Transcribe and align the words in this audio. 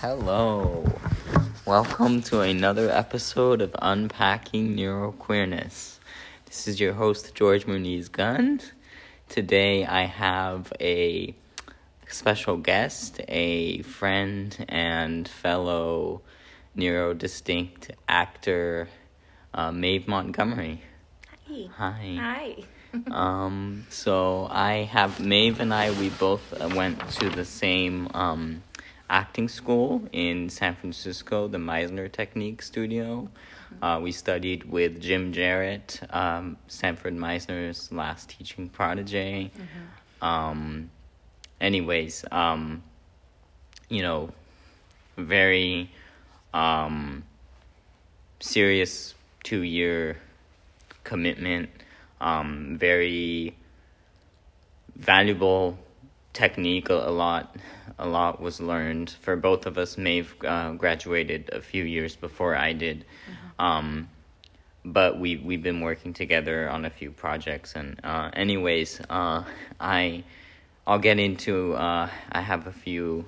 Hello. 0.00 0.84
Welcome 1.64 2.20
to 2.24 2.42
another 2.42 2.90
episode 2.90 3.62
of 3.62 3.74
Unpacking 3.80 4.76
Neuroqueerness. 4.76 5.98
This 6.44 6.68
is 6.68 6.78
your 6.78 6.92
host, 6.92 7.34
George 7.34 7.64
Muniz 7.64 8.12
Gunn. 8.12 8.60
Today 9.30 9.86
I 9.86 10.02
have 10.02 10.70
a 10.82 11.34
special 12.08 12.58
guest, 12.58 13.22
a 13.26 13.80
friend 13.82 14.66
and 14.68 15.26
fellow 15.26 16.20
neurodistinct 16.76 17.92
actor, 18.06 18.88
uh, 19.54 19.72
Maeve 19.72 20.06
Montgomery. 20.06 20.82
Hi. 21.48 21.68
Hi. 21.74 22.16
Hi. 22.20 22.56
um, 23.10 23.86
so 23.88 24.46
I 24.50 24.82
have 24.84 25.20
Maeve 25.20 25.58
and 25.58 25.72
I. 25.72 25.90
We 25.92 26.10
both 26.10 26.52
went 26.74 27.08
to 27.12 27.30
the 27.30 27.46
same 27.46 28.08
um, 28.12 28.62
acting 29.08 29.48
school 29.48 30.02
in 30.12 30.48
San 30.48 30.74
Francisco, 30.74 31.48
the 31.48 31.58
Meisner 31.58 32.10
Technique 32.10 32.62
Studio. 32.62 33.28
Uh, 33.82 34.00
we 34.02 34.12
studied 34.12 34.64
with 34.64 35.00
Jim 35.00 35.32
Jarrett, 35.32 36.00
um, 36.10 36.56
Sanford 36.68 37.14
Meisner's 37.14 37.92
last 37.92 38.30
teaching 38.30 38.68
protege. 38.68 39.50
Um, 40.22 40.90
anyways, 41.60 42.24
um, 42.30 42.82
you 43.88 44.02
know, 44.02 44.30
very 45.16 45.90
um, 46.54 47.24
serious 48.40 49.14
two 49.42 49.62
year 49.62 50.16
commitment, 51.04 51.70
um, 52.20 52.76
very 52.78 53.56
valuable 54.96 55.78
technique. 56.36 56.90
A, 56.90 56.94
a 56.94 57.14
lot, 57.24 57.56
a 57.98 58.06
lot 58.06 58.40
was 58.40 58.60
learned 58.60 59.10
for 59.22 59.36
both 59.36 59.66
of 59.66 59.78
us. 59.78 59.96
Maeve 59.96 60.34
uh, 60.44 60.72
graduated 60.72 61.50
a 61.52 61.60
few 61.60 61.84
years 61.84 62.14
before 62.14 62.54
I 62.54 62.72
did, 62.74 63.04
um, 63.58 64.08
but 64.84 65.18
we 65.18 65.36
we've 65.38 65.62
been 65.62 65.80
working 65.80 66.12
together 66.12 66.68
on 66.68 66.84
a 66.84 66.90
few 66.90 67.10
projects. 67.10 67.74
And 67.74 67.98
uh, 68.04 68.30
anyways, 68.34 69.00
uh, 69.08 69.44
I 69.80 70.24
I'll 70.86 71.00
get 71.00 71.18
into. 71.18 71.74
Uh, 71.74 72.08
I 72.30 72.40
have 72.40 72.66
a 72.66 72.72
few 72.72 73.24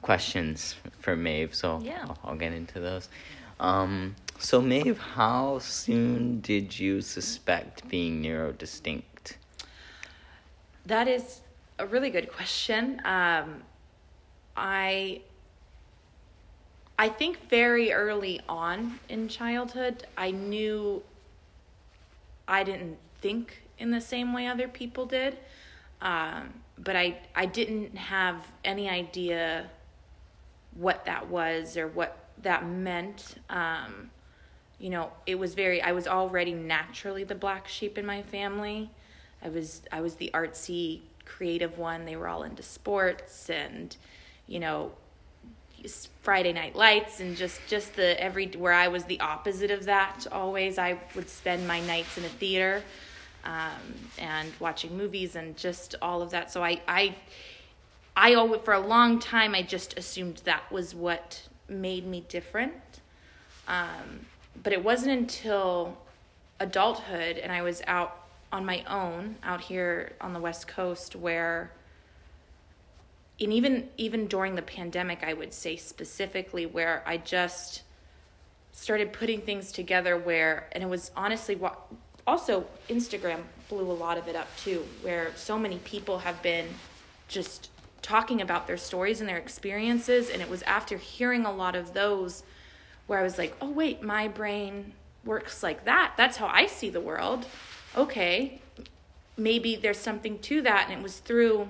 questions 0.00 0.76
for 0.98 1.14
Maeve, 1.16 1.54
so 1.54 1.80
Yeah. 1.82 2.04
I'll, 2.06 2.18
I'll 2.24 2.36
get 2.36 2.52
into 2.52 2.80
those. 2.80 3.08
Um, 3.60 4.16
so 4.38 4.60
Maeve, 4.60 4.98
how 4.98 5.60
soon 5.60 6.40
did 6.40 6.78
you 6.78 7.00
suspect 7.00 7.88
being 7.88 8.22
neurodistinct? 8.22 9.36
That 10.84 11.06
is 11.06 11.41
a 11.82 11.86
really 11.86 12.10
good 12.10 12.32
question. 12.32 13.02
Um, 13.04 13.62
I 14.56 15.22
I 16.98 17.08
think 17.08 17.48
very 17.48 17.92
early 17.92 18.40
on 18.48 19.00
in 19.08 19.28
childhood, 19.28 20.06
I 20.16 20.30
knew 20.30 21.02
I 22.46 22.62
didn't 22.62 22.98
think 23.20 23.62
in 23.78 23.90
the 23.90 24.00
same 24.00 24.32
way 24.32 24.46
other 24.46 24.68
people 24.68 25.06
did. 25.06 25.36
Um, 26.00 26.54
but 26.78 26.94
I 26.94 27.18
I 27.34 27.46
didn't 27.46 27.96
have 27.96 28.46
any 28.64 28.88
idea 28.88 29.68
what 30.74 31.04
that 31.04 31.28
was 31.28 31.76
or 31.76 31.88
what 31.88 32.16
that 32.42 32.66
meant. 32.66 33.34
Um, 33.50 34.10
you 34.78 34.90
know, 34.90 35.10
it 35.26 35.36
was 35.36 35.54
very 35.54 35.82
I 35.82 35.92
was 35.92 36.06
already 36.06 36.52
naturally 36.52 37.24
the 37.24 37.34
black 37.34 37.66
sheep 37.66 37.98
in 37.98 38.06
my 38.06 38.22
family. 38.22 38.90
I 39.42 39.48
was 39.48 39.82
I 39.90 40.00
was 40.00 40.14
the 40.14 40.30
artsy 40.32 41.00
creative 41.24 41.78
one. 41.78 42.04
They 42.04 42.16
were 42.16 42.28
all 42.28 42.42
into 42.42 42.62
sports 42.62 43.50
and 43.50 43.96
you 44.46 44.60
know 44.60 44.92
Friday 46.22 46.52
night 46.52 46.76
lights 46.76 47.20
and 47.20 47.36
just 47.36 47.60
just 47.66 47.94
the 47.94 48.20
every 48.22 48.46
where 48.48 48.72
I 48.72 48.88
was 48.88 49.04
the 49.04 49.20
opposite 49.20 49.70
of 49.70 49.84
that 49.86 50.26
always 50.30 50.78
I 50.78 50.98
would 51.14 51.28
spend 51.28 51.66
my 51.66 51.80
nights 51.80 52.16
in 52.16 52.24
a 52.24 52.28
theater 52.28 52.82
um, 53.44 53.80
and 54.18 54.48
watching 54.60 54.96
movies 54.96 55.34
and 55.34 55.56
just 55.56 55.96
all 56.00 56.22
of 56.22 56.30
that 56.30 56.52
so 56.52 56.62
I 56.62 56.80
I 56.86 57.16
I 58.16 58.34
always 58.34 58.60
for 58.62 58.74
a 58.74 58.80
long 58.80 59.18
time 59.18 59.54
I 59.54 59.62
just 59.62 59.98
assumed 59.98 60.42
that 60.44 60.70
was 60.70 60.94
what 60.94 61.48
made 61.68 62.06
me 62.06 62.24
different 62.28 63.00
um, 63.66 64.26
but 64.62 64.72
it 64.72 64.84
wasn't 64.84 65.12
until 65.12 65.98
adulthood 66.60 67.38
and 67.38 67.50
I 67.50 67.62
was 67.62 67.82
out 67.88 68.21
on 68.52 68.64
my 68.64 68.84
own 68.84 69.36
out 69.42 69.60
here 69.60 70.12
on 70.20 70.32
the 70.32 70.40
west 70.40 70.68
coast 70.68 71.16
where 71.16 71.72
and 73.40 73.52
even 73.52 73.88
even 73.96 74.26
during 74.26 74.54
the 74.54 74.62
pandemic 74.62 75.24
i 75.24 75.32
would 75.32 75.52
say 75.52 75.76
specifically 75.76 76.66
where 76.66 77.02
i 77.06 77.16
just 77.16 77.82
started 78.72 79.12
putting 79.12 79.40
things 79.40 79.72
together 79.72 80.16
where 80.16 80.68
and 80.72 80.84
it 80.84 80.88
was 80.88 81.10
honestly 81.16 81.56
what 81.56 81.80
also 82.26 82.64
instagram 82.88 83.40
blew 83.68 83.90
a 83.90 83.92
lot 83.92 84.18
of 84.18 84.28
it 84.28 84.36
up 84.36 84.48
too 84.58 84.86
where 85.00 85.32
so 85.34 85.58
many 85.58 85.78
people 85.78 86.18
have 86.18 86.40
been 86.42 86.66
just 87.28 87.70
talking 88.02 88.40
about 88.40 88.66
their 88.66 88.76
stories 88.76 89.20
and 89.20 89.28
their 89.28 89.38
experiences. 89.38 90.28
And 90.28 90.42
it 90.42 90.50
was 90.50 90.62
after 90.62 90.98
hearing 90.98 91.46
a 91.46 91.52
lot 91.52 91.74
of 91.74 91.94
those 91.94 92.42
where 93.06 93.18
i 93.18 93.22
was 93.22 93.38
like 93.38 93.54
oh 93.60 93.70
wait 93.70 94.02
my 94.02 94.28
brain 94.28 94.92
works 95.24 95.62
like 95.62 95.84
that. 95.84 96.14
That's 96.16 96.36
how 96.36 96.46
i 96.46 96.66
see 96.66 96.90
the 96.90 97.00
world 97.00 97.46
okay 97.96 98.60
maybe 99.36 99.76
there's 99.76 99.98
something 99.98 100.38
to 100.40 100.60
that 100.62 100.88
and 100.88 100.98
it 101.00 101.02
was 101.02 101.18
through 101.18 101.68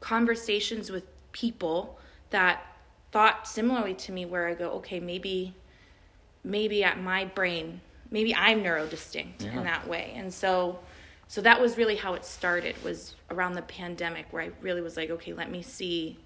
conversations 0.00 0.90
with 0.90 1.04
people 1.32 1.98
that 2.30 2.62
thought 3.12 3.46
similarly 3.46 3.94
to 3.94 4.12
me 4.12 4.24
where 4.24 4.46
I 4.46 4.54
go, 4.54 4.70
okay, 4.72 5.00
maybe 5.00 5.54
maybe 6.42 6.82
at 6.82 6.98
my 7.00 7.26
brain, 7.26 7.80
maybe 8.10 8.34
I'm 8.34 8.62
neurodistinct 8.62 9.42
Yeah. 9.44 9.58
in 9.58 9.64
that 9.64 9.86
way. 9.86 10.12
And 10.16 10.32
so 10.32 10.78
so 11.28 11.40
that 11.42 11.60
was 11.60 11.76
really 11.76 11.96
how 11.96 12.14
it 12.14 12.24
started 12.24 12.74
was 12.82 13.14
around 13.30 13.52
the 13.54 13.62
pandemic 13.62 14.26
where 14.32 14.42
I 14.42 14.50
really 14.60 14.80
was 14.80 14.96
like, 14.96 15.10
okay, 15.10 15.32
let 15.32 15.50
me 15.50 15.62
see 15.62 16.18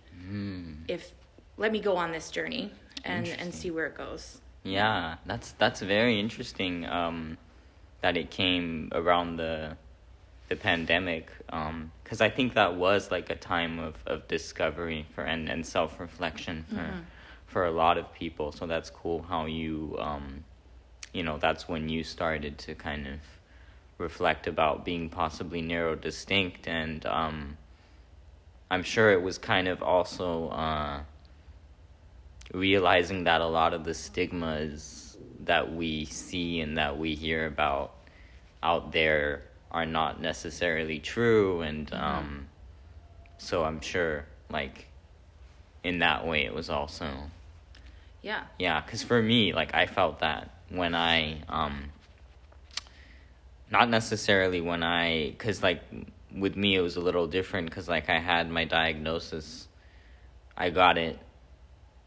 if 0.89 1.13
let 1.57 1.73
me 1.73 1.81
go 1.81 1.97
on 1.97 2.13
this 2.13 2.31
journey 2.31 2.73
and 3.05 3.27
and 3.29 3.53
see 3.55 3.71
where 3.71 3.87
it 3.87 3.97
goes. 3.97 4.41
Yeah, 4.63 5.17
that's 5.27 5.53
that's 5.53 5.81
very 5.83 6.19
interesting. 6.19 6.87
Um, 6.87 7.37
that 8.05 8.19
it 8.19 8.31
came 8.31 8.91
around 8.93 9.37
the 9.39 9.75
the 10.51 10.57
pandemic, 10.57 11.31
because 11.47 12.21
I 12.21 12.29
think 12.29 12.53
that 12.53 12.77
was 12.77 13.11
like 13.11 13.31
a 13.31 13.35
time 13.35 13.79
of, 13.79 13.95
of 14.05 14.29
discovery 14.29 15.07
for 15.15 15.25
and, 15.25 15.49
and 15.49 15.65
self 15.65 15.99
reflection 15.99 16.67
for 16.69 16.87
for 17.47 17.65
a 17.65 17.71
lot 17.71 17.97
of 17.97 18.13
people. 18.13 18.53
So 18.53 18.67
that's 18.67 18.91
cool 18.91 19.23
how 19.23 19.47
you 19.47 19.97
um, 19.99 20.45
you 21.15 21.23
know 21.23 21.39
that's 21.39 21.67
when 21.67 21.89
you 21.89 22.05
started 22.05 22.59
to 22.59 22.75
kind 22.75 23.07
of 23.07 23.21
reflect 23.97 24.47
about 24.49 24.85
being 24.85 25.09
possibly 25.09 25.63
neurodistinct 25.63 26.67
and 26.67 27.07
um, 27.07 27.57
I'm 28.71 28.83
sure 28.83 29.13
it 29.13 29.23
was 29.23 29.39
kind 29.39 29.67
of 29.67 29.83
also 29.83 30.49
uh, 30.49 31.01
realizing 32.53 33.25
that 33.25 33.41
a 33.41 33.47
lot 33.47 33.73
of 33.73 33.85
the 33.85 33.95
stigmas 33.95 35.04
that 35.47 35.75
we 35.75 36.05
see 36.05 36.61
and 36.61 36.79
that 36.79 36.99
we 36.99 37.15
hear 37.15 37.47
about 37.47 37.93
out 38.63 38.93
there 38.93 39.43
are 39.71 39.87
not 39.87 40.21
necessarily 40.21 40.99
true. 40.99 41.61
And 41.63 41.93
um 41.93 42.49
so 43.39 43.65
i'm 43.65 43.81
sure 43.81 44.25
like 44.49 44.87
in 45.83 45.99
that 45.99 46.27
way 46.27 46.45
it 46.47 46.55
was 46.55 46.71
also 46.71 47.07
Yeah. 48.23 48.45
yeah 48.59 48.81
because 48.81 49.03
for 49.03 49.21
me 49.21 49.53
like 49.53 49.75
i 49.75 49.87
felt 49.87 50.21
that 50.21 50.51
when 50.71 50.95
i 50.95 51.43
um 51.49 51.91
not 53.71 53.91
necessarily 53.91 54.61
when 54.63 54.83
i 54.83 55.31
because 55.31 55.63
like 55.63 55.83
with 56.35 56.57
me 56.57 56.75
it 56.75 56.81
was 56.81 56.97
a 56.97 57.01
little 57.01 57.27
different 57.27 57.69
because 57.69 57.89
like 57.89 58.09
i 58.09 58.19
had 58.19 58.51
my 58.51 58.65
diagnosis. 58.65 59.69
I 60.57 60.71
got 60.71 60.97
it 60.97 61.19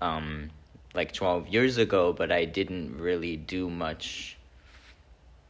um 0.02 0.50
like 0.98 1.14
12 1.14 1.48
years 1.48 1.78
ago 1.78 2.12
but 2.12 2.32
i 2.32 2.44
didn't 2.44 2.98
really 3.00 3.38
do 3.38 3.70
much 3.70 4.36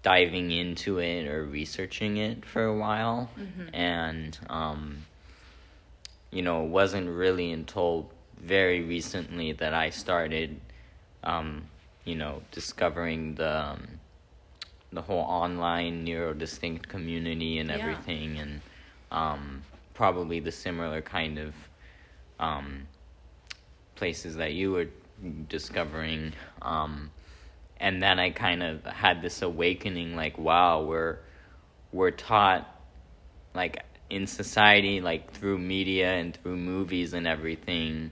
diving 0.03 0.51
into 0.51 0.99
it 0.99 1.25
or 1.27 1.45
researching 1.45 2.17
it 2.17 2.45
for 2.45 2.65
a 2.65 2.77
while 2.77 3.29
and 3.73 4.37
um 4.49 5.05
you 6.31 6.41
know 6.41 6.63
it 6.65 6.69
wasn't 6.69 7.09
really 7.09 7.51
until 7.51 8.09
very 8.39 8.81
recently 8.81 9.53
that 9.53 9.73
i 9.73 9.89
started 9.89 10.59
um 11.23 11.63
you 12.03 12.15
know 12.15 12.41
discovering 12.51 13.35
the 13.35 13.53
um, 13.69 13.87
the 14.91 15.01
whole 15.01 15.25
online 15.43 16.05
neurodistinct 16.05 16.87
community 16.87 17.57
and 17.59 17.69
Yeah. 17.69 17.77
everything 17.77 18.37
and 18.39 18.61
um 19.11 19.63
probably 19.93 20.39
the 20.41 20.51
similar 20.51 21.01
kind 21.01 21.37
of 21.39 21.53
um 22.39 22.87
places 23.95 24.35
that 24.35 24.53
you 24.53 24.71
were 24.71 24.87
discovering 25.47 26.33
um 26.61 27.11
and 27.79 28.01
then 28.01 28.19
I 28.19 28.31
kind 28.31 28.63
of 28.63 28.83
had 28.85 29.21
this 29.21 29.41
awakening 29.41 30.15
like 30.15 30.37
wow 30.37 30.83
we're 30.83 31.19
we're 31.91 32.11
taught 32.11 32.67
like 33.53 33.83
in 34.09 34.27
society 34.27 35.01
like 35.01 35.31
through 35.31 35.57
media 35.57 36.13
and 36.13 36.35
through 36.35 36.57
movies 36.57 37.13
and 37.13 37.27
everything 37.27 38.11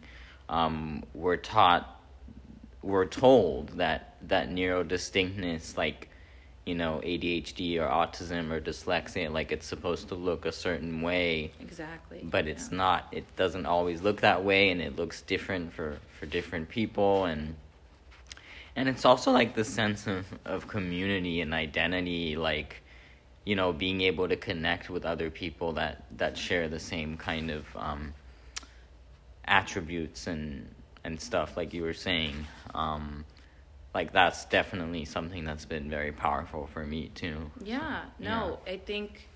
um, 0.49 1.03
we're 1.13 1.37
taught, 1.37 2.01
we're 2.81 3.05
told 3.05 3.69
that 3.77 4.15
that 4.27 4.49
neurodistinctness, 4.49 5.77
like 5.77 6.09
you 6.65 6.73
know, 6.73 6.99
ADHD 7.03 7.77
or 7.79 7.87
autism 7.87 8.51
or 8.51 8.59
dyslexia, 8.59 9.31
like 9.31 9.51
it's 9.51 9.67
supposed 9.67 10.07
to 10.07 10.15
look 10.15 10.45
a 10.45 10.51
certain 10.51 11.01
way. 11.01 11.51
Exactly. 11.59 12.21
But 12.23 12.47
it's 12.47 12.71
yeah. 12.71 12.77
not. 12.77 13.07
It 13.11 13.23
doesn't 13.35 13.65
always 13.65 14.01
look 14.01 14.21
that 14.21 14.43
way, 14.43 14.69
and 14.71 14.81
it 14.81 14.95
looks 14.95 15.21
different 15.21 15.73
for 15.73 15.99
for 16.19 16.25
different 16.25 16.69
people, 16.69 17.25
and 17.25 17.55
and 18.75 18.89
it's 18.89 19.05
also 19.05 19.31
like 19.31 19.53
the 19.53 19.63
sense 19.63 20.07
of 20.07 20.25
of 20.43 20.67
community 20.67 21.41
and 21.41 21.53
identity, 21.53 22.35
like 22.35 22.81
you 23.45 23.55
know, 23.55 23.71
being 23.71 24.01
able 24.01 24.27
to 24.27 24.35
connect 24.35 24.89
with 24.89 25.05
other 25.05 25.29
people 25.29 25.73
that 25.73 26.05
that 26.17 26.35
share 26.35 26.67
the 26.67 26.79
same 26.79 27.15
kind 27.15 27.51
of 27.51 27.65
um, 27.75 28.13
attributes 29.45 30.25
and 30.25 30.67
and 31.03 31.21
stuff, 31.21 31.55
like 31.55 31.73
you 31.73 31.83
were 31.83 31.93
saying. 31.93 32.47
Um, 32.73 33.23
like 33.95 34.11
that's 34.11 34.43
definitely 34.45 35.05
something 35.05 35.45
that's 35.45 35.63
been 35.63 35.89
very 35.89 36.11
powerful 36.11 36.67
for 36.67 36.85
me 36.85 37.09
too. 37.15 37.49
Yeah, 37.63 38.01
no, 38.19 38.59
yeah. 38.67 38.73
I 38.73 38.77
think 38.77 39.29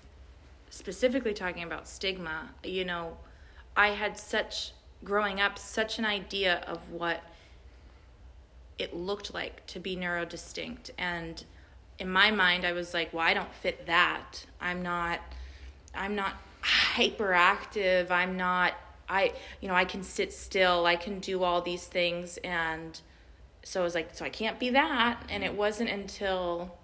specifically 0.68 1.32
talking 1.32 1.62
about 1.62 1.88
stigma, 1.88 2.50
you 2.62 2.84
know, 2.84 3.16
I 3.74 3.88
had 3.88 4.18
such 4.18 4.72
growing 5.02 5.40
up 5.40 5.58
such 5.58 5.98
an 5.98 6.04
idea 6.04 6.62
of 6.66 6.92
what 6.92 7.22
it 8.78 8.94
looked 8.94 9.32
like 9.32 9.66
to 9.66 9.80
be 9.80 9.96
neurodistinct 9.96 10.90
and 10.98 11.42
in 11.98 12.10
my 12.10 12.30
mind 12.30 12.66
I 12.66 12.72
was 12.72 12.92
like, 12.92 13.14
well, 13.14 13.26
I 13.26 13.32
don't 13.32 13.54
fit 13.54 13.86
that. 13.86 14.44
I'm 14.60 14.82
not 14.82 15.20
I'm 15.94 16.14
not 16.14 16.34
hyperactive. 16.62 18.10
I'm 18.10 18.36
not 18.36 18.74
I 19.08 19.32
you 19.62 19.68
know, 19.68 19.74
I 19.74 19.86
can 19.86 20.02
sit 20.02 20.34
still. 20.34 20.84
I 20.84 20.96
can 20.96 21.18
do 21.18 21.42
all 21.42 21.62
these 21.62 21.86
things 21.86 22.36
and 22.44 23.00
so 23.62 23.80
I 23.80 23.84
was 23.84 23.94
like, 23.94 24.10
so 24.12 24.24
I 24.24 24.30
can't 24.30 24.58
be 24.58 24.70
that. 24.70 25.22
And 25.28 25.44
it 25.44 25.54
wasn't 25.54 25.90
until, 25.90 26.76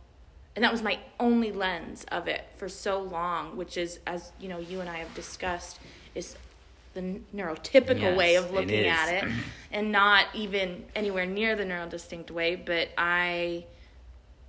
and 0.55 0.65
that 0.65 0.73
was 0.73 0.83
my 0.83 0.99
only 1.19 1.53
lens 1.53 2.05
of 2.13 2.29
it 2.29 2.45
for 2.57 2.69
so 2.69 3.01
long, 3.01 3.57
which 3.57 3.77
is, 3.77 4.01
as 4.07 4.33
you 4.41 4.49
know, 4.49 4.59
you 4.59 4.81
and 4.81 4.89
I 4.89 4.99
have 4.99 5.15
discussed, 5.15 5.79
is 6.15 6.37
the 6.95 7.21
neurotypical 7.35 8.01
yes, 8.01 8.17
way 8.17 8.37
of 8.37 8.51
looking 8.53 8.71
it 8.71 8.87
at 8.87 9.25
it, 9.25 9.33
and 9.73 9.93
not 9.93 10.27
even 10.35 10.85
anywhere 10.95 11.27
near 11.27 11.57
the 11.57 11.65
neurodistinct 11.65 12.31
way. 12.31 12.57
But 12.57 12.89
I, 12.97 13.65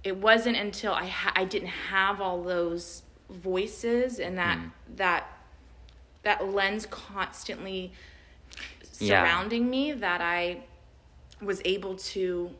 it 0.03 0.17
wasn't 0.17 0.57
until 0.57 0.93
I 0.93 1.07
ha- 1.07 1.33
I 1.35 1.45
didn't 1.45 1.69
have 1.69 2.21
all 2.21 2.41
those 2.43 3.03
voices 3.29 4.19
and 4.19 4.37
that 4.37 4.57
mm. 4.57 4.71
that 4.95 5.27
that 6.23 6.53
lens 6.53 6.85
constantly 6.89 7.91
surrounding 8.83 9.65
yeah. 9.65 9.69
me 9.69 9.91
that 9.93 10.21
I 10.21 10.61
was 11.41 11.61
able 11.65 11.95
to 11.95 12.51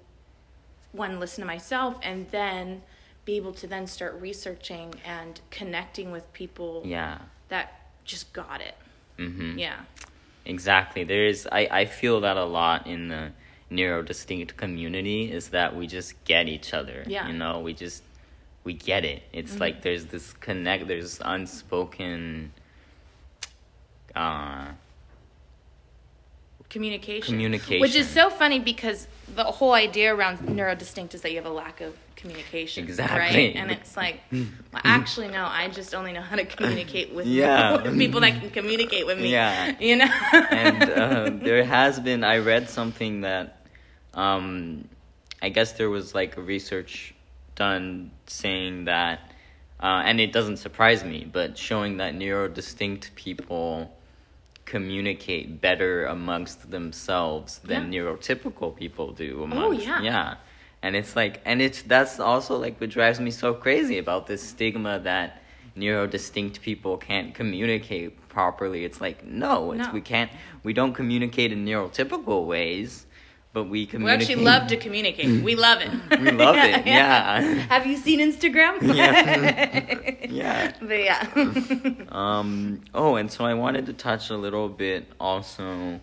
one 0.91 1.19
listen 1.19 1.41
to 1.41 1.47
myself 1.47 1.97
and 2.01 2.29
then 2.31 2.81
be 3.25 3.35
able 3.35 3.53
to 3.53 3.68
then 3.68 3.85
start 3.88 4.19
researching 4.21 4.94
and 5.06 5.41
connecting 5.51 6.12
with 6.12 6.31
people 6.33 6.81
yeah. 6.85 7.18
that 7.50 7.89
just 8.06 8.31
got 8.33 8.62
it. 8.62 8.75
Mm-hmm. 9.18 9.57
yeah. 9.59 9.79
Exactly. 10.45 11.03
There 11.03 11.25
is 11.25 11.47
I, 11.51 11.68
I 11.69 11.85
feel 11.85 12.21
that 12.21 12.38
a 12.38 12.45
lot 12.45 12.88
in 12.88 13.09
the 13.09 13.31
neurodistinct 13.69 14.56
community 14.56 15.30
is 15.30 15.50
that 15.50 15.75
we 15.75 15.88
just 15.88 16.23
get 16.23 16.47
each 16.47 16.73
other 16.73 17.03
yeah. 17.06 17.27
you 17.27 17.33
know? 17.33 17.59
We 17.59 17.73
just 17.73 18.03
we 18.63 18.73
get 18.73 19.03
it. 19.03 19.23
It's 19.33 19.51
mm-hmm. 19.51 19.59
like 19.59 19.81
there's 19.81 20.06
this 20.06 20.33
connect 20.33 20.88
there's 20.88 21.19
unspoken 21.23 22.53
uh 24.15 24.68
communication. 26.77 27.33
Communication. 27.33 27.81
Which 27.81 27.95
is 27.95 28.07
so 28.07 28.29
funny 28.29 28.59
because 28.59 29.07
the 29.35 29.44
whole 29.44 29.74
idea 29.74 30.13
around 30.13 30.39
neurodistinct 30.39 31.13
is 31.15 31.21
that 31.21 31.31
you 31.31 31.38
have 31.38 31.45
a 31.45 31.57
lack 31.63 31.81
of 31.81 31.95
communication. 32.15 32.83
Exactly. 32.83 33.19
Right? 33.19 33.56
And 33.56 33.71
it's 33.71 33.97
like, 33.97 34.21
well, 34.31 34.81
actually, 34.83 35.29
no, 35.29 35.45
I 35.45 35.69
just 35.69 35.95
only 35.95 36.13
know 36.13 36.21
how 36.21 36.35
to 36.35 36.45
communicate 36.45 37.13
with 37.13 37.25
yeah. 37.25 37.77
people 37.97 38.21
that 38.21 38.39
can 38.39 38.51
communicate 38.51 39.06
with 39.06 39.18
me. 39.19 39.31
Yeah. 39.31 39.75
You 39.79 39.95
know? 39.97 40.06
and 40.51 40.83
uh, 40.89 41.29
there 41.44 41.63
has 41.63 42.00
been, 42.00 42.24
I 42.24 42.38
read 42.38 42.69
something 42.69 43.21
that, 43.21 43.65
um, 44.13 44.88
I 45.41 45.50
guess 45.50 45.73
there 45.73 45.89
was 45.89 46.13
like 46.13 46.38
a 46.38 46.41
research 46.41 47.13
done 47.56 48.12
saying 48.27 48.85
that, 48.85 49.31
uh, 49.80 50.01
and 50.06 50.19
it 50.19 50.31
doesn't 50.31 50.57
surprise 50.57 51.03
me, 51.03 51.27
but 51.31 51.57
showing 51.57 51.97
that 51.97 52.15
neurodistinct 52.15 53.13
people 53.15 53.96
communicate 54.67 55.61
better 55.61 56.05
amongst 56.05 56.69
themselves 56.69 57.59
than 57.59 57.91
yeah. 57.91 58.01
neurotypical 58.01 58.75
people 58.75 59.11
do 59.13 59.39
oh, 59.39 59.43
amongst 59.45 59.87
oh, 59.87 59.89
yeah. 59.89 60.01
yeah 60.01 60.35
and 60.83 60.95
it's 60.95 61.15
like 61.15 61.41
and 61.45 61.61
it's 61.61 61.81
that's 61.83 62.19
also 62.19 62.57
like 62.57 62.79
what 62.79 62.89
drives 62.89 63.19
me 63.19 63.31
so 63.31 63.53
crazy 63.53 63.97
about 63.97 64.27
this 64.27 64.43
stigma 64.43 64.99
that 64.99 65.41
neurodistinct 65.75 66.59
people 66.61 66.97
can't 66.97 67.33
communicate 67.33 68.27
properly 68.27 68.83
it's 68.83 68.99
like 68.99 69.25
no 69.25 69.71
it's 69.71 69.87
no. 69.87 69.93
we 69.93 70.01
can't 70.01 70.29
we 70.63 70.73
don't 70.73 70.93
communicate 70.93 71.51
in 71.51 71.65
neurotypical 71.65 72.45
ways 72.45 73.06
but 73.53 73.65
we 73.65 73.85
communicate. 73.85 74.27
We 74.27 74.33
actually 74.33 74.45
love 74.45 74.67
to 74.67 74.77
communicate. 74.77 75.44
We 75.44 75.55
love 75.55 75.81
it. 75.81 75.89
we 76.19 76.31
love 76.31 76.55
it. 76.57 76.85
Yeah. 76.97 77.41
Have 77.69 77.85
you 77.85 77.97
seen 77.97 78.19
Instagram? 78.19 78.81
yeah. 78.95 80.27
yeah. 80.29 80.73
But 80.79 80.99
yeah. 80.99 82.05
um. 82.09 82.81
Oh, 82.94 83.15
and 83.15 83.31
so 83.31 83.45
I 83.45 83.53
wanted 83.53 83.85
to 83.88 83.94
touch 83.94 84.29
a 84.29 84.38
little 84.38 84.69
bit 84.69 85.07
also 85.19 85.99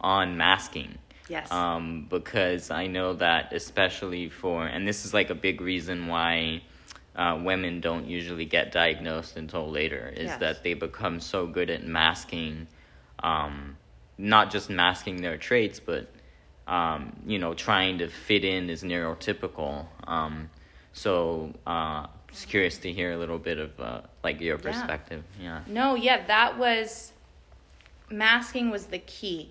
on 0.00 0.36
masking. 0.36 0.98
Yes. 1.28 1.50
Um, 1.50 2.06
because 2.10 2.70
I 2.70 2.86
know 2.86 3.14
that 3.14 3.52
especially 3.52 4.28
for, 4.28 4.66
and 4.66 4.86
this 4.86 5.04
is 5.04 5.14
like 5.14 5.30
a 5.30 5.34
big 5.34 5.60
reason 5.60 6.06
why. 6.06 6.62
Uh, 7.16 7.38
women 7.42 7.80
don't 7.80 8.06
usually 8.06 8.44
get 8.44 8.70
diagnosed 8.70 9.36
until 9.36 9.68
later 9.68 10.14
is 10.16 10.26
yes. 10.26 10.38
that 10.38 10.62
they 10.62 10.74
become 10.74 11.18
so 11.18 11.44
good 11.44 11.68
at 11.68 11.84
masking 11.84 12.68
um, 13.24 13.76
not 14.16 14.48
just 14.50 14.70
masking 14.70 15.20
their 15.20 15.36
traits 15.36 15.80
but 15.80 16.08
um, 16.70 17.12
you 17.26 17.40
know, 17.40 17.52
trying 17.52 17.98
to 17.98 18.08
fit 18.08 18.44
in 18.44 18.70
is 18.70 18.84
neurotypical. 18.84 19.86
Um, 20.06 20.48
so, 20.92 21.52
uh, 21.66 22.06
just 22.28 22.48
curious 22.48 22.78
to 22.78 22.92
hear 22.92 23.10
a 23.12 23.16
little 23.16 23.38
bit 23.38 23.58
of 23.58 23.78
uh, 23.80 24.00
like 24.22 24.40
your 24.40 24.56
perspective. 24.56 25.24
Yeah. 25.38 25.62
yeah. 25.66 25.72
No, 25.72 25.94
yeah, 25.96 26.24
that 26.26 26.56
was 26.58 27.12
masking 28.08 28.70
was 28.70 28.86
the 28.86 29.00
key 29.00 29.50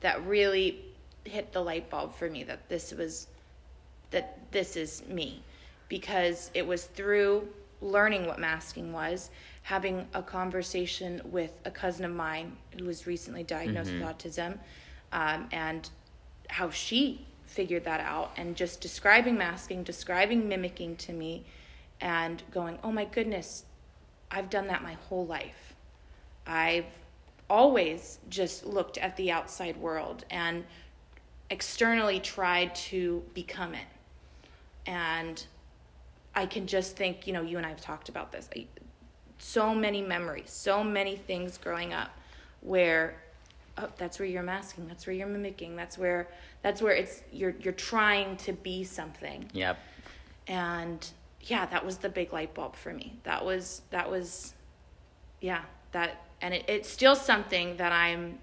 that 0.00 0.24
really 0.26 0.84
hit 1.24 1.52
the 1.52 1.60
light 1.60 1.88
bulb 1.88 2.14
for 2.14 2.28
me 2.28 2.44
that 2.44 2.68
this 2.68 2.92
was 2.92 3.28
that 4.10 4.38
this 4.50 4.76
is 4.76 5.02
me 5.08 5.42
because 5.88 6.50
it 6.54 6.66
was 6.66 6.84
through 6.84 7.46
learning 7.80 8.26
what 8.26 8.38
masking 8.38 8.92
was 8.92 9.30
having 9.62 10.06
a 10.14 10.22
conversation 10.22 11.20
with 11.26 11.52
a 11.64 11.70
cousin 11.70 12.04
of 12.04 12.12
mine 12.12 12.56
who 12.78 12.86
was 12.86 13.06
recently 13.06 13.42
diagnosed 13.42 13.90
mm-hmm. 13.90 14.06
with 14.06 14.18
autism 14.18 14.58
um, 15.12 15.46
and 15.52 15.90
how 16.48 16.70
she 16.70 17.26
figured 17.46 17.84
that 17.84 18.00
out 18.00 18.32
and 18.36 18.56
just 18.56 18.80
describing 18.80 19.36
masking, 19.36 19.82
describing 19.82 20.48
mimicking 20.48 20.96
to 20.96 21.12
me, 21.12 21.44
and 22.00 22.42
going, 22.50 22.78
oh 22.82 22.92
my 22.92 23.04
goodness, 23.04 23.64
I've 24.30 24.50
done 24.50 24.66
that 24.68 24.82
my 24.82 24.94
whole 25.08 25.26
life. 25.26 25.74
I've 26.46 26.84
always 27.50 28.18
just 28.28 28.66
looked 28.66 28.98
at 28.98 29.16
the 29.16 29.30
outside 29.30 29.76
world 29.76 30.24
and 30.30 30.64
externally 31.50 32.20
tried 32.20 32.74
to 32.74 33.22
become 33.34 33.74
it. 33.74 33.86
And 34.86 35.44
I 36.34 36.46
can 36.46 36.66
just 36.66 36.96
think, 36.96 37.26
you 37.26 37.32
know, 37.32 37.42
you 37.42 37.56
and 37.56 37.66
I 37.66 37.70
have 37.70 37.80
talked 37.80 38.08
about 38.08 38.32
this. 38.32 38.48
I, 38.54 38.66
so 39.38 39.74
many 39.74 40.02
memories, 40.02 40.50
so 40.50 40.84
many 40.84 41.16
things 41.16 41.58
growing 41.58 41.92
up 41.92 42.10
where 42.60 43.16
oh, 43.78 43.88
that's 43.96 44.18
where 44.18 44.28
you're 44.28 44.42
masking 44.42 44.86
that's 44.86 45.06
where 45.06 45.14
you're 45.14 45.26
mimicking 45.26 45.76
that's 45.76 45.96
where 45.96 46.28
that's 46.62 46.82
where 46.82 46.92
it's 46.92 47.22
you're 47.32 47.54
you're 47.60 47.72
trying 47.72 48.36
to 48.38 48.52
be 48.52 48.84
something. 48.84 49.48
Yep. 49.52 49.78
And 50.46 51.10
yeah 51.42 51.66
that 51.66 51.84
was 51.84 51.98
the 51.98 52.08
big 52.08 52.32
light 52.32 52.54
bulb 52.54 52.76
for 52.76 52.92
me. 52.92 53.18
That 53.24 53.44
was 53.44 53.82
that 53.90 54.10
was 54.10 54.54
yeah 55.40 55.62
that 55.92 56.24
and 56.40 56.54
it, 56.54 56.64
it's 56.68 56.88
still 56.88 57.16
something 57.16 57.76
that 57.76 57.92
i'm 57.92 58.38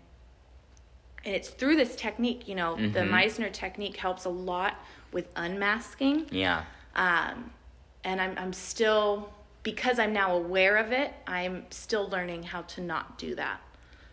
and 1.23 1.35
it's 1.35 1.49
through 1.49 1.75
this 1.75 1.95
technique 1.95 2.47
you 2.47 2.55
know 2.55 2.75
mm-hmm. 2.75 2.93
the 2.93 3.01
meisner 3.01 3.51
technique 3.51 3.97
helps 3.97 4.25
a 4.25 4.29
lot 4.29 4.75
with 5.11 5.27
unmasking. 5.35 6.27
Yeah. 6.31 6.63
Um 6.95 7.51
and 8.05 8.21
i'm 8.21 8.37
i'm 8.37 8.53
still 8.53 9.33
because 9.63 9.99
i'm 9.99 10.13
now 10.13 10.35
aware 10.35 10.77
of 10.77 10.93
it 10.93 11.13
i'm 11.27 11.65
still 11.71 12.07
learning 12.07 12.43
how 12.43 12.61
to 12.61 12.79
not 12.79 13.17
do 13.17 13.35
that 13.35 13.59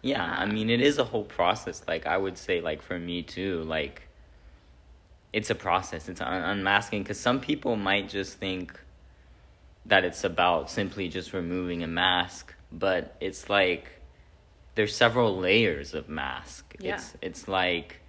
yeah, 0.03 0.25
I 0.39 0.47
mean 0.47 0.69
it 0.71 0.81
is 0.81 0.99
a 0.99 1.05
whole 1.05 1.25
process. 1.25 1.83
Like 1.87 2.07
I 2.07 2.17
would 2.17 2.37
say, 2.37 2.61
like 2.61 2.83
for 2.83 2.99
me 2.99 3.23
too, 3.23 3.63
like 3.65 4.03
it's 5.33 5.51
a 5.51 5.55
process. 5.55 6.09
It's 6.09 6.21
un- 6.21 6.43
unmasking 6.43 7.03
because 7.03 7.19
some 7.21 7.41
people 7.41 7.77
might 7.77 8.09
just 8.09 8.39
think 8.39 8.79
that 9.87 10.05
it's 10.05 10.25
about 10.25 10.71
simply 10.71 11.09
just 11.09 11.33
removing 11.33 11.83
a 11.83 11.87
mask, 11.87 12.55
but 12.71 13.17
it's 13.21 13.49
like 13.49 13.91
there's 14.75 14.95
several 14.95 15.39
layers 15.39 15.95
of 15.95 16.09
mask. 16.09 16.75
Yeah. 16.79 16.95
It's 16.97 17.15
it's 17.23 17.49
like 17.49 18.01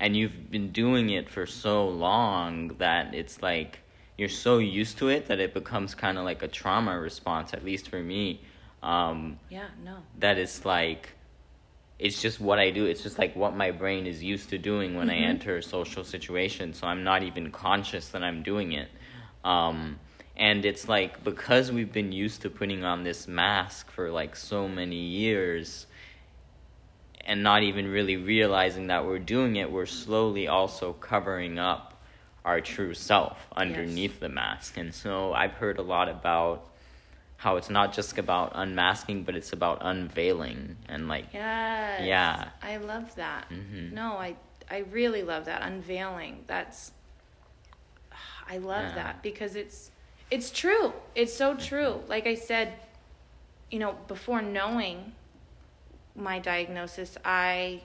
and 0.00 0.16
you've 0.16 0.50
been 0.50 0.72
doing 0.72 1.10
it 1.10 1.28
for 1.30 1.46
so 1.46 1.88
long 1.88 2.68
that 2.78 3.14
it's 3.14 3.40
like 3.42 3.78
you're 4.18 4.28
so 4.28 4.58
used 4.58 4.98
to 4.98 5.08
it 5.08 5.26
that 5.28 5.40
it 5.40 5.54
becomes 5.54 5.94
kind 5.94 6.18
of 6.18 6.24
like 6.24 6.42
a 6.42 6.48
trauma 6.48 6.98
response 6.98 7.52
at 7.54 7.64
least 7.64 7.88
for 7.88 8.00
me 8.00 8.40
um, 8.82 9.38
Yeah, 9.50 9.68
no. 9.84 9.96
that 10.18 10.38
it's 10.38 10.64
like 10.64 11.10
it's 11.98 12.20
just 12.20 12.40
what 12.40 12.58
I 12.58 12.70
do. 12.70 12.84
It's 12.84 13.02
just 13.02 13.18
like 13.18 13.34
what 13.34 13.56
my 13.56 13.70
brain 13.70 14.06
is 14.06 14.22
used 14.22 14.50
to 14.50 14.58
doing 14.58 14.94
when 14.94 15.08
I 15.08 15.16
enter 15.16 15.56
a 15.56 15.62
social 15.62 16.04
situation. 16.04 16.74
So 16.74 16.86
I'm 16.86 17.04
not 17.04 17.22
even 17.22 17.50
conscious 17.50 18.08
that 18.08 18.22
I'm 18.22 18.42
doing 18.42 18.72
it. 18.72 18.88
Um, 19.44 19.98
and 20.36 20.66
it's 20.66 20.88
like 20.88 21.24
because 21.24 21.72
we've 21.72 21.92
been 21.92 22.12
used 22.12 22.42
to 22.42 22.50
putting 22.50 22.84
on 22.84 23.04
this 23.04 23.26
mask 23.26 23.90
for 23.90 24.10
like 24.10 24.36
so 24.36 24.68
many 24.68 24.96
years 24.96 25.86
and 27.24 27.42
not 27.42 27.62
even 27.62 27.88
really 27.88 28.16
realizing 28.16 28.88
that 28.88 29.06
we're 29.06 29.18
doing 29.18 29.56
it, 29.56 29.70
we're 29.70 29.86
slowly 29.86 30.46
also 30.46 30.92
covering 30.92 31.58
up 31.58 31.94
our 32.44 32.60
true 32.60 32.94
self 32.94 33.38
underneath 33.56 34.20
the 34.20 34.28
mask. 34.28 34.76
And 34.76 34.94
so 34.94 35.32
I've 35.32 35.52
heard 35.52 35.78
a 35.78 35.82
lot 35.82 36.08
about 36.08 36.68
how 37.38 37.56
it's 37.56 37.68
not 37.70 37.92
just 37.92 38.16
about 38.18 38.52
unmasking, 38.54 39.24
but 39.24 39.36
it's 39.36 39.52
about 39.52 39.78
unveiling 39.82 40.76
and 40.88 41.08
like 41.08 41.26
Yes. 41.32 42.02
Yeah. 42.04 42.48
I 42.62 42.78
love 42.78 43.14
that. 43.16 43.48
Mhm. 43.50 43.92
No, 43.92 44.16
I 44.16 44.36
I 44.70 44.78
really 44.78 45.22
love 45.22 45.44
that 45.44 45.62
unveiling. 45.62 46.44
That's 46.46 46.92
I 48.48 48.58
love 48.58 48.84
Yeah. 48.84 48.94
that 48.94 49.22
because 49.22 49.56
it's 49.56 49.90
it's 50.30 50.50
true. 50.50 50.92
It's 51.14 51.32
so 51.34 51.54
true. 51.54 52.02
Like 52.08 52.26
I 52.26 52.34
said, 52.34 52.72
you 53.70 53.78
know, 53.78 53.92
before 54.08 54.42
knowing 54.42 55.12
my 56.14 56.38
diagnosis, 56.38 57.16
I 57.24 57.82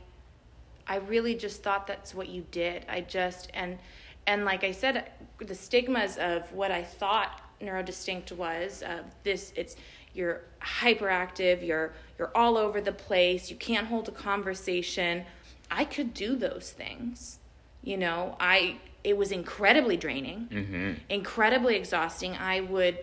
I 0.88 0.96
really 0.98 1.36
just 1.36 1.62
thought 1.62 1.88
that's 1.88 2.16
what 2.16 2.30
you 2.30 2.46
did. 2.52 2.86
I 2.90 3.02
just 3.02 3.50
and 3.54 3.78
and 4.26 4.46
like 4.46 4.64
I 4.64 4.72
said, 4.72 5.12
the 5.40 5.56
stigmas 5.56 6.18
of 6.18 6.52
what 6.54 6.72
I 6.72 6.84
thought 6.84 7.42
neurodistinct 7.62 8.32
was 8.32 8.84
uh, 8.84 9.04
this. 9.24 9.54
It's 9.56 9.76
you're 10.14 10.42
hyperactive. 10.62 11.66
You're 11.66 11.94
you're 12.20 12.32
all 12.36 12.58
over 12.58 12.82
the 12.82 12.92
place. 12.92 13.50
You 13.50 13.56
can't 13.56 13.88
hold 13.88 14.08
a 14.08 14.12
conversation. 14.12 15.24
I 15.70 15.86
could 15.86 16.14
do 16.14 16.36
those 16.36 16.72
things. 16.72 17.40
You 17.84 17.98
know, 17.98 18.36
I 18.40 18.78
it 19.04 19.18
was 19.18 19.32
incredibly 19.32 19.98
draining 19.98 20.48
hmm 20.52 20.94
incredibly 21.10 21.76
exhausting. 21.76 22.36
I 22.36 22.62
would, 22.62 22.98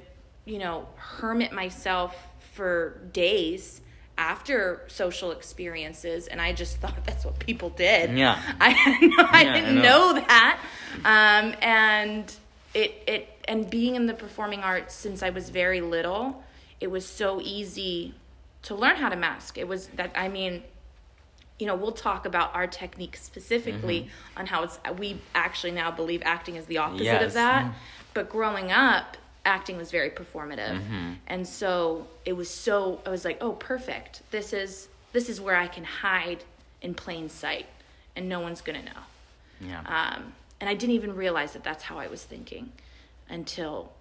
you 0.45 0.59
know, 0.59 0.89
hermit 0.97 1.53
myself 1.53 2.17
for 2.55 3.01
days 3.13 3.81
after 4.17 4.83
social 4.89 5.31
experiences, 5.31 6.27
and 6.27 6.41
I 6.41 6.53
just 6.53 6.77
thought 6.81 7.05
that's 7.05 7.25
what 7.25 7.39
people 7.39 7.71
did. 7.71 8.17
Yeah. 8.17 8.39
I 8.61 9.27
I 9.33 9.43
Yeah, 9.45 9.53
didn't 9.53 9.75
know. 9.77 9.83
know 9.83 10.15
that, 10.15 10.61
um, 11.05 11.55
and 11.63 12.33
it 12.75 13.03
it 13.07 13.29
and 13.49 13.69
being 13.69 13.97
in 13.97 14.07
the 14.07 14.15
performing 14.15 14.61
arts 14.61 14.95
since 14.95 15.23
I 15.23 15.31
was 15.31 15.49
very 15.51 15.81
little, 15.81 16.45
it 16.81 16.91
was 16.91 17.05
so 17.07 17.41
easy 17.41 18.15
to 18.63 18.75
learn 18.77 18.97
how 18.97 19.09
to 19.09 19.17
mask. 19.17 19.59
It 19.59 19.67
was 19.67 19.89
that 19.97 20.13
I 20.15 20.29
mean 20.29 20.63
you 21.59 21.67
know 21.67 21.75
we'll 21.75 21.91
talk 21.91 22.25
about 22.25 22.55
our 22.55 22.69
technique 22.69 23.17
specifically 23.17 24.03
Mm-hmm. 24.03 24.39
on 24.39 24.47
how 24.47 24.63
it's 24.63 24.79
we 24.97 25.21
actually 25.35 25.73
now 25.73 25.91
believe 25.91 26.23
acting 26.25 26.55
is 26.55 26.67
the 26.67 26.79
opposite 26.79 27.03
Yes. 27.05 27.23
of 27.25 27.33
that 27.33 27.75
but 28.15 28.29
growing 28.29 28.71
up 28.71 29.17
acting 29.45 29.77
was 29.77 29.91
very 29.91 30.11
performative 30.11 30.79
Mm-hmm. 30.81 31.13
and 31.27 31.45
so 31.49 32.07
it 32.25 32.35
was 32.35 32.49
so 32.49 33.01
i 33.05 33.11
was 33.11 33.25
like 33.25 33.39
oh 33.41 33.53
perfect 33.55 34.23
this 34.31 34.53
is 34.53 34.87
this 35.13 35.29
is 35.29 35.41
where 35.41 35.57
i 35.57 35.67
can 35.67 35.83
hide 35.83 36.45
in 36.81 36.95
plain 36.95 37.29
sight 37.29 37.67
and 38.15 38.29
no 38.29 38.39
one's 38.39 38.61
gonna 38.61 38.83
know 38.85 39.03
Yeah. 39.61 39.81
um, 39.81 40.33
and 40.61 40.71
I 40.71 40.75
didn't 40.75 40.95
even 40.95 41.17
realize 41.17 41.55
that 41.55 41.65
that's 41.65 41.83
how 41.85 41.99
I 41.99 42.07
was 42.07 42.23
thinking 42.23 42.71
until 43.29 43.93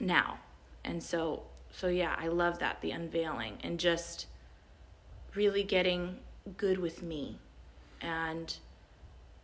now. 0.00 0.38
And 0.84 1.02
so, 1.02 1.42
so 1.70 1.88
yeah, 1.88 2.14
I 2.18 2.28
love 2.28 2.58
that 2.58 2.80
the 2.80 2.90
unveiling 2.90 3.58
and 3.62 3.78
just 3.80 4.26
really 5.34 5.62
getting 5.64 6.18
good 6.56 6.78
with 6.78 7.02
me 7.02 7.38
and 8.00 8.54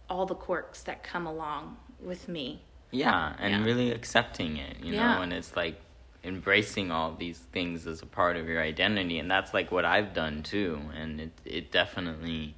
all 0.09 0.27
the 0.27 0.35
quirks 0.35 0.83
that 0.83 1.03
come 1.03 1.27
along 1.27 1.77
with 2.01 2.29
me. 2.29 2.63
yeah, 2.93 3.35
and 3.39 3.53
Yeah. 3.53 3.65
really 3.65 3.93
accepting 3.93 4.57
it, 4.57 4.79
you 4.83 4.93
Yeah. 4.93 5.15
know, 5.15 5.23
and 5.23 5.33
it's 5.33 5.55
like 5.55 5.81
embracing 6.25 6.91
all 6.91 7.15
these 7.15 7.39
things 7.39 7.87
as 7.87 8.03
a 8.03 8.07
part 8.07 8.37
of 8.37 8.49
your 8.49 8.61
identity, 8.61 9.19
and 9.21 9.31
that's 9.31 9.55
like 9.55 9.71
what 9.71 9.85
I've 9.85 10.13
done 10.13 10.43
too, 10.43 10.81
and 10.95 11.21
it 11.21 11.31
it 11.45 11.71
definitely 11.71 12.55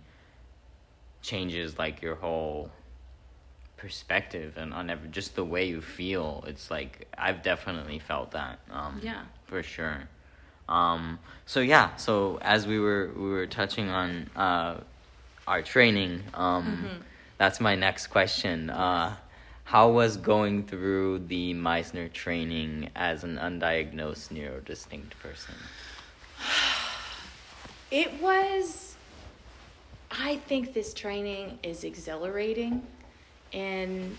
changes 1.21 1.79
like 1.79 2.03
your 2.03 2.15
whole 2.17 2.71
perspective 3.83 4.55
and 4.57 4.73
on 4.73 4.89
every, 4.91 5.09
just 5.09 5.35
the 5.35 5.45
way 5.45 5.65
you 5.67 5.81
feel. 5.81 6.45
It's 6.47 6.71
like 6.71 7.09
I've 7.19 7.43
definitely 7.43 7.99
felt 7.99 8.31
that. 8.31 8.61
Um, 8.71 9.01
Yeah. 9.03 9.23
for 9.47 9.63
sure. 9.63 10.09
Um, 10.69 11.19
so 11.47 11.59
yeah, 11.61 11.97
so 11.97 12.39
as 12.43 12.65
we 12.67 12.79
were 12.79 13.11
we 13.17 13.29
were 13.29 13.47
touching 13.49 13.89
on 13.91 14.31
uh, 14.37 14.77
our 15.49 15.63
training, 15.63 16.23
um, 16.35 16.65
Mm-hmm. 16.65 17.03
that's 17.39 17.61
my 17.61 17.75
next 17.75 18.07
question. 18.07 18.71
Uh, 18.71 19.17
how 19.65 19.91
was 19.91 20.17
going 20.17 20.63
through 20.65 21.19
the 21.27 21.53
Meisner 21.55 22.11
training 22.13 22.89
as 22.95 23.25
an 23.25 23.37
undiagnosed 23.37 24.29
neurodistinct 24.37 25.11
person? 25.21 25.55
It 27.91 28.21
was, 28.23 28.95
I 30.11 30.37
think 30.49 30.73
this 30.73 30.95
training 30.95 31.59
is 31.63 31.85
exhilarating 31.85 32.87
and 33.53 34.17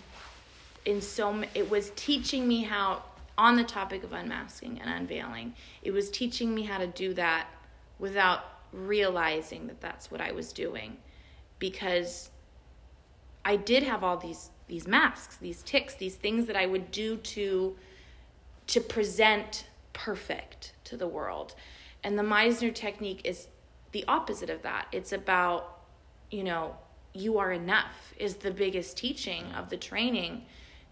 in 0.85 1.01
so 1.01 1.43
it 1.55 1.69
was 1.69 1.91
teaching 1.95 2.47
me 2.47 2.63
how 2.63 3.03
on 3.37 3.55
the 3.55 3.63
topic 3.63 4.03
of 4.03 4.13
unmasking 4.13 4.79
and 4.79 4.89
unveiling 4.89 5.53
it 5.81 5.91
was 5.91 6.09
teaching 6.11 6.53
me 6.53 6.63
how 6.63 6.77
to 6.77 6.87
do 6.87 7.13
that 7.13 7.47
without 7.99 8.43
realizing 8.71 9.67
that 9.67 9.79
that's 9.81 10.11
what 10.11 10.21
i 10.21 10.31
was 10.31 10.51
doing. 10.53 10.97
Because 11.59 12.29
i 13.45 13.55
did 13.55 13.83
have 13.83 14.03
all 14.03 14.17
these 14.17 14.49
these 14.67 14.87
masks 14.87 15.37
these 15.37 15.61
ticks 15.63 15.95
these 15.95 16.15
things 16.15 16.45
that 16.47 16.55
i 16.55 16.65
would 16.65 16.91
do 16.91 17.17
to 17.17 17.75
to 18.67 18.79
present 18.81 19.65
perfect 19.93 20.73
to 20.85 20.97
the 20.97 21.07
world. 21.07 21.55
And 22.03 22.17
the 22.17 22.23
meisner 22.23 22.73
technique 22.73 23.21
is 23.23 23.47
the 23.91 24.03
opposite 24.07 24.49
of 24.49 24.63
that. 24.63 24.87
It's 24.91 25.13
about 25.13 25.79
you 26.31 26.43
know 26.43 26.75
you 27.13 27.37
are 27.37 27.51
enough 27.51 28.13
is 28.17 28.35
the 28.37 28.51
biggest 28.51 28.97
teaching 28.97 29.45
of 29.57 29.69
the 29.69 29.77
training. 29.77 30.45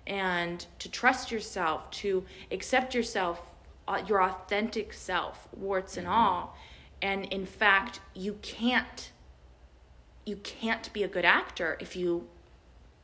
And 0.08 0.66
to 0.80 0.90
trust 0.90 1.32
yourself 1.32 1.90
to 1.92 2.26
accept 2.52 2.96
yourself 2.96 3.42
uh, 3.88 4.04
your 4.08 4.22
authentic 4.22 4.94
self 4.94 5.48
warts 5.56 5.98
and 5.98 6.08
all. 6.08 6.56
And 7.02 7.26
in 7.26 7.46
fact 7.46 8.00
you 8.14 8.38
can't 8.42 9.12
you 10.26 10.36
can't 10.38 10.92
be 10.94 11.04
a 11.04 11.08
good 11.08 11.26
actor 11.26 11.78
if 11.80 11.96
you 11.96 12.28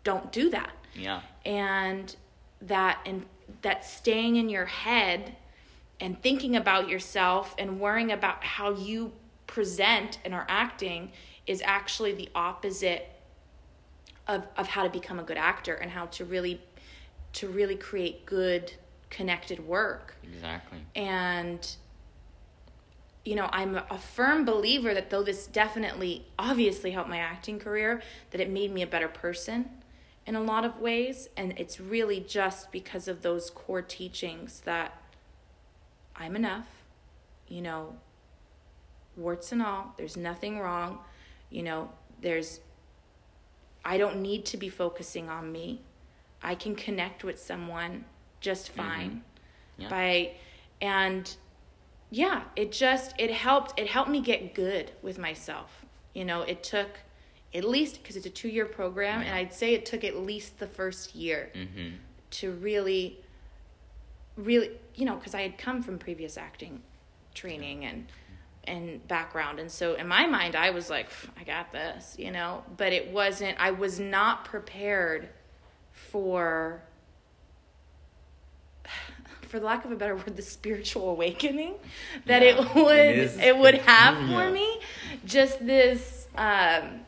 don't 0.04 0.32
do 0.32 0.50
that. 0.50 0.72
Yeah. 0.96 1.22
and 1.46 2.16
that 2.62 3.00
and 3.06 3.26
that 3.62 3.86
staying 3.86 4.36
in 4.36 4.50
your 4.50 4.66
head 4.66 5.36
and 6.00 6.22
thinking 6.22 6.56
about 6.56 6.90
yourself 6.90 7.56
and 7.58 7.80
worrying 7.80 8.12
about 8.12 8.44
how 8.44 8.74
you 8.74 9.14
present 9.48 10.20
and 10.26 10.34
are 10.34 10.46
acting 10.50 11.12
is 11.48 11.62
actually 11.66 12.14
the 12.14 12.30
opposite 12.36 13.08
of, 14.28 14.46
of 14.58 14.68
how 14.68 14.84
to 14.84 14.90
become 14.90 15.20
a 15.20 15.24
good 15.24 15.38
actor 15.38 15.74
and 15.74 15.90
how 15.92 16.06
to 16.08 16.26
really 16.26 16.62
to 17.34 17.48
really 17.48 17.76
create 17.76 18.26
good 18.26 18.74
connected 19.10 19.66
work. 19.66 20.16
Exactly. 20.24 20.80
and 20.96 21.76
you 23.24 23.36
know 23.36 23.50
i'm 23.52 23.76
a 23.76 23.98
firm 23.98 24.46
believer 24.46 24.94
that 24.94 25.10
though 25.10 25.24
this 25.24 25.48
definitely 25.48 26.26
obviously 26.38 26.92
helped 26.92 27.10
my 27.10 27.18
acting 27.18 27.60
career 27.60 28.02
that 28.32 28.42
it 28.42 28.50
made 28.50 28.72
me 28.74 28.82
a 28.82 28.88
better 28.88 29.08
person 29.08 29.70
in 30.28 30.36
a 30.36 30.42
lot 30.42 30.66
of 30.66 30.80
ways. 30.82 31.30
And 31.38 31.54
it's 31.58 31.80
really 31.80 32.20
just 32.20 32.72
because 32.72 33.08
of 33.08 33.22
those 33.22 33.50
core 33.50 33.82
teachings 33.82 34.62
that 34.66 35.02
i'm 36.16 36.36
enough 36.36 36.68
you 37.48 37.62
know 37.62 37.96
warts 39.16 39.52
and 39.52 39.62
all 39.62 39.94
there's 39.98 40.18
nothing 40.18 40.60
wrong 40.60 41.00
you 41.50 41.64
know 41.64 41.90
there's 42.22 42.60
i 43.86 43.98
don't 43.98 44.22
need 44.22 44.46
to 44.46 44.58
be 44.58 44.70
focusing 44.70 45.30
on 45.30 45.52
me. 45.52 45.82
I 46.44 46.54
can 46.56 46.76
connect 46.76 47.24
with 47.24 47.40
someone 47.40 48.06
just 48.42 48.70
fine. 48.70 49.24
Yeah. 49.78 49.90
by 49.90 50.32
and 50.82 51.36
yeah 52.12 52.44
it 52.56 52.72
just 52.72 53.14
it 53.18 53.32
helped 53.32 53.80
it 53.80 53.88
helped 53.88 54.10
me 54.10 54.22
get 54.22 54.54
good 54.54 54.92
with 55.02 55.18
myself. 55.18 55.86
You 56.14 56.26
know 56.26 56.42
it 56.42 56.64
took 56.64 56.90
at 57.56 57.64
least 57.64 58.02
because 58.02 58.16
it's 58.16 58.26
a 58.26 58.30
two 58.30 58.50
year 58.50 58.66
program 58.66 59.22
and 59.22 59.34
i'd 59.34 59.54
say 59.54 59.74
it 59.74 59.86
took 59.86 60.04
at 60.04 60.18
least 60.18 60.60
the 60.60 60.68
first 60.68 61.16
year 61.16 61.50
Mm-hmm. 61.56 61.96
to 62.32 62.52
really 62.52 63.22
really 64.36 64.72
you 64.96 65.06
know 65.06 65.16
because 65.16 65.34
i 65.34 65.42
had 65.42 65.58
come 65.58 65.82
from 65.82 65.98
previous 65.98 66.38
acting 66.38 66.82
training 67.34 67.86
and 67.86 68.06
and 68.68 69.06
background. 69.08 69.60
And 69.60 69.72
so 69.72 69.96
in 69.96 70.08
my 70.08 70.26
mind, 70.28 70.56
I 70.56 70.70
was 70.72 70.90
like, 70.90 71.10
I 71.40 71.44
got 71.44 71.72
this, 71.72 72.16
you 72.20 72.32
know, 72.32 72.64
but 72.78 72.94
it 72.94 73.12
wasn't, 73.12 73.58
I 73.60 73.72
was 73.72 74.00
not 74.00 74.46
prepared 74.46 75.30
for, 75.94 76.82
for 79.48 79.60
lack 79.60 79.86
of 79.86 79.92
a 79.92 79.96
better 79.96 80.16
word, 80.16 80.36
the 80.36 80.42
spiritual 80.42 81.10
awakening 81.10 81.76
that 82.26 82.42
Yeah, 82.42 82.50
it 82.50 82.76
would, 82.76 82.96
it 82.98 83.40
it, 83.40 83.58
would 83.58 83.76
have 83.76 84.16
for 84.30 84.52
me. 84.52 84.80
Just 85.26 85.66
this, 85.66 86.28
um, 86.36 87.02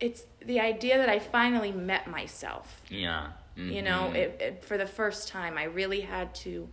it's 0.00 0.24
the 0.44 0.60
idea 0.60 0.98
that 0.98 1.08
I 1.08 1.18
finally 1.18 1.72
met 1.72 2.06
myself. 2.08 2.80
Yeah. 2.88 3.28
You 3.56 3.82
know, 3.82 4.10
Mhm. 4.12 4.16
it, 4.16 4.40
it, 4.40 4.64
for 4.64 4.76
the 4.76 4.86
first 4.86 5.28
time, 5.28 5.56
I 5.56 5.64
really 5.64 6.00
had 6.00 6.34
to, 6.36 6.68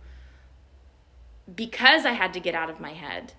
because 1.54 2.04
I 2.06 2.12
had 2.12 2.32
to 2.34 2.40
get 2.40 2.54
out 2.54 2.70
of 2.70 2.80
my 2.80 2.92
head, 2.92 3.32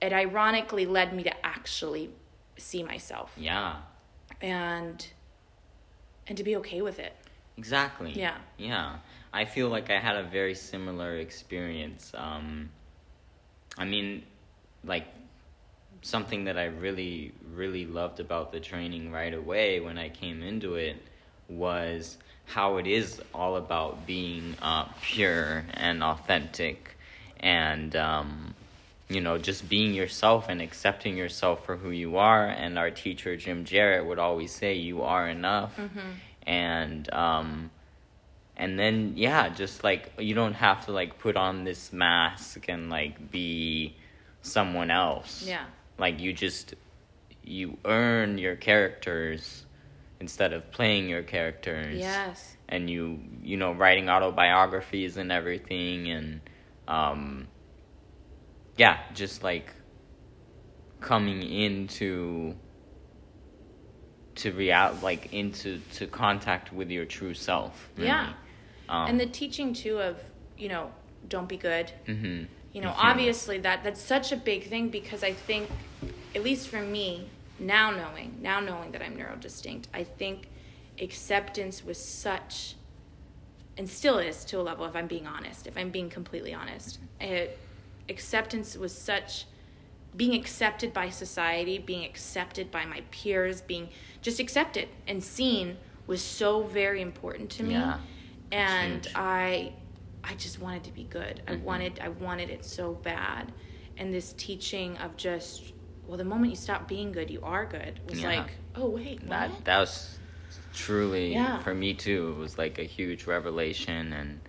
it 0.00 0.12
ironically 0.12 0.86
led 0.86 1.12
me 1.12 1.22
to 1.24 1.46
actually 1.46 2.10
see 2.56 2.82
myself 2.82 3.32
Yeah. 3.36 3.76
and 4.40 5.06
and 6.26 6.36
to 6.36 6.44
be 6.44 6.56
okay 6.56 6.82
with 6.82 6.98
it. 6.98 7.14
Exactly. 7.56 8.12
Yeah. 8.12 8.36
Yeah. 8.58 8.96
I 9.32 9.44
feel 9.46 9.68
like 9.68 9.90
I 9.90 9.98
had 9.98 10.16
a 10.16 10.22
very 10.24 10.54
similar 10.54 11.16
experience. 11.16 12.12
Um, 12.14 12.68
I 13.78 13.84
mean, 13.86 14.24
like, 14.84 15.06
something 16.02 16.44
that 16.44 16.58
I 16.58 16.66
really, 16.66 17.32
really 17.54 17.86
loved 17.86 18.20
about 18.20 18.52
the 18.52 18.60
training 18.60 19.10
right 19.10 19.32
away 19.34 19.80
when 19.80 19.98
I 19.98 20.10
came 20.10 20.42
into 20.42 20.74
it 20.74 20.96
was 21.48 22.18
how 22.48 22.78
it 22.78 22.86
is 22.86 23.20
all 23.34 23.56
about 23.56 24.06
being 24.06 24.56
uh, 24.62 24.86
pure 25.02 25.64
and 25.74 26.02
authentic 26.02 26.96
and, 27.40 27.94
um, 27.94 28.54
you 29.08 29.20
know, 29.20 29.38
just 29.38 29.68
being 29.68 29.94
yourself 29.94 30.46
and 30.48 30.60
accepting 30.60 31.16
yourself 31.16 31.64
for 31.64 31.76
who 31.76 31.90
you 31.90 32.16
are. 32.16 32.46
And 32.46 32.78
our 32.78 32.90
teacher, 32.90 33.36
Jim 33.36 33.64
Jarrett, 33.64 34.06
would 34.06 34.18
always 34.18 34.50
say, 34.52 34.74
You 34.74 35.02
are 35.02 35.28
enough. 35.28 35.78
And, 36.46 37.12
um, 37.14 37.70
and 38.56 38.76
then 38.76 39.12
yeah 39.16 39.48
just 39.50 39.84
like 39.84 40.12
you 40.18 40.34
don't 40.34 40.54
have 40.54 40.84
to 40.86 40.92
like 40.92 41.18
put 41.20 41.36
on 41.36 41.62
this 41.62 41.92
mask 41.92 42.64
and 42.68 42.90
like 42.90 43.30
be 43.30 43.94
someone 44.42 44.90
else 44.90 45.44
Yeah. 45.46 45.64
like 45.96 46.18
you 46.18 46.32
just 46.32 46.74
you 47.44 47.78
earn 47.84 48.36
your 48.36 48.56
characters 48.56 49.64
instead 50.20 50.52
of 50.52 50.70
playing 50.72 51.08
your 51.08 51.22
characters 51.22 51.96
Yes. 51.98 52.56
and 52.68 52.88
you 52.90 53.20
you 53.42 53.56
know 53.56 53.72
writing 53.72 54.08
autobiographies 54.08 55.16
and 55.16 55.30
everything 55.32 56.10
and 56.10 56.40
um 56.88 57.46
yeah 58.76 58.98
just 59.14 59.42
like 59.42 59.72
coming 61.00 61.42
into 61.42 62.54
to 64.34 64.52
react 64.52 65.02
like 65.02 65.32
into 65.32 65.80
to 65.94 66.06
contact 66.06 66.72
with 66.72 66.90
your 66.90 67.04
true 67.04 67.34
self 67.34 67.88
really. 67.96 68.08
Yeah. 68.08 68.32
um, 68.88 69.08
and 69.08 69.20
the 69.20 69.26
teaching 69.26 69.72
too 69.72 69.98
of, 70.00 70.16
you 70.56 70.68
know, 70.68 70.90
don't 71.28 71.48
be 71.48 71.56
good. 71.56 71.90
mhm. 72.06 72.46
you 72.72 72.80
know 72.80 72.94
obviously 72.96 73.58
that 73.58 73.82
that's 73.84 74.00
such 74.00 74.30
a 74.32 74.36
big 74.36 74.68
thing 74.68 74.88
because 74.88 75.22
i 75.24 75.32
think 75.32 75.68
at 76.34 76.42
least 76.44 76.68
for 76.68 76.80
me 76.82 77.28
now 77.58 77.90
knowing 77.90 78.36
now 78.40 78.60
knowing 78.60 78.90
that 78.92 79.02
i'm 79.02 79.16
neurodistinct 79.16 79.84
i 79.94 80.02
think 80.04 80.48
acceptance 81.00 81.84
was 81.84 81.98
such 81.98 82.74
and 83.76 83.88
still 83.88 84.18
is 84.18 84.44
to 84.44 84.58
a 84.60 84.62
level 84.62 84.84
if 84.86 84.94
i'm 84.96 85.06
being 85.06 85.26
honest 85.26 85.66
if 85.66 85.76
i'm 85.76 85.90
being 85.90 86.08
completely 86.10 86.52
honest 86.54 86.98
it, 87.20 87.58
acceptance 88.08 88.76
was 88.76 88.96
such 88.96 89.44
being 90.16 90.34
accepted 90.34 90.92
by 90.92 91.08
society 91.08 91.78
being 91.78 92.04
accepted 92.04 92.70
by 92.70 92.84
my 92.84 93.02
peers 93.10 93.60
being 93.60 93.88
just 94.22 94.40
accepted 94.40 94.88
and 95.06 95.22
seen 95.22 95.76
was 96.06 96.22
so 96.22 96.62
very 96.62 97.02
important 97.02 97.50
to 97.50 97.62
me 97.62 97.74
Yeah. 97.74 97.98
and 98.50 99.04
huge. 99.04 99.14
i 99.14 99.72
i 100.24 100.34
just 100.34 100.60
wanted 100.60 100.84
to 100.84 100.92
be 100.92 101.04
good 101.04 101.42
i 101.46 101.52
Mhm. 101.52 101.62
wanted 101.62 102.00
i 102.00 102.08
wanted 102.08 102.50
it 102.50 102.64
so 102.64 102.94
bad 102.94 103.52
and 103.98 104.12
this 104.14 104.32
teaching 104.38 104.96
of 104.98 105.16
just 105.16 105.72
well 106.08 106.16
the 106.16 106.24
moment 106.24 106.50
you 106.50 106.56
stop 106.56 106.88
being 106.88 107.12
good 107.12 107.30
you 107.30 107.40
are 107.42 107.66
good 107.66 107.80
It 108.00 108.00
was 108.10 108.20
Yeah. 108.20 108.40
like 108.40 108.50
oh 108.74 108.88
wait 108.88 109.20
what? 109.20 109.28
that 109.30 109.64
that 109.64 109.78
was 109.78 110.18
truly 110.74 111.34
Yeah. 111.34 111.60
for 111.60 111.74
me 111.74 111.94
too 111.94 112.34
it 112.36 112.40
was 112.40 112.58
like 112.58 112.78
a 112.78 112.84
huge 112.84 113.26
revelation 113.26 114.12
and 114.12 114.40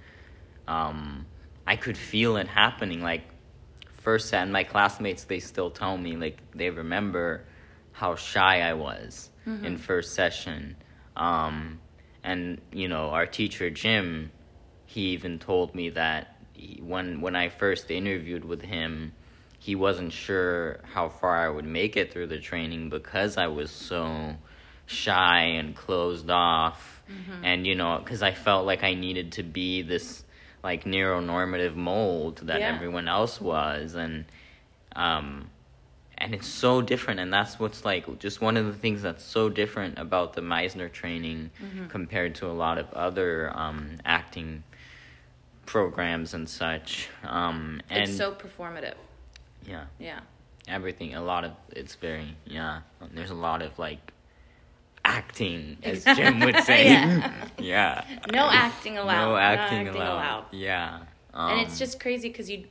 um 0.67 1.25
i 1.67 1.75
could 1.75 1.97
feel 1.97 2.37
it 2.37 2.47
happening 2.47 3.01
like 3.01 3.23
first 4.01 4.33
and 4.33 4.51
my 4.53 4.63
classmates 4.63 5.25
they 5.25 5.39
still 5.39 5.69
tell 5.69 5.97
me 5.97 6.15
like 6.15 6.37
they 6.55 6.69
remember 6.69 7.43
how 7.91 8.15
shy 8.15 8.61
i 8.61 8.73
was 8.73 9.29
in 9.63 9.77
first 9.77 10.13
session 10.13 10.75
um 11.17 11.79
and 12.23 12.61
you 12.71 12.87
know 12.87 13.09
our 13.09 13.25
teacher 13.25 13.69
jim 13.71 14.31
he 14.85 15.01
even 15.09 15.39
told 15.39 15.73
me 15.73 15.89
that 15.89 16.37
he, 16.53 16.79
when 16.83 17.19
when 17.19 17.35
i 17.35 17.49
first 17.49 17.89
interviewed 17.89 18.45
with 18.45 18.61
him 18.61 19.11
he 19.59 19.75
wasn't 19.75 20.13
sure 20.13 20.79
how 20.83 21.09
far 21.09 21.35
I 21.35 21.49
would 21.49 21.65
make 21.65 21.97
it 21.97 22.11
through 22.13 22.27
the 22.27 22.39
training 22.39 22.89
because 22.89 23.37
I 23.37 23.47
was 23.47 23.69
so 23.69 24.35
shy 24.85 25.41
and 25.41 25.75
closed 25.75 26.29
off. 26.29 27.03
And, 27.43 27.67
you 27.67 27.75
know, 27.75 27.99
because 28.03 28.21
I 28.23 28.31
felt 28.33 28.65
like 28.65 28.83
I 28.83 28.93
needed 28.93 29.33
to 29.33 29.43
be 29.43 29.81
this, 29.81 30.23
like, 30.63 30.83
neuronormative 30.83 31.75
mold 31.75 32.37
that 32.43 32.59
Yeah. 32.61 32.73
everyone 32.73 33.07
else 33.07 33.41
was. 33.41 33.95
And, 33.95 34.25
um, 34.95 35.49
and 36.17 36.33
it's 36.33 36.47
so 36.47 36.81
different. 36.81 37.19
And 37.19 37.33
that's 37.33 37.59
what's, 37.59 37.83
like, 37.83 38.19
just 38.19 38.41
one 38.41 38.57
of 38.57 38.65
the 38.65 38.73
things 38.73 39.01
that's 39.01 39.23
so 39.23 39.49
different 39.49 39.97
about 39.99 40.33
the 40.33 40.41
Meisner 40.41 40.91
training 40.91 41.51
compared 41.89 42.35
to 42.35 42.47
a 42.47 42.53
lot 42.53 42.77
of 42.77 42.91
other 42.93 43.51
um, 43.57 43.97
acting 44.05 44.63
programs 45.65 46.33
and 46.33 46.47
such. 46.47 47.09
Um, 47.23 47.81
and 47.89 48.03
it's 48.03 48.17
so 48.17 48.33
performative 48.33 48.95
yeah. 49.69 49.85
Yeah. 49.99 50.19
Everything 50.67 51.15
a 51.15 51.21
lot 51.23 51.43
of 51.45 51.51
it's 51.71 51.95
very 51.95 52.35
yeah. 52.45 52.81
There's 53.13 53.31
a 53.31 53.35
lot 53.49 53.61
of 53.61 53.77
like 53.79 54.11
acting 55.05 55.77
as 55.83 56.03
jim 56.15 56.39
would 56.41 56.57
say. 56.63 56.85
Yeah. 56.89 57.33
yeah. 57.57 58.03
No 58.31 58.49
acting 58.51 58.97
allowed. 58.97 59.25
No 59.25 59.31
No 59.31 59.37
acting, 59.37 59.87
allowed. 59.87 60.45
yeah. 60.51 60.99
Um, 61.33 61.51
and 61.51 61.61
it's 61.61 61.79
just 61.79 61.99
crazy 61.99 62.29
because 62.29 62.49
you 62.49 62.65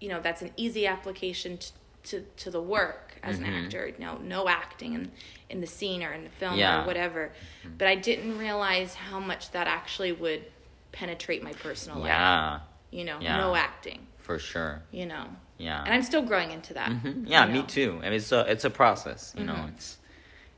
you 0.00 0.08
know 0.08 0.20
that's 0.20 0.42
an 0.42 0.50
easy 0.56 0.86
application 0.86 1.58
to 1.58 1.72
to, 2.04 2.20
to 2.36 2.50
the 2.50 2.62
work 2.62 3.18
as 3.22 3.38
Mhm. 3.38 3.48
an 3.48 3.64
actor. 3.64 3.90
No, 3.98 4.18
no 4.18 4.48
acting 4.48 4.94
in 4.94 5.10
in 5.50 5.60
the 5.60 5.66
scene 5.66 6.02
or 6.02 6.12
in 6.12 6.24
the 6.24 6.30
film 6.30 6.56
Yeah. 6.56 6.82
or 6.82 6.86
whatever. 6.86 7.32
But 7.78 7.88
i 7.88 7.94
didn't 7.96 8.38
realize 8.38 8.94
how 8.94 9.18
much 9.18 9.50
that 9.52 9.66
actually 9.66 10.12
would 10.12 10.44
penetrate 10.92 11.42
my 11.42 11.52
personal 11.52 11.98
life. 11.98 12.08
Yeah. 12.08 12.60
You 12.90 13.04
know 13.04 13.18
Yeah. 13.20 13.36
no 13.38 13.54
acting. 13.54 14.06
For 14.18 14.38
sure. 14.38 14.82
You 14.92 15.06
know 15.06 15.24
yeah 15.58 15.82
and 15.84 15.92
i'm 15.92 16.02
still 16.02 16.22
growing 16.22 16.50
into 16.52 16.72
that 16.74 16.90
Mhm. 16.90 17.24
yeah 17.26 17.44
you 17.46 17.52
me 17.52 17.58
know. 17.60 17.66
too 17.66 18.00
and 18.02 18.14
it's 18.14 18.32
a 18.32 18.40
it's 18.50 18.64
a 18.64 18.70
process 18.70 19.34
you 19.36 19.44
know 19.44 19.54
Mhm. 19.54 19.68
it's 19.74 19.98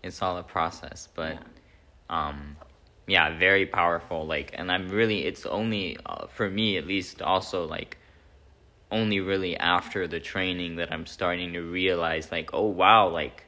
it's 0.03 0.23
all 0.23 0.37
a 0.39 0.43
process 0.43 1.09
but 1.15 1.35
Yeah. 1.35 1.41
um 2.29 2.57
yeah 3.07 3.37
very 3.39 3.67
powerful 3.67 4.27
like 4.27 4.51
and 4.55 4.71
i'm 4.71 4.89
really 4.89 5.25
it's 5.27 5.45
only 5.47 5.99
uh, 6.07 6.27
for 6.29 6.49
me 6.49 6.77
at 6.77 6.87
least 6.87 7.23
also 7.23 7.67
like 7.67 7.97
only 8.91 9.21
really 9.21 9.57
after 9.57 10.07
the 10.07 10.21
training 10.21 10.77
that 10.77 10.93
i'm 10.93 11.07
starting 11.07 11.53
to 11.55 11.61
realize 11.63 12.31
like 12.31 12.51
oh 12.53 12.67
wow 12.67 13.09
like 13.09 13.45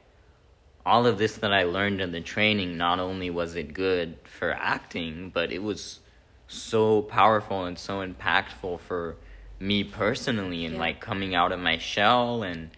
all 0.85 1.05
of 1.05 1.17
this 1.17 1.37
that 1.37 1.53
i 1.53 1.63
learned 1.63 2.01
in 2.01 2.11
the 2.11 2.21
training 2.21 2.77
not 2.77 2.99
only 2.99 3.29
was 3.29 3.55
it 3.55 3.73
good 3.73 4.17
for 4.23 4.51
acting 4.53 5.29
but 5.33 5.51
it 5.51 5.61
was 5.61 5.99
so 6.47 7.01
powerful 7.01 7.65
and 7.65 7.77
so 7.79 8.05
impactful 8.05 8.79
for 8.79 9.15
me 9.63 9.83
personally 9.83 10.65
and 10.65 10.75
Yeah. 10.75 10.81
like 10.81 10.99
coming 10.99 11.33
out 11.35 11.51
of 11.51 11.59
my 11.59 11.77
shell 11.77 12.43
and 12.43 12.69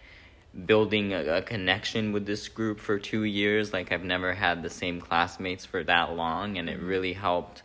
building 0.64 1.12
a, 1.12 1.38
a 1.38 1.42
connection 1.42 2.12
with 2.12 2.24
this 2.26 2.48
group 2.48 2.78
for 2.80 2.98
two 2.98 3.24
years. 3.24 3.72
Like 3.72 3.92
I've 3.92 4.04
never 4.04 4.32
had 4.34 4.62
the 4.62 4.70
same 4.70 5.00
classmates 5.00 5.64
for 5.64 5.82
that 5.84 6.14
long, 6.14 6.56
and 6.58 6.70
it 6.70 6.80
really 6.80 7.12
helped 7.12 7.62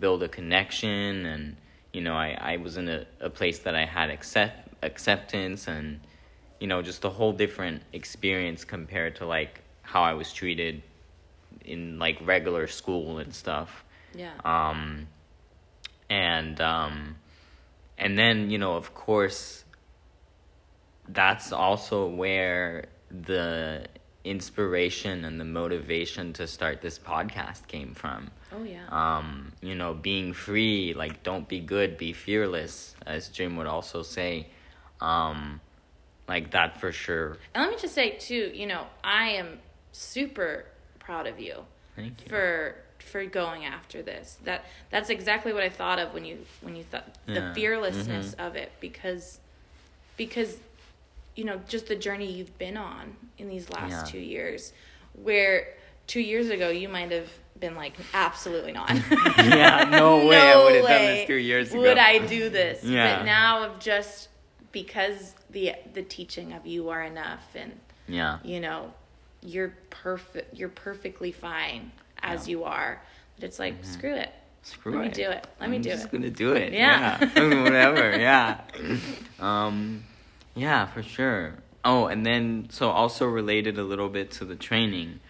build 0.00 0.22
a 0.22 0.28
connection. 0.28 1.24
And 1.24 1.56
you 1.92 2.00
know, 2.00 2.14
I 2.14 2.36
I 2.52 2.56
was 2.58 2.76
in 2.76 2.88
a, 2.88 3.06
a 3.20 3.30
place 3.30 3.60
that 3.60 3.74
I 3.74 3.84
had 3.86 4.10
accept 4.10 4.56
acceptance, 4.82 5.68
and 5.68 6.00
you 6.60 6.66
know, 6.66 6.82
just 6.82 7.04
a 7.04 7.10
whole 7.10 7.32
different 7.32 7.82
experience 7.92 8.64
compared 8.64 9.16
to 9.16 9.26
like 9.26 9.62
how 9.82 10.02
I 10.02 10.14
was 10.14 10.32
treated 10.32 10.82
in 11.64 11.98
like 11.98 12.18
regular 12.26 12.66
school 12.66 13.18
and 13.18 13.32
stuff 13.34 13.84
yeah 14.14 14.32
um, 14.44 15.06
and 16.10 16.60
um, 16.60 17.16
and 17.98 18.18
then 18.18 18.50
you 18.50 18.58
know 18.58 18.74
of 18.74 18.94
course 18.94 19.64
that's 21.08 21.52
also 21.52 22.06
where 22.06 22.86
the 23.10 23.86
inspiration 24.24 25.24
and 25.24 25.38
the 25.38 25.44
motivation 25.44 26.32
to 26.32 26.46
start 26.46 26.80
this 26.80 26.98
podcast 26.98 27.66
came 27.66 27.94
from 27.94 28.30
oh 28.52 28.62
yeah 28.64 28.86
um, 28.88 29.52
you 29.60 29.74
know 29.74 29.92
being 29.92 30.32
free 30.32 30.94
like 30.94 31.22
don't 31.22 31.46
be 31.46 31.60
good 31.60 31.98
be 31.98 32.12
fearless 32.12 32.96
as 33.06 33.28
jim 33.28 33.56
would 33.56 33.66
also 33.66 34.02
say 34.02 34.46
Um, 35.00 35.60
like 36.26 36.52
that 36.52 36.80
for 36.80 36.90
sure. 36.92 37.36
And 37.54 37.62
let 37.64 37.70
me 37.70 37.76
just 37.78 37.94
say 37.94 38.12
too, 38.16 38.50
you 38.54 38.66
know, 38.66 38.86
I 39.02 39.30
am 39.32 39.58
super 39.92 40.64
proud 40.98 41.26
of 41.26 41.38
you 41.38 41.56
Thank 41.96 42.22
you. 42.22 42.28
for 42.30 42.76
for 43.04 43.24
going 43.26 43.64
after 43.64 44.02
this. 44.02 44.38
That 44.44 44.64
that's 44.90 45.10
exactly 45.10 45.52
what 45.52 45.62
I 45.62 45.68
thought 45.68 45.98
of 45.98 46.12
when 46.14 46.24
you 46.24 46.38
when 46.62 46.76
you 46.76 46.84
thought 46.84 47.04
Yeah. 47.26 47.48
the 47.48 47.54
fearlessness 47.54 48.32
mm-hmm. 48.32 48.40
of 48.46 48.56
it 48.56 48.72
because 48.80 49.38
because 50.16 50.58
you 51.36 51.44
know 51.44 51.60
just 51.68 51.86
the 51.88 51.96
journey 51.96 52.30
you've 52.30 52.56
been 52.58 52.76
on 52.76 53.16
in 53.38 53.48
these 53.48 53.70
last 53.70 53.90
Yeah. 54.06 54.12
two 54.12 54.18
years 54.20 54.72
where 55.14 55.68
two 56.06 56.20
years 56.20 56.48
ago 56.50 56.68
you 56.68 56.88
might 56.88 57.10
have 57.10 57.30
been 57.58 57.74
like 57.76 57.94
absolutely 58.12 58.72
not 58.72 58.90
yeah, 59.38 59.84
no 59.90 60.26
way 60.26 60.36
I 60.36 60.54
No 60.54 60.64
would 60.64 60.74
have 60.76 60.84
done 60.86 61.00
this 61.02 61.26
two 61.26 61.34
years 61.34 61.70
ago. 61.70 61.80
would 61.82 61.98
I 61.98 62.18
do 62.26 62.48
this 62.50 62.84
Yeah. 62.84 63.18
but 63.18 63.24
now 63.24 63.64
of 63.64 63.78
just 63.78 64.28
because 64.72 65.34
the 65.50 65.72
the 65.92 66.02
teaching 66.02 66.52
of 66.52 66.66
you 66.66 66.88
are 66.90 67.02
enough 67.02 67.44
and 67.54 67.72
Yeah. 68.08 68.38
you 68.44 68.60
know 68.60 68.92
you're 69.40 69.74
perfect 69.90 70.56
you're 70.56 70.68
perfectly 70.68 71.30
fine 71.32 71.92
as 72.24 72.48
you 72.48 72.64
are 72.64 73.00
but 73.36 73.44
it's 73.44 73.58
like 73.58 73.74
screw 73.82 74.14
it 74.14 74.30
Screw 74.62 74.92
let 74.92 75.00
me 75.02 75.06
it. 75.08 75.14
do 75.14 75.22
it 75.30 75.46
let 75.60 75.66
I'm 75.66 75.70
me 75.70 75.78
do 75.78 75.90
just 75.90 76.06
it 76.06 76.12
gonna 76.12 76.30
do 76.30 76.54
it. 76.54 76.72
Yeah. 76.72 77.18
Yeah. 77.36 77.62
Whatever. 77.62 78.18
Yeah. 78.18 78.60
Um, 79.38 80.04
yeah, 80.54 80.86
for 80.86 81.02
sure. 81.02 81.54
Oh, 81.84 82.06
and 82.06 82.24
then 82.24 82.68
so 82.70 82.88
also 82.88 83.26
related 83.26 83.76
a 83.78 83.82
little 83.82 84.08
bit 84.08 84.30
to 84.38 84.46
the 84.46 84.56
training. 84.56 85.20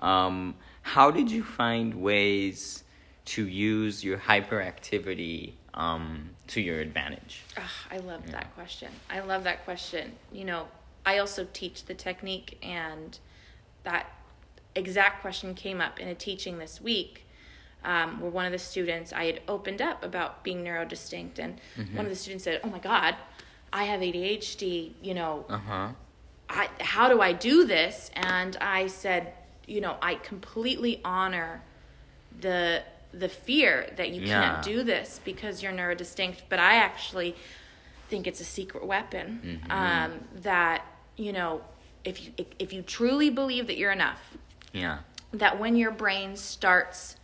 Um, 0.00 0.56
how 0.82 1.10
did 1.10 1.30
you 1.30 1.42
find 1.42 1.94
ways 2.02 2.84
to 3.26 3.46
use 3.48 4.04
your 4.04 4.18
hyperactivity 4.18 5.52
um, 5.72 6.30
to 6.48 6.60
your 6.60 6.80
advantage? 6.80 7.44
Ugh, 7.56 7.62
I 7.90 7.96
love 7.98 8.30
that 8.32 8.54
question. 8.54 8.90
I 9.08 9.20
love 9.20 9.44
that 9.44 9.64
question. 9.64 10.12
You 10.32 10.44
know, 10.44 10.68
I 11.06 11.18
also 11.18 11.46
teach 11.52 11.84
the 11.86 11.94
technique, 11.94 12.58
and 12.62 13.18
that 13.84 14.06
exact 14.74 15.20
question 15.20 15.54
came 15.54 15.80
up 15.80 16.00
in 16.00 16.08
a 16.08 16.14
teaching 16.14 16.58
this 16.58 16.80
week. 16.80 17.26
Um, 17.84 18.20
where 18.20 18.30
one 18.30 18.46
of 18.46 18.52
the 18.52 18.58
students 18.60 19.12
I 19.12 19.24
had 19.24 19.40
opened 19.48 19.82
up 19.82 20.04
about 20.04 20.44
being 20.44 20.62
neurodistinct, 20.62 21.40
and 21.40 21.60
one 21.96 22.04
of 22.06 22.10
the 22.10 22.16
students 22.16 22.44
said, 22.44 22.60
"Oh 22.62 22.68
my 22.68 22.78
God, 22.78 23.16
I 23.72 23.84
have 23.84 24.00
ADHD. 24.00 24.92
You 25.02 25.14
know, 25.14 25.44
Uh 25.48 25.58
huh. 25.58 25.88
I, 26.48 26.68
how 26.80 27.08
do 27.08 27.20
I 27.20 27.32
do 27.32 27.64
this? 27.64 28.10
And 28.14 28.56
I 28.60 28.86
said, 28.86 29.32
you 29.66 29.80
know, 29.80 29.96
I 30.00 30.14
completely 30.16 31.00
honor 31.04 31.62
the 32.40 32.82
the 33.12 33.28
fear 33.28 33.92
that 33.96 34.10
you 34.10 34.22
Yeah. 34.22 34.40
can't 34.52 34.62
do 34.64 34.84
this 34.84 35.20
because 35.24 35.62
you're 35.62 35.72
neurodistinct, 35.72 36.42
but 36.48 36.58
I 36.60 36.76
actually 36.76 37.34
think 38.08 38.26
it's 38.26 38.40
a 38.40 38.44
secret 38.44 38.86
weapon. 38.86 39.60
Mm-hmm. 39.66 39.72
Um, 39.72 40.20
that 40.42 40.86
you 41.16 41.32
know, 41.32 41.62
if 42.04 42.24
you 42.24 42.32
if 42.60 42.72
you 42.72 42.82
truly 42.82 43.28
believe 43.28 43.66
that 43.66 43.76
you're 43.76 43.92
enough, 43.92 44.36
Yeah. 44.72 44.98
that 45.32 45.58
when 45.58 45.76
your 45.76 45.90
brain 45.90 46.36
starts 46.36 47.16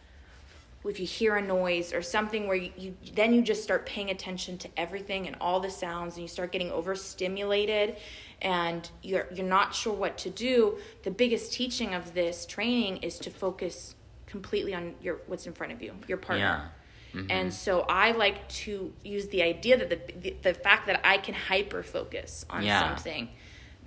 if 0.85 0.99
you 1.01 1.07
hear 1.07 1.37
a 1.37 1.43
noise 1.43 1.93
or 1.93 2.01
something 2.01 2.47
where 2.47 2.57
you, 2.57 2.71
you 2.77 2.95
then 3.15 3.35
you 3.35 3.43
just 3.43 3.63
start 3.63 3.85
paying 3.85 4.11
attention 4.11 4.57
to 4.59 4.69
everything 4.77 5.27
and 5.27 5.37
all 5.41 5.61
the 5.61 5.71
sounds 5.71 6.15
and 6.15 6.23
you 6.23 6.29
start 6.29 6.51
getting 6.53 6.71
overstimulated 6.71 7.97
and 8.43 8.91
you're 9.03 9.27
you're 9.35 9.47
not 9.47 9.75
sure 9.75 9.93
what 9.93 10.17
to 10.17 10.31
do 10.31 10.79
the 11.03 11.11
biggest 11.11 11.53
teaching 11.53 11.95
of 11.95 12.15
this 12.15 12.47
training 12.47 12.97
is 12.99 13.19
to 13.19 13.31
focus 13.31 13.95
completely 14.27 14.75
on 14.75 14.95
your 15.03 15.19
what's 15.27 15.47
in 15.47 15.53
front 15.53 15.73
of 15.73 15.83
you 15.83 15.93
your 16.07 16.19
partner 16.19 16.71
Yeah. 17.15 17.21
and 17.21 17.31
mm-hmm. 17.31 17.51
so 17.51 17.81
I 17.81 18.13
like 18.13 18.49
to 18.49 18.93
use 19.05 19.29
the 19.29 19.43
idea 19.43 19.77
that 19.77 19.91
the, 19.91 20.01
the 20.21 20.37
the 20.43 20.55
fact 20.55 20.87
that 20.87 21.01
I 21.05 21.19
can 21.19 21.35
hyper 21.35 21.83
focus 21.83 22.47
on 22.49 22.63
Yeah. 22.63 22.95
something 22.95 23.29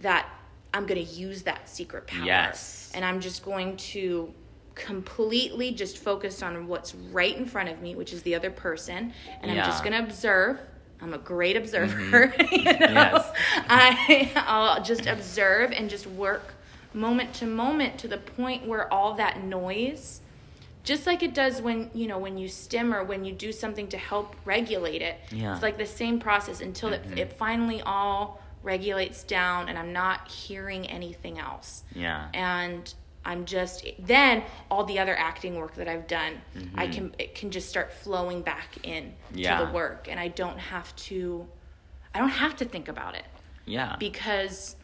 that 0.01 0.27
I'm 0.73 0.85
going 0.85 1.05
to 1.05 1.11
use 1.11 1.43
that 1.43 1.67
secret 1.69 2.07
power 2.07 2.25
Yes. 2.25 2.91
and 2.93 3.03
I'm 3.03 3.19
just 3.19 3.43
going 3.43 3.77
to 3.77 4.33
completely 4.75 5.71
just 5.71 5.97
focus 5.97 6.41
on 6.41 6.67
what's 6.67 6.95
right 6.95 7.35
in 7.35 7.45
front 7.45 7.69
of 7.69 7.81
me, 7.81 7.95
which 7.95 8.13
is 8.13 8.21
the 8.23 8.35
other 8.35 8.49
person, 8.51 9.13
and 9.41 9.51
I'm 9.51 9.57
just 9.57 9.83
going 9.83 9.93
to 9.93 9.99
observe. 10.03 10.59
I'm 11.01 11.13
a 11.13 11.17
great 11.17 11.57
observer. 11.57 12.33
you 12.51 12.63
know? 12.63 12.71
Yes. 12.79 13.31
I 13.69 14.31
I'll 14.35 14.83
just 14.83 15.07
observe 15.07 15.71
and 15.71 15.89
just 15.89 16.05
work 16.07 16.53
moment 16.93 17.33
to 17.35 17.45
moment 17.47 17.97
to 17.99 18.07
the 18.07 18.17
point 18.17 18.67
where 18.67 18.91
all 18.93 19.13
that 19.15 19.43
noise 19.43 20.19
just 20.83 21.07
like 21.07 21.23
it 21.23 21.33
does 21.33 21.61
when 21.61 21.89
you 21.93 22.05
know 22.05 22.17
when 22.19 22.37
you 22.37 22.49
stim 22.49 22.93
or 22.93 23.01
when 23.03 23.23
you 23.23 23.31
do 23.31 23.49
something 23.53 23.87
to 23.87 23.97
help 23.97 24.35
regulate 24.43 25.01
it 25.01 25.17
Yeah. 25.31 25.53
it's 25.53 25.61
like 25.63 25.77
the 25.77 25.85
same 25.85 26.19
process 26.19 26.59
until 26.59 26.89
Mhm. 26.89 27.11
it, 27.13 27.19
it 27.19 27.33
finally 27.37 27.81
all 27.81 28.40
regulates 28.63 29.23
down 29.23 29.69
and 29.69 29.77
i'm 29.77 29.91
not 29.93 30.27
hearing 30.29 30.85
anything 30.87 31.39
else 31.39 31.83
Yeah. 31.95 32.27
and 32.33 32.93
i'm 33.25 33.45
just 33.45 33.85
then 33.99 34.43
all 34.69 34.83
the 34.85 34.99
other 34.99 35.15
acting 35.17 35.55
work 35.55 35.75
that 35.75 35.87
i've 35.87 36.07
done 36.07 36.33
i 36.75 36.87
can 36.87 37.15
it 37.19 37.35
can 37.35 37.51
just 37.51 37.69
start 37.69 37.91
flowing 37.93 38.41
back 38.41 38.69
in 38.83 39.03
Mm-hmm. 39.05 39.37
Yeah. 39.39 39.59
to 39.59 39.65
the 39.65 39.71
work 39.71 40.07
and 40.09 40.19
i 40.19 40.27
don't 40.27 40.59
have 40.59 40.95
to 41.07 41.47
i 42.13 42.19
don't 42.19 42.29
have 42.29 42.55
to 42.57 42.65
think 42.65 42.87
about 42.87 43.15
it 43.15 43.25
Yeah. 43.65 43.95
because 43.99 44.75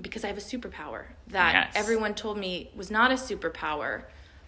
because 0.00 0.24
I 0.24 0.28
have 0.28 0.38
a 0.38 0.40
superpower 0.40 1.04
that 1.28 1.52
Yes. 1.52 1.72
everyone 1.76 2.14
told 2.14 2.38
me 2.38 2.70
was 2.74 2.90
not 2.90 3.10
a 3.10 3.14
superpower, 3.16 4.04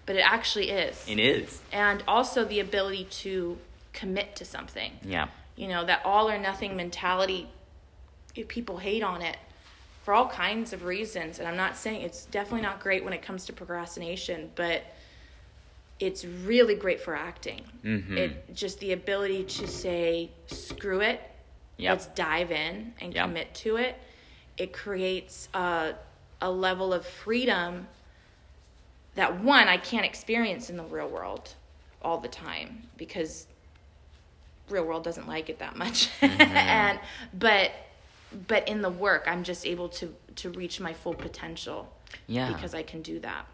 but 0.06 0.16
it 0.16 0.20
actually 0.24 0.70
is. 0.70 1.04
it 1.06 1.18
is. 1.18 1.60
And 1.70 2.02
also 2.08 2.44
the 2.46 2.60
ability 2.60 3.04
to 3.22 3.58
commit 3.92 4.36
to 4.36 4.46
something. 4.46 4.92
Yeah. 5.02 5.28
You 5.54 5.68
know, 5.68 5.84
that 5.84 6.00
all 6.06 6.30
or 6.30 6.38
nothing 6.38 6.76
mentality 6.78 7.46
if 8.34 8.48
people 8.48 8.78
hate 8.78 9.02
on 9.02 9.22
it 9.22 9.36
for 10.04 10.12
all 10.14 10.28
kinds 10.28 10.72
of 10.72 10.84
reasons 10.84 11.38
and 11.38 11.48
I'm 11.48 11.56
not 11.56 11.76
saying 11.76 12.02
it's 12.02 12.26
definitely 12.26 12.62
not 12.62 12.80
great 12.80 13.04
when 13.04 13.12
it 13.12 13.22
comes 13.22 13.46
to 13.46 13.52
procrastination, 13.52 14.50
but 14.54 14.82
it's 16.00 16.24
really 16.24 16.74
great 16.74 17.00
for 17.00 17.14
acting. 17.14 17.62
Mhm. 17.84 18.16
It 18.18 18.54
just 18.54 18.80
the 18.80 18.92
ability 18.92 19.44
to 19.44 19.66
say 19.66 20.30
screw 20.46 21.00
it 21.00 21.20
Yep. 21.76 21.90
let's 21.92 22.06
dive 22.08 22.50
in 22.52 22.92
and 23.00 23.14
Yep. 23.14 23.24
commit 23.26 23.54
to 23.54 23.76
it. 23.76 23.96
It 24.56 24.72
creates 24.72 25.48
a, 25.54 25.94
a 26.40 26.50
level 26.50 26.92
of 26.92 27.04
freedom 27.06 27.88
that 29.14 29.40
one 29.42 29.68
I 29.68 29.76
can't 29.76 30.04
experience 30.04 30.70
in 30.70 30.76
the 30.76 30.84
real 30.84 31.08
world 31.08 31.54
all 32.02 32.18
the 32.18 32.28
time 32.28 32.88
because 32.96 33.46
real 34.68 34.84
world 34.84 35.04
doesn't 35.04 35.26
like 35.28 35.48
it 35.48 35.58
that 35.60 35.76
much. 35.76 36.10
and 36.20 36.98
but 37.32 37.72
but 38.48 38.68
in 38.68 38.82
the 38.82 38.90
work 38.90 39.24
I'm 39.26 39.44
just 39.44 39.66
able 39.66 39.88
to 39.90 40.14
to 40.36 40.50
reach 40.50 40.80
my 40.80 40.92
full 40.92 41.14
potential 41.14 41.92
Yeah. 42.26 42.52
because 42.52 42.74
I 42.74 42.82
can 42.82 43.02
do 43.02 43.20
that. 43.20 43.46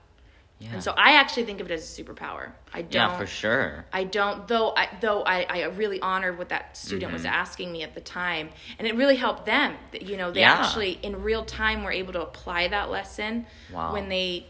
Yeah. 0.58 0.74
And 0.74 0.82
so 0.82 0.92
I 0.96 1.12
actually 1.14 1.44
think 1.46 1.60
of 1.60 1.70
it 1.70 1.72
as 1.72 1.98
a 1.98 2.02
superpower. 2.02 2.52
I 2.74 2.82
don't 2.82 2.92
yeah, 3.10 3.16
for 3.18 3.26
sure. 3.26 3.86
I 3.92 4.04
don't 4.04 4.46
though 4.46 4.74
I 4.76 4.88
though 5.00 5.22
I, 5.22 5.46
I 5.48 5.62
really 5.64 6.00
honored 6.00 6.36
what 6.38 6.50
that 6.50 6.76
student 6.76 7.12
was 7.12 7.22
Mm-hmm. 7.22 7.32
asking 7.34 7.72
me 7.72 7.82
at 7.82 7.94
the 7.94 8.00
time 8.02 8.50
and 8.78 8.86
it 8.86 8.94
really 8.96 9.16
helped 9.16 9.46
them 9.46 9.74
you 10.00 10.16
know 10.16 10.30
they 10.30 10.40
Yeah. 10.40 10.52
actually 10.54 10.92
in 11.02 11.22
real 11.22 11.44
time 11.44 11.82
were 11.82 11.92
able 11.92 12.12
to 12.14 12.22
apply 12.22 12.68
that 12.68 12.90
lesson 12.90 13.46
Wow. 13.72 13.92
when 13.94 14.08
they 14.08 14.46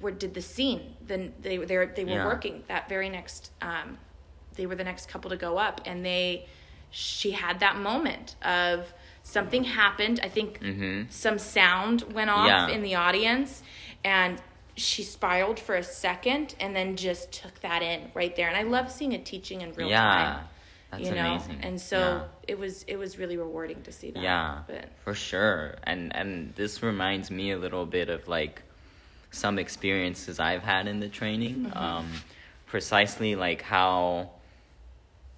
were 0.00 0.10
did 0.10 0.34
the 0.34 0.42
scene 0.42 0.94
then 1.06 1.32
they 1.40 1.56
they 1.58 1.76
were 1.78 1.86
they 1.86 2.04
were 2.04 2.10
Yeah. 2.12 2.26
working 2.26 2.64
that 2.68 2.88
very 2.88 3.08
next 3.08 3.50
um 3.62 3.98
they 4.56 4.66
were 4.66 4.74
the 4.76 4.84
next 4.84 5.08
couple 5.08 5.30
to 5.30 5.36
go 5.36 5.56
up 5.58 5.80
and 5.86 6.04
they 6.04 6.46
she 6.90 7.30
had 7.32 7.60
that 7.60 7.76
moment 7.76 8.36
of 8.42 8.92
something 9.24 9.64
happened 9.64 10.20
I 10.22 10.28
think 10.28 10.60
Mhm. 10.60 11.10
some 11.10 11.38
sound 11.38 12.02
went 12.14 12.30
off 12.30 12.46
Yeah. 12.46 12.68
in 12.68 12.82
the 12.82 12.94
audience 12.94 13.62
and 14.04 14.40
she 14.76 15.02
spiraled 15.02 15.58
for 15.58 15.74
a 15.76 15.82
second 15.82 16.54
and 16.60 16.74
then 16.76 16.94
just 16.96 17.32
took 17.32 17.60
that 17.60 17.80
in 17.82 18.10
right 18.12 18.34
there 18.36 18.48
and 18.48 18.56
i 18.56 18.62
love 18.62 18.90
seeing 18.90 19.12
a 19.14 19.18
teaching 19.18 19.60
in 19.60 19.72
real 19.74 19.88
Yeah. 19.88 20.00
time 20.02 20.44
That's 20.90 21.04
you 21.04 21.14
know 21.14 21.34
amazing. 21.36 21.60
and 21.62 21.80
so 21.80 21.98
Yeah. 21.98 22.22
it 22.48 22.58
was 22.58 22.82
it 22.84 22.96
was 22.96 23.16
really 23.18 23.36
rewarding 23.36 23.82
to 23.82 23.92
see 23.92 24.10
that 24.12 24.22
Yeah, 24.22 24.58
but 24.66 24.86
for 25.04 25.14
sure. 25.14 25.76
And 25.84 26.14
and 26.14 26.54
this 26.56 26.82
reminds 26.82 27.30
me 27.30 27.50
a 27.52 27.56
little 27.58 27.86
bit 27.86 28.08
of 28.10 28.26
like 28.28 28.62
some 29.30 29.58
experiences 29.58 30.38
I've 30.38 30.62
had 30.62 30.86
in 30.86 31.00
the 31.00 31.08
training. 31.08 31.56
Mm-hmm. 31.66 31.76
Um, 31.78 32.06
precisely 32.66 33.34
like 33.36 33.62
how, 33.62 34.30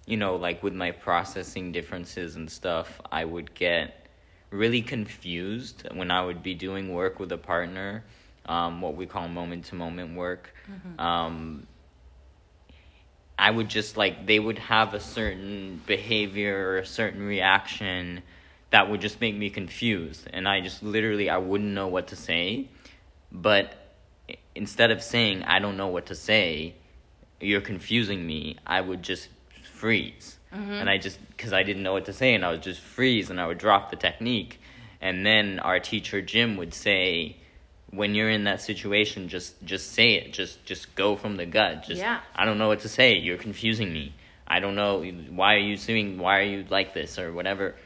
you 0.06 0.16
know, 0.16 0.36
like 0.36 0.62
with 0.62 0.74
my 0.74 0.92
processing 0.92 1.72
differences 1.72 2.36
and 2.36 2.50
stuff, 2.50 3.00
I 3.12 3.24
would 3.24 3.54
get 3.54 4.06
really 4.50 4.80
confused 4.82 5.86
when 5.92 6.10
I 6.10 6.24
would 6.24 6.42
be 6.42 6.54
doing 6.54 6.94
work 6.94 7.18
with 7.18 7.32
a 7.32 7.38
partner, 7.38 8.04
um, 8.46 8.80
what 8.80 8.94
we 8.96 9.06
call 9.06 9.28
moment 9.28 9.66
to 9.66 9.74
moment 9.74 10.16
work. 10.16 10.54
Um, 11.00 11.66
I 13.38 13.50
would 13.50 13.68
just 13.68 13.96
like 13.96 14.26
they 14.26 14.38
would 14.38 14.58
have 14.58 14.94
a 14.94 15.00
certain 15.00 15.82
behavior 15.86 16.70
or 16.70 16.78
a 16.78 16.86
certain 16.86 17.22
reaction 17.22 18.22
that 18.70 18.88
would 18.90 19.00
just 19.00 19.20
make 19.20 19.36
me 19.36 19.50
confused 19.50 20.26
and 20.32 20.48
I 20.48 20.60
just 20.60 20.82
literally 20.82 21.28
I 21.28 21.38
wouldn't 21.38 21.70
know 21.72 21.86
what 21.88 22.08
to 22.08 22.16
say 22.16 22.68
but 23.30 23.74
instead 24.54 24.90
of 24.90 25.02
saying 25.02 25.42
I 25.42 25.58
don't 25.58 25.76
know 25.76 25.88
what 25.88 26.06
to 26.06 26.14
say 26.14 26.74
you're 27.40 27.60
confusing 27.60 28.26
me 28.26 28.56
I 28.66 28.80
would 28.80 29.02
just 29.02 29.28
freeze 29.76 30.38
mm-hmm. 30.52 30.72
and 30.72 30.90
I 30.90 30.98
just 30.98 31.18
because 31.30 31.52
I 31.52 31.62
didn't 31.62 31.82
know 31.82 31.92
what 31.92 32.06
to 32.06 32.12
say, 32.12 32.34
and 32.34 32.44
I 32.44 32.50
would 32.52 32.62
just 32.62 32.80
freeze, 32.80 33.30
and 33.30 33.40
I 33.40 33.46
would 33.46 33.58
drop 33.58 33.90
the 33.90 33.96
technique, 33.96 34.60
and 35.00 35.24
then 35.24 35.58
our 35.60 35.80
teacher 35.80 36.20
Jim 36.22 36.56
would 36.56 36.74
say. 36.74 37.36
When 37.90 38.16
you're 38.16 38.28
in 38.28 38.44
that 38.44 38.60
situation, 38.60 39.28
just 39.28 39.64
just 39.64 39.92
say 39.92 40.14
it. 40.14 40.32
Just 40.32 40.64
just 40.66 40.96
go 40.96 41.14
from 41.14 41.36
the 41.36 41.46
gut. 41.46 41.84
Just 41.84 42.00
Yeah. 42.00 42.20
I 42.34 42.44
don't 42.44 42.58
know 42.58 42.66
what 42.66 42.80
to 42.80 42.88
say. 42.88 43.16
You're 43.16 43.38
confusing 43.38 43.92
me. 43.92 44.12
I 44.46 44.58
don't 44.58 44.74
know 44.74 45.04
why 45.30 45.54
are 45.54 45.58
you 45.58 45.76
doing 45.76 46.18
why 46.18 46.40
are 46.40 46.42
you 46.42 46.66
like 46.68 46.94
this 46.94 47.16
or 47.16 47.32
whatever. 47.32 47.76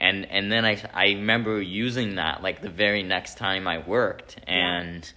And 0.00 0.26
and 0.30 0.50
then 0.50 0.64
I 0.64 0.80
I 0.94 1.06
remember 1.08 1.60
using 1.60 2.14
that 2.14 2.40
like 2.40 2.62
the 2.62 2.70
very 2.70 3.02
next 3.02 3.36
time 3.36 3.66
I 3.66 3.78
worked 3.78 4.38
and 4.46 5.12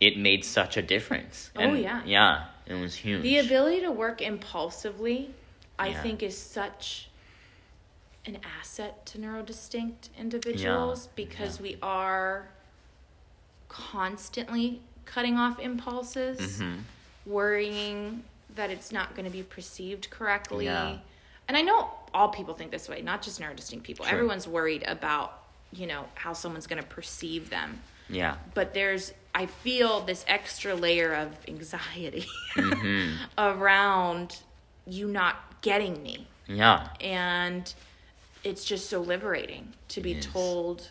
it 0.00 0.16
made 0.16 0.44
such 0.44 0.76
a 0.76 0.82
difference. 0.82 1.50
Oh, 1.54 1.74
yeah. 1.74 2.02
Yeah, 2.04 2.44
it 2.66 2.74
was 2.74 2.94
huge. 2.94 3.22
The 3.22 3.38
ability 3.38 3.82
to 3.82 3.90
work 3.90 4.22
impulsively, 4.22 5.34
I 5.80 5.88
Yeah. 5.88 6.02
think, 6.02 6.22
is 6.22 6.36
such 6.38 7.08
an 8.26 8.38
asset 8.60 9.06
to 9.06 9.18
neurodistinct 9.18 10.10
individuals 10.18 11.08
because 11.16 11.56
yeah. 11.58 11.62
we 11.62 11.78
are 11.82 12.48
constantly 13.68 14.80
cutting 15.04 15.38
off 15.38 15.58
impulses, 15.58 16.60
Mhm. 16.60 16.82
worrying 17.26 18.24
that 18.54 18.70
it's 18.70 18.92
not 18.92 19.14
going 19.14 19.24
to 19.24 19.30
be 19.30 19.42
perceived 19.42 20.10
correctly. 20.10 20.66
Yeah. 20.66 20.98
And 21.48 21.56
I 21.56 21.62
know 21.62 21.92
all 22.12 22.28
people 22.28 22.54
think 22.54 22.70
this 22.70 22.88
way, 22.88 23.00
not 23.02 23.22
just 23.22 23.40
neurodistinct 23.40 23.82
people. 23.82 24.04
Sure. 24.04 24.14
Everyone's 24.14 24.46
worried 24.46 24.82
about, 24.86 25.42
you 25.72 25.86
know, 25.86 26.08
how 26.14 26.32
someone's 26.32 26.66
going 26.66 26.82
to 26.82 26.88
perceive 26.88 27.50
them 27.50 27.80
Yeah. 28.08 28.36
but 28.54 28.74
there's 28.74 29.12
I 29.32 29.46
feel 29.46 30.00
this 30.00 30.24
extra 30.26 30.74
layer 30.74 31.14
of 31.14 31.36
anxiety 31.46 32.26
Mhm. 32.54 33.16
around 33.38 34.38
you 34.86 35.06
not 35.06 35.49
getting 35.62 36.02
me 36.02 36.26
Yeah. 36.46 36.88
and 37.00 37.72
it's 38.44 38.64
just 38.64 38.88
so 38.88 39.00
liberating 39.00 39.72
to 39.88 40.00
be 40.00 40.18
told 40.20 40.90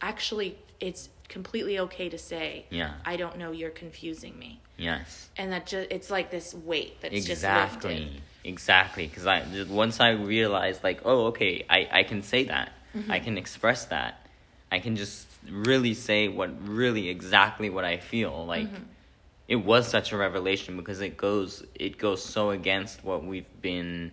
actually 0.00 0.56
it's 0.80 1.08
completely 1.28 1.78
okay 1.80 2.08
to 2.08 2.18
say 2.18 2.64
Yeah. 2.70 2.94
I 3.04 3.16
don't 3.16 3.36
know 3.38 3.50
you're 3.52 3.70
confusing 3.70 4.38
me 4.38 4.60
Yes. 4.78 5.28
and 5.36 5.52
that 5.52 5.66
just 5.66 5.90
it's 5.90 6.10
like 6.10 6.30
this 6.30 6.54
weight 6.54 7.00
that's 7.00 7.14
just 7.14 7.28
exactly 7.28 7.94
lifted. 7.94 8.08
exactly 8.08 8.22
Exactly. 8.44 9.06
because 9.08 9.26
i 9.26 9.40
just- 9.52 9.70
once 9.70 10.00
i 10.00 10.10
realized 10.10 10.84
like 10.84 11.00
oh 11.04 11.26
okay 11.26 11.64
i 11.68 11.88
i 11.90 12.02
can 12.04 12.22
say 12.22 12.44
that 12.44 12.72
Mm-hmm. 12.96 13.10
i 13.12 13.18
can 13.18 13.36
express 13.36 13.86
that 13.86 14.26
i 14.72 14.78
can 14.78 14.96
just 14.96 15.26
really 15.50 15.92
say 15.92 16.28
what 16.28 16.50
really 16.66 17.08
exactly 17.10 17.68
what 17.68 17.84
i 17.84 17.96
feel 17.98 18.46
like 18.46 18.68
Mm-hmm. 18.68 18.82
It 19.48 19.56
was 19.56 19.86
such 19.88 20.12
a 20.12 20.16
revelation 20.16 20.76
because 20.76 21.00
it 21.00 21.16
goes 21.16 21.64
it 21.74 21.98
goes 21.98 22.22
so 22.24 22.50
against 22.50 23.04
what 23.04 23.24
we've 23.24 23.60
been 23.62 24.12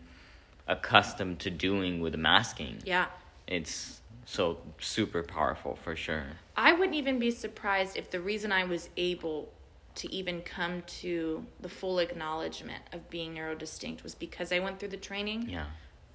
accustomed 0.67 1.39
to 1.39 1.49
doing 1.49 2.01
with 2.01 2.15
masking. 2.15 2.77
Yeah. 2.85 3.07
It's 3.47 4.01
so 4.25 4.57
super 4.79 5.23
powerful 5.23 5.75
for 5.83 5.95
sure. 5.95 6.23
I 6.55 6.73
wouldn't 6.73 6.95
even 6.95 7.19
be 7.19 7.31
surprised 7.31 7.97
if 7.97 8.09
the 8.09 8.21
reason 8.21 8.51
I 8.51 8.63
was 8.63 8.89
able 8.95 9.51
to 9.95 10.11
even 10.11 10.41
come 10.41 10.81
to 11.01 11.45
the 11.59 11.69
full 11.69 11.99
acknowledgement 11.99 12.81
of 12.93 13.09
being 13.09 13.35
neurodistinct 13.35 14.01
was 14.01 14.15
because 14.15 14.51
I 14.51 14.59
went 14.59 14.79
through 14.79 14.89
the 14.89 14.97
training 14.97 15.49
yeah. 15.49 15.65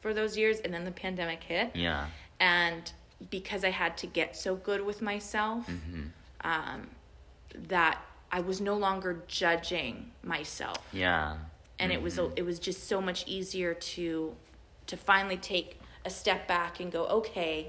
for 0.00 0.12
those 0.14 0.36
years 0.36 0.58
and 0.60 0.72
then 0.72 0.84
the 0.84 0.90
pandemic 0.90 1.44
hit. 1.44 1.76
yeah. 1.76 2.06
And 2.40 2.90
because 3.30 3.64
I 3.64 3.70
had 3.70 3.96
to 3.98 4.06
get 4.06 4.36
so 4.36 4.56
good 4.56 4.84
with 4.84 5.02
myself, 5.02 5.66
Mm-hmm. 5.66 6.02
um, 6.48 6.88
that 7.68 8.00
I 8.30 8.40
was 8.40 8.60
no 8.60 8.76
longer 8.76 9.22
judging 9.26 10.10
myself. 10.22 10.78
yeah 10.92 11.36
And 11.78 11.92
it 11.92 12.02
was 12.02 12.18
it 12.36 12.42
was 12.44 12.58
just 12.58 12.88
so 12.88 13.00
much 13.00 13.24
easier 13.26 13.74
to 13.74 14.34
to 14.86 14.96
finally 14.96 15.36
take 15.36 15.80
a 16.04 16.10
step 16.10 16.48
back 16.48 16.80
and 16.80 16.90
go, 16.90 17.06
okay, 17.06 17.68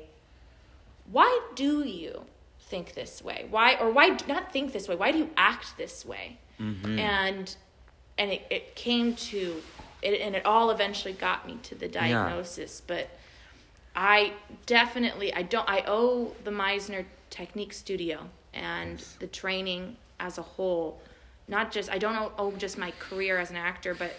why 1.11 1.39
do 1.55 1.83
you 1.83 2.25
think 2.59 2.93
this 2.93 3.21
way? 3.23 3.45
Why 3.49 3.75
or 3.75 3.91
why 3.91 4.17
not 4.27 4.51
think 4.53 4.73
this 4.73 4.87
way? 4.87 4.95
Why 4.95 5.11
do 5.11 5.17
you 5.17 5.29
act 5.35 5.77
this 5.77 6.05
way? 6.05 6.37
Mm-hmm. 6.59 6.99
And 6.99 7.55
and 8.17 8.31
it, 8.31 8.41
it 8.49 8.75
came 8.75 9.15
to 9.15 9.61
it 10.01 10.21
and 10.21 10.35
it 10.35 10.45
all 10.45 10.69
eventually 10.71 11.13
got 11.13 11.47
me 11.47 11.57
to 11.63 11.75
the 11.75 11.87
diagnosis. 11.87 12.81
But 12.85 13.09
I 13.95 14.33
definitely 14.65 15.33
I 15.33 15.41
don't 15.43 15.67
I 15.69 15.83
owe 15.87 16.33
the 16.43 16.51
Meisner 16.51 17.05
Technique 17.29 17.73
Studio 17.73 18.27
and 18.53 18.99
Yes. 18.99 19.15
the 19.19 19.27
training 19.27 19.97
as 20.19 20.37
a 20.37 20.41
whole. 20.41 20.99
Not 21.47 21.71
just 21.71 21.89
I 21.89 21.97
don't 21.97 22.31
owe, 22.37 22.51
just 22.57 22.77
my 22.77 22.91
career 22.99 23.39
as 23.39 23.49
an 23.49 23.55
actor, 23.57 23.93
but 23.95 24.13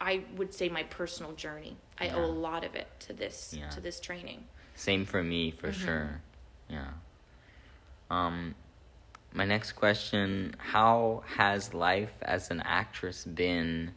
I 0.00 0.22
would 0.36 0.54
say 0.54 0.68
my 0.68 0.82
personal 0.84 1.32
journey. 1.32 1.76
I 1.98 2.06
Yeah. 2.06 2.16
owe 2.16 2.24
a 2.24 2.26
lot 2.26 2.64
of 2.64 2.74
it 2.74 2.86
to 3.00 3.12
this 3.12 3.54
Yeah. 3.56 3.68
to 3.70 3.80
this 3.80 4.00
training. 4.00 4.46
Same 4.74 5.04
for 5.04 5.22
me, 5.22 5.50
for 5.50 5.68
Mm-hmm. 5.68 5.84
sure. 5.84 6.20
Yeah. 6.68 6.88
Um, 8.10 8.54
my 9.32 9.44
next 9.44 9.72
question: 9.72 10.54
How 10.58 11.22
has 11.26 11.74
life 11.74 12.12
as 12.22 12.50
an 12.50 12.60
actress 12.62 13.24
been 13.24 13.94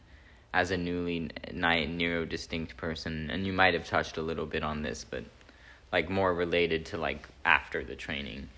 as 0.52 0.70
a 0.70 0.76
newly 0.76 1.30
neurodistinct 1.52 2.76
person? 2.76 3.30
And 3.30 3.46
you 3.46 3.52
might 3.52 3.74
have 3.74 3.86
touched 3.86 4.16
a 4.16 4.22
little 4.22 4.46
bit 4.46 4.62
on 4.62 4.82
this, 4.82 5.04
but 5.04 5.24
like 5.92 6.08
more 6.10 6.34
related 6.34 6.86
to 6.86 6.98
like 6.98 7.28
after 7.44 7.84
the 7.84 7.96
training. 7.96 8.48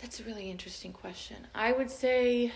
That's 0.00 0.20
a 0.20 0.24
really 0.24 0.50
interesting 0.50 0.92
question. 0.92 1.36
I 1.54 1.72
would 1.72 1.90
say, 1.90 2.52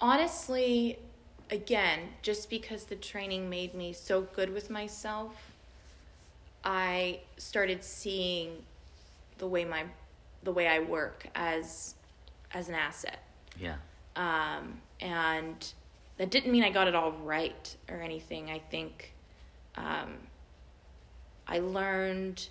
honestly, 0.00 0.98
again, 1.50 2.00
just 2.22 2.50
because 2.50 2.84
the 2.84 2.96
training 2.96 3.48
made 3.48 3.74
me 3.74 3.92
so 3.92 4.22
good 4.22 4.52
with 4.52 4.68
myself, 4.70 5.34
I 6.64 7.20
started 7.36 7.84
seeing 7.84 8.64
the 9.38 9.46
way 9.46 9.64
my 9.64 9.84
the 10.42 10.52
way 10.52 10.66
I 10.66 10.80
work 10.80 11.26
as 11.34 11.94
as 12.52 12.68
an 12.68 12.74
asset. 12.74 13.22
Yeah. 13.58 13.76
Um, 14.16 14.80
and 15.00 15.72
that 16.16 16.30
didn't 16.30 16.50
mean 16.50 16.64
I 16.64 16.70
got 16.70 16.88
it 16.88 16.94
all 16.94 17.12
right 17.12 17.76
or 17.88 18.00
anything. 18.00 18.50
I 18.50 18.58
think 18.58 19.12
um, 19.76 20.14
I 21.46 21.60
learned, 21.60 22.48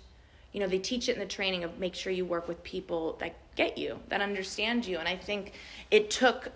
you 0.52 0.60
know, 0.60 0.66
they 0.66 0.78
teach 0.78 1.08
it 1.08 1.12
in 1.12 1.18
the 1.18 1.26
training 1.26 1.64
of 1.64 1.78
make 1.78 1.94
sure 1.94 2.12
you 2.12 2.24
work 2.24 2.48
with 2.48 2.62
people 2.62 3.16
that 3.20 3.34
get 3.54 3.76
you, 3.78 3.98
that 4.08 4.20
understand 4.20 4.86
you. 4.86 4.98
And 4.98 5.06
I 5.08 5.16
think 5.16 5.52
it 5.90 6.10
took 6.10 6.50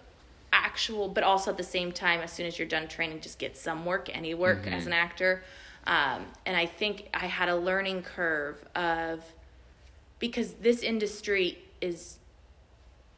actual, 0.52 1.08
but 1.08 1.24
also 1.24 1.50
at 1.50 1.56
the 1.56 1.62
same 1.64 1.92
time, 1.92 2.20
as 2.20 2.32
soon 2.32 2.46
as 2.46 2.58
you're 2.58 2.68
done 2.68 2.88
training, 2.88 3.20
just 3.20 3.38
get 3.38 3.56
some 3.56 3.84
work, 3.84 4.08
any 4.14 4.34
work 4.34 4.66
as 4.66 4.86
an 4.86 4.92
actor. 4.92 5.42
Um, 5.86 6.26
and 6.46 6.56
I 6.56 6.66
think 6.66 7.08
I 7.12 7.26
had 7.26 7.48
a 7.48 7.56
learning 7.56 8.02
curve 8.02 8.56
of 8.74 9.22
because 10.18 10.52
this 10.54 10.82
industry 10.82 11.58
is 11.80 12.18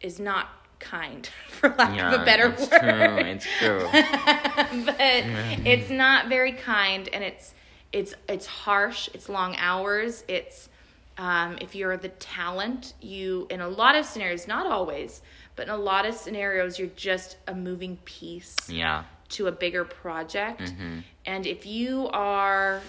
is 0.00 0.18
not 0.18 0.48
kind, 0.80 1.28
for 1.48 1.70
lack 1.78 1.96
Yeah. 1.96 2.14
of 2.14 2.22
a 2.22 2.24
better 2.24 2.48
it's 2.56 2.70
word 2.70 2.80
True. 2.80 3.18
It's 3.18 3.46
true. 3.58 3.88
but 4.86 5.66
it's 5.66 5.90
not 5.90 6.28
very 6.28 6.52
kind 6.52 7.08
and 7.12 7.22
it's 7.24 7.54
it's 7.98 8.12
it's 8.28 8.46
harsh 8.46 9.08
it's 9.14 9.28
long 9.28 9.52
hours 9.56 10.24
it's 10.28 10.68
um, 11.16 11.56
if 11.60 11.70
you're 11.76 11.96
the 11.96 12.08
talent 12.08 12.94
you 13.00 13.46
in 13.50 13.60
a 13.60 13.68
lot 13.68 13.94
of 13.94 14.04
scenarios 14.04 14.46
not 14.48 14.66
always 14.66 15.22
but 15.56 15.62
in 15.68 15.70
a 15.70 15.76
lot 15.92 16.04
of 16.04 16.14
scenarios 16.14 16.78
you're 16.78 16.96
just 17.10 17.36
a 17.46 17.54
moving 17.54 17.96
piece 18.04 18.56
yeah. 18.68 19.04
to 19.28 19.46
a 19.46 19.52
bigger 19.52 19.84
project 19.84 20.60
Mm-hmm. 20.60 20.98
and 21.26 21.46
if 21.46 21.64
you 21.66 22.08
are 22.12 22.80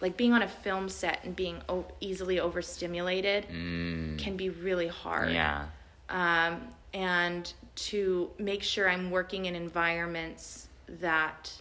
like 0.00 0.16
being 0.16 0.32
on 0.32 0.42
a 0.42 0.48
film 0.48 0.88
set 0.88 1.18
and 1.24 1.36
being 1.36 1.58
o- 1.68 1.84
easily 2.00 2.40
overstimulated 2.40 3.46
Mm, 3.50 4.18
can 4.18 4.34
be 4.36 4.48
really 4.48 4.88
hard 4.88 5.30
yeah. 5.32 5.66
um, 6.08 6.62
and 6.94 7.52
to 7.90 8.30
make 8.38 8.62
sure 8.62 8.88
I'm 8.88 9.10
working 9.10 9.44
in 9.44 9.54
environments 9.54 10.68
that 11.00 11.52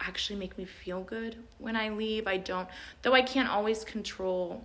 actually 0.00 0.38
make 0.38 0.56
me 0.58 0.64
feel 0.64 1.02
good 1.02 1.36
when 1.58 1.76
I 1.76 1.88
leave. 1.88 2.26
I 2.26 2.36
don't, 2.36 2.68
though 3.02 3.14
I 3.14 3.22
can't 3.22 3.48
always 3.48 3.84
control 3.84 4.64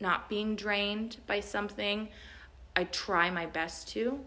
not 0.00 0.28
being 0.28 0.56
drained 0.56 1.18
by 1.26 1.40
something, 1.40 2.08
I 2.76 2.84
try 2.84 3.30
my 3.30 3.46
best 3.46 3.88
to. 3.90 4.18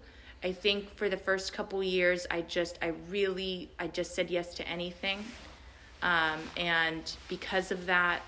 I 0.43 0.51
think 0.51 0.95
for 0.95 1.09
the 1.09 1.17
first 1.17 1.53
couple 1.53 1.83
years, 1.83 2.27
I 2.29 2.41
just, 2.41 2.77
I 2.81 2.93
really, 3.09 3.69
I 3.79 3.87
just 3.87 4.13
said 4.13 4.29
yes 4.29 4.53
to 4.55 4.67
anything. 4.67 5.23
Um, 6.01 6.39
and 6.55 7.11
because 7.27 7.71
of 7.71 7.87
that, 7.87 8.21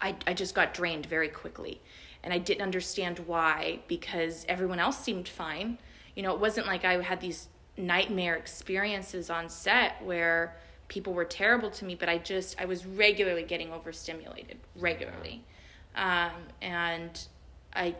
I, 0.00 0.16
I 0.26 0.34
just 0.34 0.54
got 0.54 0.74
drained 0.74 1.06
very 1.06 1.28
quickly. 1.28 1.80
And 2.24 2.34
I 2.34 2.38
didn't 2.38 2.62
understand 2.62 3.20
why 3.20 3.78
because 3.86 4.44
everyone 4.48 4.80
else 4.80 4.98
seemed 4.98 5.28
fine. 5.28 5.78
You 6.16 6.24
know, 6.24 6.34
it 6.34 6.40
wasn't 6.40 6.66
like 6.66 6.84
I 6.84 7.00
had 7.00 7.20
these 7.20 7.48
nightmare 7.78 8.34
experiences 8.36 9.30
on 9.30 9.48
set 9.48 10.02
where 10.04 10.56
people 10.88 11.12
were 11.12 11.24
terrible 11.24 11.70
to 11.70 11.84
me, 11.84 11.94
but 11.94 12.08
I 12.08 12.18
just, 12.18 12.60
I 12.60 12.64
was 12.64 12.84
regularly 12.86 13.42
getting 13.44 13.72
overstimulated, 13.72 14.58
regularly. 14.76 15.44
Um, 15.94 16.32
and 16.62 17.26
I, 17.74 17.94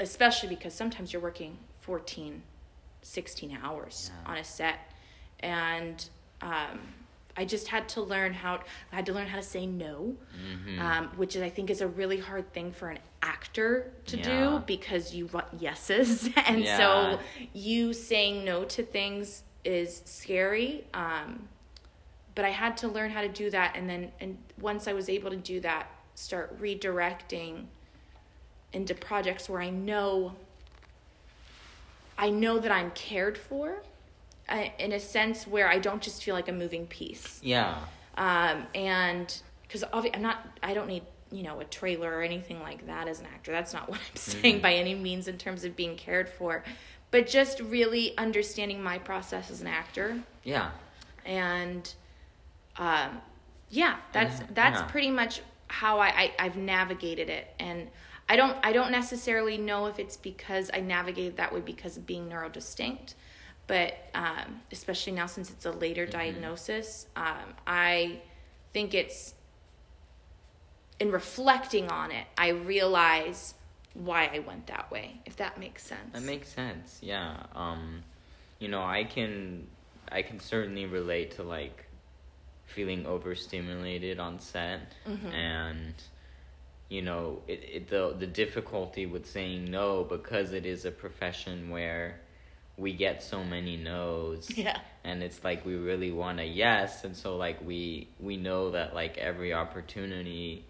especially 0.00 0.48
because 0.50 0.74
sometimes 0.74 1.12
you're 1.12 1.22
working 1.22 1.56
14, 1.80 2.42
16 3.02 3.58
hours 3.62 4.10
Yeah. 4.24 4.32
on 4.32 4.38
a 4.38 4.44
set 4.44 4.78
and 5.40 6.08
um, 6.42 6.80
I 7.36 7.44
just 7.44 7.68
had 7.68 7.88
to 7.90 8.00
learn 8.00 8.32
how 8.32 8.60
I 8.92 8.96
had 8.96 9.06
to 9.06 9.12
learn 9.12 9.26
how 9.26 9.36
to 9.36 9.42
say 9.42 9.66
no, 9.66 10.14
Mm-hmm. 10.36 10.80
um, 10.80 11.08
which 11.16 11.36
is, 11.36 11.42
I 11.42 11.48
think 11.50 11.70
is 11.70 11.80
a 11.80 11.86
really 11.88 12.18
hard 12.18 12.52
thing 12.52 12.72
for 12.72 12.88
an 12.88 12.98
actor 13.22 13.90
to 14.06 14.16
Yeah. 14.16 14.22
do 14.24 14.62
because 14.66 15.14
you 15.14 15.26
want 15.26 15.46
yeses, 15.58 16.28
and 16.46 16.60
Yeah. 16.64 16.76
so 16.78 17.20
you 17.52 17.92
saying 17.92 18.44
no 18.44 18.64
to 18.64 18.82
things 18.82 19.42
is 19.64 20.02
scary. 20.04 20.84
Um, 20.94 21.48
but 22.34 22.44
I 22.44 22.50
had 22.50 22.76
to 22.78 22.88
learn 22.88 23.10
how 23.10 23.20
to 23.22 23.28
do 23.28 23.50
that, 23.50 23.76
and 23.76 23.88
then 23.88 24.12
and 24.20 24.38
once 24.60 24.86
I 24.88 24.92
was 24.92 25.08
able 25.08 25.30
to 25.30 25.36
do 25.36 25.60
that, 25.60 25.90
start 26.14 26.58
redirecting 26.60 27.64
into 28.72 28.94
projects 28.94 29.48
where 29.48 29.60
I 29.60 29.70
know 29.70 30.34
I 32.18 32.30
know 32.30 32.58
that 32.58 32.72
I'm 32.72 32.90
cared 32.92 33.36
for, 33.36 33.82
in 34.78 34.92
a 34.92 35.00
sense 35.00 35.46
where 35.46 35.68
I 35.68 35.78
don't 35.78 36.02
just 36.02 36.22
feel 36.22 36.34
like 36.34 36.48
a 36.48 36.52
moving 36.52 36.86
piece. 36.86 37.40
Yeah. 37.42 37.78
Um, 38.16 38.66
and 38.74 39.34
because 39.62 39.84
I'm 39.92 40.22
not, 40.22 40.46
I 40.62 40.74
don't 40.74 40.88
need 40.88 41.02
you 41.32 41.42
know 41.42 41.58
a 41.60 41.64
trailer 41.64 42.10
or 42.18 42.22
anything 42.22 42.60
like 42.60 42.86
that 42.86 43.08
as 43.08 43.18
an 43.20 43.26
actor. 43.26 43.50
That's 43.52 43.72
not 43.72 43.88
what 43.90 43.98
I'm 43.98 44.16
saying 44.16 44.60
by 44.60 44.74
any 44.74 44.94
means 44.94 45.28
in 45.28 45.38
terms 45.38 45.64
of 45.64 45.74
being 45.76 45.96
cared 45.96 46.28
for, 46.28 46.62
but 47.10 47.26
just 47.26 47.60
really 47.60 48.16
understanding 48.16 48.82
my 48.82 48.98
process 48.98 49.50
as 49.50 49.60
an 49.60 49.66
actor 49.66 50.18
Yeah. 50.44 50.70
and 51.24 51.92
um, 52.76 53.20
yeah 53.70 53.96
that's 54.12 54.40
And- 54.40 54.54
that's 54.54 54.80
yeah. 54.80 54.86
pretty 54.86 55.10
much 55.10 55.40
how 55.68 55.98
I, 55.98 56.06
I 56.08 56.32
i've 56.38 56.56
navigated 56.56 57.28
it 57.28 57.52
and 57.58 57.88
i 58.28 58.36
don't 58.36 58.56
i 58.62 58.72
don't 58.72 58.92
necessarily 58.92 59.58
know 59.58 59.86
if 59.86 59.98
it's 59.98 60.16
because 60.16 60.70
i 60.72 60.78
navigated 60.78 61.38
that 61.38 61.52
way 61.52 61.60
because 61.60 61.96
of 61.96 62.06
being 62.06 62.28
neurodistinct 62.28 63.14
but 63.66 63.94
um, 64.14 64.60
especially 64.72 65.12
now 65.12 65.26
since 65.26 65.50
it's 65.50 65.66
a 65.66 65.70
later 65.72 66.02
Mm-hmm. 66.04 66.12
diagnosis 66.12 67.06
um, 67.16 67.54
i 67.66 68.20
think 68.72 68.94
it's 68.94 69.34
in 71.00 71.10
reflecting 71.10 71.88
on 71.90 72.10
it 72.10 72.26
i 72.38 72.48
realize 72.48 73.54
why 73.94 74.30
i 74.32 74.38
went 74.40 74.66
that 74.66 74.90
way 74.90 75.20
if 75.26 75.36
that 75.36 75.58
makes 75.58 75.82
sense 75.84 76.12
That 76.12 76.22
makes 76.22 76.48
sense. 76.48 76.98
Yeah. 77.02 77.36
Um, 77.54 78.02
you 78.58 78.68
know, 78.68 78.82
I 78.82 79.04
can 79.04 79.66
I 80.10 80.22
can 80.22 80.38
certainly 80.40 80.86
relate 80.86 81.32
to 81.36 81.42
like 81.42 81.84
feeling 82.66 83.06
overstimulated 83.06 84.18
on 84.20 84.38
set 84.38 84.92
Mhm. 85.06 85.32
and 85.32 85.94
you 86.88 87.02
know, 87.02 87.42
it, 87.48 87.60
it 87.76 87.88
the 87.88 88.14
the 88.18 88.26
difficulty 88.26 89.06
with 89.06 89.26
saying 89.26 89.70
no 89.70 90.04
because 90.04 90.52
it 90.52 90.64
is 90.66 90.84
a 90.84 90.90
profession 90.90 91.68
where 91.70 92.20
we 92.76 92.92
get 92.92 93.22
so 93.22 93.42
many 93.42 93.76
no's. 93.76 94.50
Yeah. 94.56 94.78
And 95.04 95.22
it's 95.22 95.42
like 95.42 95.64
we 95.64 95.76
really 95.76 96.10
want 96.10 96.40
a 96.40 96.44
yes. 96.44 97.04
And 97.04 97.16
so 97.16 97.36
like 97.36 97.64
we 97.64 98.08
we 98.20 98.36
know 98.36 98.72
that 98.72 98.94
like 98.94 99.16
every 99.18 99.54
opportunity 99.54 100.64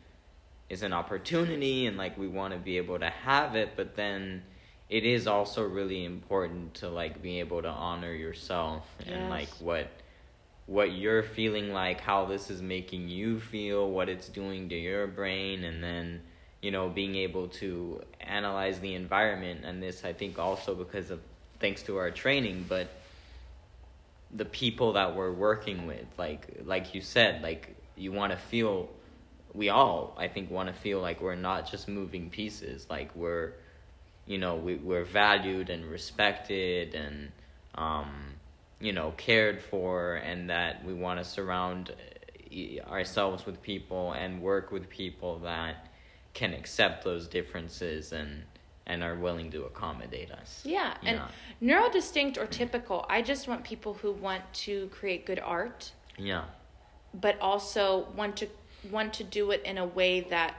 is 0.68 0.82
an 0.82 0.92
opportunity 0.92 1.86
and 1.86 1.96
like 1.96 2.16
we 2.18 2.28
want 2.28 2.52
to 2.52 2.58
be 2.58 2.76
able 2.76 2.98
to 2.98 3.10
have 3.10 3.56
it. 3.56 3.70
But 3.76 3.96
then 3.96 4.42
it 4.88 5.04
is 5.04 5.26
also 5.26 5.64
really 5.64 6.04
important 6.04 6.74
to 6.74 6.88
like 6.88 7.20
be 7.22 7.40
able 7.40 7.62
to 7.62 7.68
honor 7.68 8.12
yourself 8.12 8.86
and 9.04 9.28
like 9.28 9.48
what 9.58 9.90
what 10.66 10.92
you're 10.92 11.22
feeling 11.22 11.72
like 11.72 12.00
how 12.00 12.24
this 12.24 12.50
is 12.50 12.60
making 12.60 13.08
you 13.08 13.38
feel 13.38 13.88
what 13.90 14.08
it's 14.08 14.28
doing 14.28 14.68
to 14.68 14.76
your 14.76 15.08
brain. 15.08 15.64
And 15.64 15.82
then 15.82 16.22
you 16.62 16.70
know 16.70 16.88
being 16.88 17.16
able 17.16 17.48
to 17.48 18.00
analyze 18.20 18.78
the 18.78 18.94
environment. 18.94 19.64
And 19.64 19.82
this 19.82 20.04
i 20.04 20.12
think 20.12 20.38
also 20.38 20.72
because 20.72 21.10
of 21.10 21.20
thanks 21.66 21.82
to 21.82 21.96
our 21.96 22.12
training 22.12 22.64
but 22.68 22.88
the 24.36 24.44
people 24.44 24.92
that 24.92 25.16
we're 25.16 25.32
working 25.32 25.84
with 25.84 26.06
like 26.16 26.60
like 26.64 26.94
you 26.94 27.00
said 27.00 27.42
like 27.42 27.74
you 27.96 28.12
want 28.12 28.30
to 28.30 28.38
feel 28.38 28.88
we 29.52 29.68
all 29.68 30.14
i 30.16 30.28
think 30.28 30.48
want 30.48 30.68
to 30.68 30.74
feel 30.80 31.00
like 31.00 31.20
we're 31.20 31.34
not 31.34 31.68
just 31.68 31.88
moving 31.88 32.30
pieces 32.30 32.86
like 32.88 33.10
we're 33.16 33.52
you 34.26 34.38
know 34.38 34.54
we, 34.54 34.76
we're 34.76 35.02
valued 35.04 35.68
and 35.68 35.84
respected 35.86 36.94
and 36.94 37.32
um 37.74 38.12
you 38.78 38.92
know 38.92 39.12
cared 39.16 39.60
for 39.60 40.14
and 40.14 40.48
that 40.48 40.84
we 40.84 40.94
want 40.94 41.18
to 41.18 41.24
surround 41.24 41.92
ourselves 42.88 43.44
with 43.44 43.60
people 43.60 44.12
and 44.12 44.40
work 44.40 44.70
with 44.70 44.88
people 44.88 45.40
that 45.40 45.88
can 46.32 46.54
accept 46.54 47.02
those 47.02 47.26
differences 47.26 48.12
and 48.12 48.44
and 48.86 49.02
are 49.02 49.16
willing 49.16 49.50
to 49.50 49.64
accommodate 49.64 50.30
us 50.30 50.62
Yeah, 50.64 50.94
and 51.02 51.20
neurodistinct 51.62 52.38
or 52.38 52.46
typical, 52.46 53.04
I 53.08 53.22
just 53.22 53.48
want 53.48 53.64
people 53.64 53.94
who 53.94 54.12
want 54.12 54.42
to 54.54 54.88
create 54.88 55.26
good 55.26 55.40
art, 55.40 55.92
yeah 56.18 56.44
but 57.20 57.38
also 57.40 58.06
want 58.14 58.36
to 58.36 58.48
want 58.90 59.14
to 59.14 59.24
do 59.24 59.50
it 59.50 59.62
in 59.64 59.78
a 59.78 59.86
way 59.86 60.20
that 60.20 60.54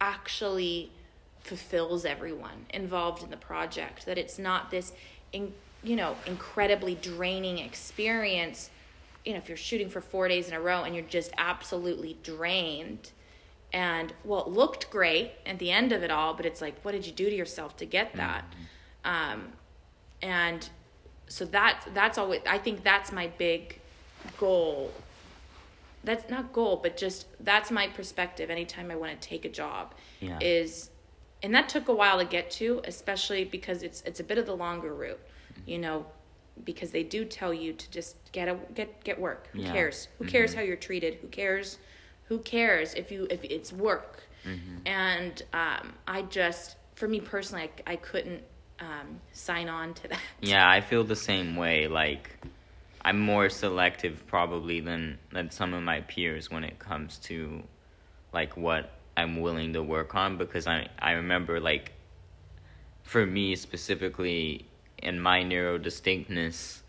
actually 0.00 0.92
fulfills 1.40 2.04
everyone 2.04 2.66
involved 2.70 3.22
in 3.22 3.30
the 3.30 3.36
project. 3.36 4.06
That 4.06 4.18
it's 4.18 4.38
not 4.38 4.70
this, 4.70 4.92
in, 5.32 5.52
you 5.82 5.96
know, 5.96 6.16
incredibly 6.26 6.94
draining 6.96 7.58
experience. 7.58 8.70
You 9.24 9.32
know, 9.32 9.38
if 9.38 9.48
you're 9.48 9.56
shooting 9.56 9.88
for 9.88 10.00
four 10.00 10.28
days 10.28 10.48
in 10.48 10.54
a 10.54 10.60
row 10.60 10.84
and 10.84 10.94
you're 10.94 11.04
just 11.04 11.32
absolutely 11.38 12.16
drained, 12.22 13.10
and 13.72 14.12
well, 14.24 14.42
it 14.42 14.48
looked 14.48 14.90
great 14.90 15.32
at 15.44 15.58
the 15.58 15.70
end 15.70 15.92
of 15.92 16.02
it 16.02 16.10
all, 16.10 16.34
but 16.34 16.46
it's 16.46 16.60
like, 16.60 16.80
what 16.82 16.92
did 16.92 17.06
you 17.06 17.12
do 17.12 17.28
to 17.28 17.34
yourself 17.34 17.76
to 17.78 17.86
get 17.86 18.08
mm-hmm. 18.08 18.18
that? 18.18 18.44
Um, 19.04 19.52
and 20.22 20.68
so 21.28 21.44
that 21.46 21.86
that's 21.94 22.18
always 22.18 22.40
I 22.48 22.58
think 22.58 22.82
that's 22.82 23.12
my 23.12 23.28
big 23.38 23.80
goal. 24.38 24.92
That's 26.04 26.30
not 26.30 26.52
goal, 26.52 26.78
but 26.82 26.96
just 26.96 27.26
that's 27.40 27.70
my 27.70 27.88
perspective. 27.88 28.48
Anytime 28.50 28.90
I 28.90 28.96
want 28.96 29.20
to 29.20 29.28
take 29.28 29.44
a 29.44 29.48
job, 29.48 29.94
Yeah. 30.20 30.38
is, 30.40 30.90
and 31.42 31.52
that 31.54 31.68
took 31.68 31.88
a 31.88 31.94
while 31.94 32.18
to 32.18 32.24
get 32.24 32.50
to, 32.52 32.80
especially 32.84 33.44
because 33.44 33.82
it's 33.82 34.02
it's 34.02 34.20
a 34.20 34.24
bit 34.24 34.38
of 34.38 34.46
the 34.46 34.56
longer 34.56 34.94
route, 34.94 35.20
mm-hmm. 35.52 35.70
you 35.70 35.78
know, 35.78 36.06
because 36.64 36.92
they 36.92 37.02
do 37.02 37.24
tell 37.24 37.52
you 37.52 37.72
to 37.72 37.90
just 37.90 38.16
get 38.32 38.48
a 38.48 38.56
get 38.74 39.02
get 39.02 39.20
work. 39.20 39.48
Who 39.52 39.62
Yeah. 39.62 39.72
cares? 39.72 40.08
Who 40.18 40.24
mm-hmm. 40.24 40.30
cares 40.30 40.54
how 40.54 40.62
you're 40.62 40.76
treated? 40.76 41.14
Who 41.16 41.28
cares? 41.28 41.78
Who 42.28 42.38
cares 42.38 42.94
if 42.94 43.10
you 43.10 43.26
if 43.30 43.44
it's 43.44 43.72
work? 43.72 44.22
And 44.86 45.42
um, 45.52 45.94
I 46.06 46.22
just, 46.22 46.76
for 46.94 47.08
me 47.08 47.20
personally, 47.20 47.68
I, 47.86 47.94
I 47.94 47.96
couldn't 47.96 48.44
um, 48.78 49.20
sign 49.32 49.68
on 49.68 49.94
to 49.94 50.08
that. 50.08 50.20
Yeah, 50.40 50.68
I 50.68 50.80
feel 50.80 51.02
the 51.02 51.16
same 51.16 51.56
way. 51.56 51.88
Like, 51.88 52.30
I'm 53.02 53.18
more 53.20 53.48
selective 53.48 54.26
probably 54.26 54.80
than 54.80 55.18
than 55.32 55.50
some 55.50 55.74
of 55.74 55.82
my 55.82 56.00
peers 56.02 56.50
when 56.50 56.64
it 56.64 56.78
comes 56.78 57.18
to 57.18 57.62
like 58.32 58.56
what 58.56 58.92
I'm 59.16 59.40
willing 59.40 59.72
to 59.74 59.82
work 59.82 60.14
on 60.14 60.36
because 60.36 60.66
I 60.66 60.88
I 60.98 61.12
remember 61.12 61.60
like 61.60 61.92
for 63.02 63.24
me 63.24 63.54
specifically 63.54 64.66
in 64.98 65.20
my 65.20 65.42
neurodistinctness, 65.42 66.80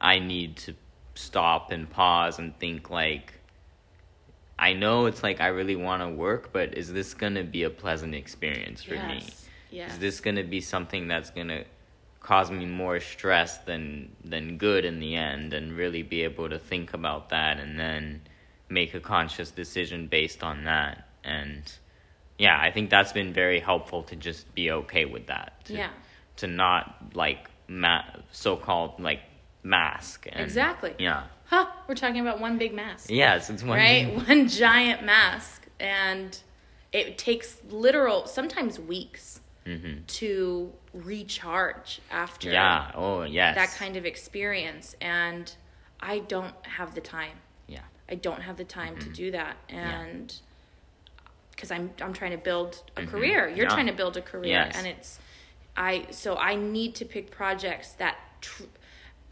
I 0.00 0.18
need 0.18 0.56
to 0.56 0.74
stop 1.14 1.70
and 1.70 1.88
pause 1.88 2.38
and 2.38 2.58
think 2.58 2.90
like 2.90 3.34
I 4.58 4.72
know 4.72 5.06
it's 5.06 5.22
like 5.22 5.40
I 5.40 5.48
really 5.48 5.76
want 5.76 6.02
to 6.02 6.08
work, 6.08 6.50
but 6.52 6.76
is 6.76 6.92
this 6.92 7.14
going 7.14 7.34
to 7.34 7.42
be 7.44 7.64
a 7.64 7.70
pleasant 7.70 8.14
experience 8.14 8.82
for 8.82 8.94
me? 8.94 9.20
Yes. 9.20 9.48
Yes. 9.70 9.92
Is 9.94 9.98
this 9.98 10.20
going 10.20 10.36
to 10.36 10.44
be 10.44 10.60
something 10.60 11.08
that's 11.08 11.30
going 11.30 11.48
to 11.48 11.64
cause 12.20 12.50
me 12.50 12.64
more 12.64 13.00
stress 13.00 13.58
than 13.58 14.14
than 14.24 14.56
good 14.56 14.84
in 14.84 14.98
the 15.00 15.14
end 15.14 15.52
and 15.52 15.76
really 15.76 16.02
be 16.02 16.22
able 16.22 16.48
to 16.48 16.58
think 16.58 16.94
about 16.94 17.28
that 17.30 17.58
and 17.58 17.78
then 17.78 18.22
make 18.70 18.94
a 18.94 19.00
conscious 19.00 19.50
decision 19.50 20.06
based 20.06 20.42
on 20.42 20.64
that 20.64 21.06
and 21.22 21.70
yeah, 22.38 22.58
I 22.60 22.70
think 22.70 22.90
that's 22.90 23.12
been 23.12 23.32
very 23.32 23.60
helpful 23.60 24.02
to 24.04 24.16
just 24.16 24.52
be 24.54 24.70
okay 24.70 25.04
with 25.04 25.26
that. 25.26 25.64
To, 25.66 25.74
Yeah. 25.74 25.90
To 26.38 26.46
not 26.46 26.96
like 27.14 27.48
ma- 27.68 28.04
so-called 28.32 29.00
like 29.00 29.20
mask. 29.62 30.26
And, 30.30 30.40
Exactly. 30.40 30.94
Yeah. 30.98 31.24
Huh? 31.54 31.66
We're 31.86 31.94
talking 31.94 32.20
about 32.20 32.40
one 32.40 32.58
big 32.58 32.74
mask. 32.74 33.06
Yes, 33.10 33.48
it's 33.48 33.62
one 33.62 33.78
right? 33.78 34.12
One 34.28 34.48
giant 34.48 35.04
mask. 35.04 35.66
And 35.78 36.36
it 36.92 37.16
takes 37.16 37.58
literal, 37.70 38.26
sometimes 38.26 38.78
weeks 38.80 39.40
hmm 39.64 40.00
to 40.06 40.72
recharge 40.92 42.00
after 42.10 42.50
Yeah. 42.50 42.90
Oh, 42.94 43.22
yes. 43.22 43.54
that 43.54 43.70
kind 43.78 43.96
of 43.96 44.04
experience. 44.04 44.96
And 45.00 45.50
I 46.00 46.18
don't 46.18 46.54
have 46.66 46.94
the 46.96 47.00
time. 47.00 47.38
Yeah. 47.68 47.80
I 48.10 48.16
don't 48.16 48.42
have 48.42 48.56
the 48.56 48.64
time 48.64 48.96
Mm-hmm. 48.96 49.10
to 49.12 49.16
do 49.16 49.30
that. 49.30 49.56
And 49.68 50.34
because 51.52 51.70
I'm, 51.70 51.92
I'm 52.02 52.12
trying 52.12 52.32
to 52.32 52.36
build 52.50 52.82
a 52.96 53.02
Mhm. 53.02 53.08
career. 53.08 53.48
You're 53.48 53.66
Yeah. 53.68 53.74
trying 53.74 53.86
to 53.86 53.92
build 53.92 54.16
a 54.16 54.22
career. 54.22 54.50
Yes. 54.52 54.76
And 54.76 54.86
it's, 54.88 55.18
I, 55.76 56.06
so 56.10 56.36
I 56.36 56.56
need 56.56 56.96
to 56.96 57.04
pick 57.04 57.30
projects 57.30 57.92
that, 57.92 58.16
tr- 58.40 58.64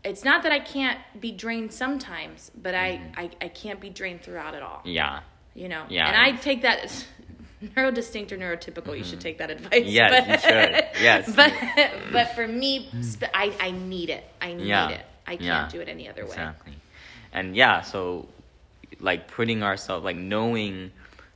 it's 0.04 0.24
not 0.24 0.42
that 0.42 0.52
I 0.52 0.58
can't 0.60 0.98
be 1.20 1.30
drained 1.32 1.72
sometimes, 1.72 2.50
but 2.60 2.74
I, 2.74 3.00
I, 3.16 3.30
I 3.40 3.48
can't 3.48 3.80
be 3.80 3.88
drained 3.90 4.22
throughout 4.22 4.54
it 4.54 4.62
all. 4.62 4.82
Yeah. 4.84 5.20
You 5.54 5.68
know? 5.68 5.82
Mm-hmm. 5.82 5.92
Yeah. 5.92 6.08
And 6.08 6.16
I 6.16 6.36
take 6.40 6.62
that 6.62 7.06
neurodistinct 7.64 8.32
or 8.32 8.38
neurotypical. 8.38 8.96
You 8.96 9.04
should 9.04 9.20
take 9.20 9.38
that 9.38 9.50
advice. 9.50 9.84
Yes, 9.86 10.10
but, 10.10 10.28
you 10.28 10.38
should. 10.38 10.84
Yes. 11.02 11.32
But, 11.34 11.52
but 12.12 12.34
for 12.34 12.46
me, 12.48 12.88
I, 13.32 13.52
I 13.60 13.70
need 13.70 14.10
it. 14.10 14.24
I 14.40 14.54
need 14.54 14.66
Yeah. 14.66 14.88
it. 14.90 15.06
I 15.26 15.32
I 15.32 15.36
can't 15.36 15.42
Yeah, 15.46 15.68
do 15.70 15.80
it 15.80 15.88
any 15.88 16.08
other 16.08 16.22
way. 16.24 16.30
Exactly. 16.30 16.72
And 17.32 17.54
yeah, 17.54 17.82
so 17.82 18.28
like 18.98 19.28
putting 19.28 19.62
ourselves 19.62 20.04
like 20.04 20.16
knowing 20.16 20.90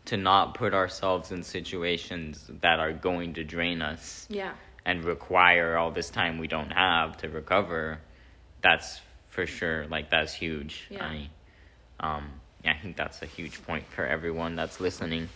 to 0.07 0.17
not 0.17 0.55
put 0.55 0.75
ourselves 0.75 1.31
in 1.31 1.43
situations 1.45 2.51
that 2.63 2.81
are 2.81 2.93
going 2.93 3.35
to 3.35 3.45
drain 3.45 3.83
us 3.83 4.27
Yeah. 4.29 4.53
and 4.85 5.05
require 5.05 5.77
all 5.77 5.91
this 5.93 6.11
time 6.11 6.39
we 6.39 6.49
don't 6.49 6.71
have 6.71 7.17
to 7.19 7.29
recover, 7.29 7.99
that's 8.63 9.01
for 9.29 9.47
sure 9.47 9.87
like 9.89 10.11
that's 10.11 10.33
huge. 10.35 10.87
Yeah. 10.91 11.05
I 11.05 11.29
um 12.01 12.29
yeah, 12.65 12.73
I 12.73 12.79
think 12.83 12.97
that's 12.97 13.23
a 13.23 13.27
huge 13.27 13.63
point 13.65 13.85
for 13.95 14.05
everyone 14.07 14.57
that's 14.57 14.81
listening. 14.81 15.29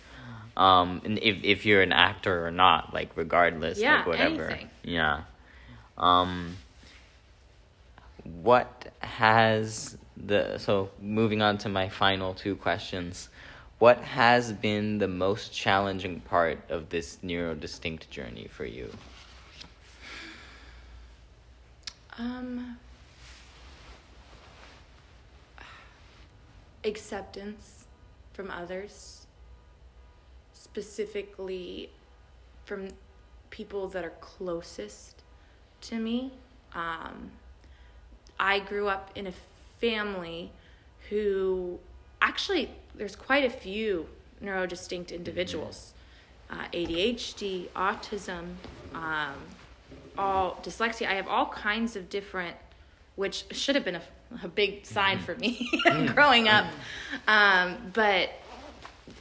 Um 0.56 1.00
and 1.04 1.18
if 1.18 1.42
if 1.44 1.64
you're 1.66 1.82
an 1.82 1.92
actor 1.92 2.46
or 2.46 2.50
not, 2.50 2.92
like 2.94 3.10
regardless, 3.16 3.78
Yeah, 3.78 3.98
like 3.98 4.06
whatever. 4.06 4.46
anything. 4.48 4.70
Yeah. 4.82 5.22
Um 5.98 6.56
what 8.24 8.92
has 9.00 9.96
the 10.16 10.58
so 10.58 10.90
moving 11.00 11.40
on 11.42 11.56
to 11.58 11.68
my 11.68 11.88
final 11.88 12.34
two 12.34 12.54
questions 12.54 13.28
what 13.78 13.98
has 14.02 14.52
been 14.52 14.98
the 14.98 15.08
most 15.08 15.54
challenging 15.54 16.20
part 16.20 16.58
of 16.68 16.90
this 16.90 17.16
neurodistinct 17.24 18.10
journey 18.10 18.46
for 18.52 18.66
you 18.66 18.90
Um, 22.18 22.76
acceptance 26.84 27.86
from 28.32 28.50
others, 28.50 29.26
specifically 30.52 31.90
from 32.64 32.88
people 33.50 33.88
that 33.88 34.04
are 34.04 34.14
closest 34.20 35.22
to 35.82 35.96
me. 35.96 36.32
Um, 36.74 37.30
I 38.38 38.60
grew 38.60 38.88
up 38.88 39.10
in 39.14 39.26
a 39.26 39.32
family 39.80 40.52
who 41.08 41.78
actually, 42.22 42.70
there's 42.94 43.16
quite 43.16 43.44
a 43.44 43.50
few 43.50 44.06
neurodistinct 44.42 45.12
individuals 45.12 45.94
uh, 46.50 46.64
ADHD, 46.72 47.68
autism, 47.76 48.54
um, 48.94 49.34
all 50.18 50.58
dyslexia. 50.62 51.08
I 51.08 51.14
have 51.14 51.28
all 51.28 51.46
kinds 51.46 51.96
of 51.96 52.10
different, 52.10 52.56
which 53.16 53.44
should 53.52 53.76
have 53.76 53.84
been 53.84 53.96
a, 53.96 54.02
a 54.42 54.48
big 54.48 54.86
sign 54.86 55.18
for 55.18 55.34
me 55.36 55.68
growing 56.14 56.48
up. 56.48 56.66
Um, 57.26 57.76
but 57.92 58.30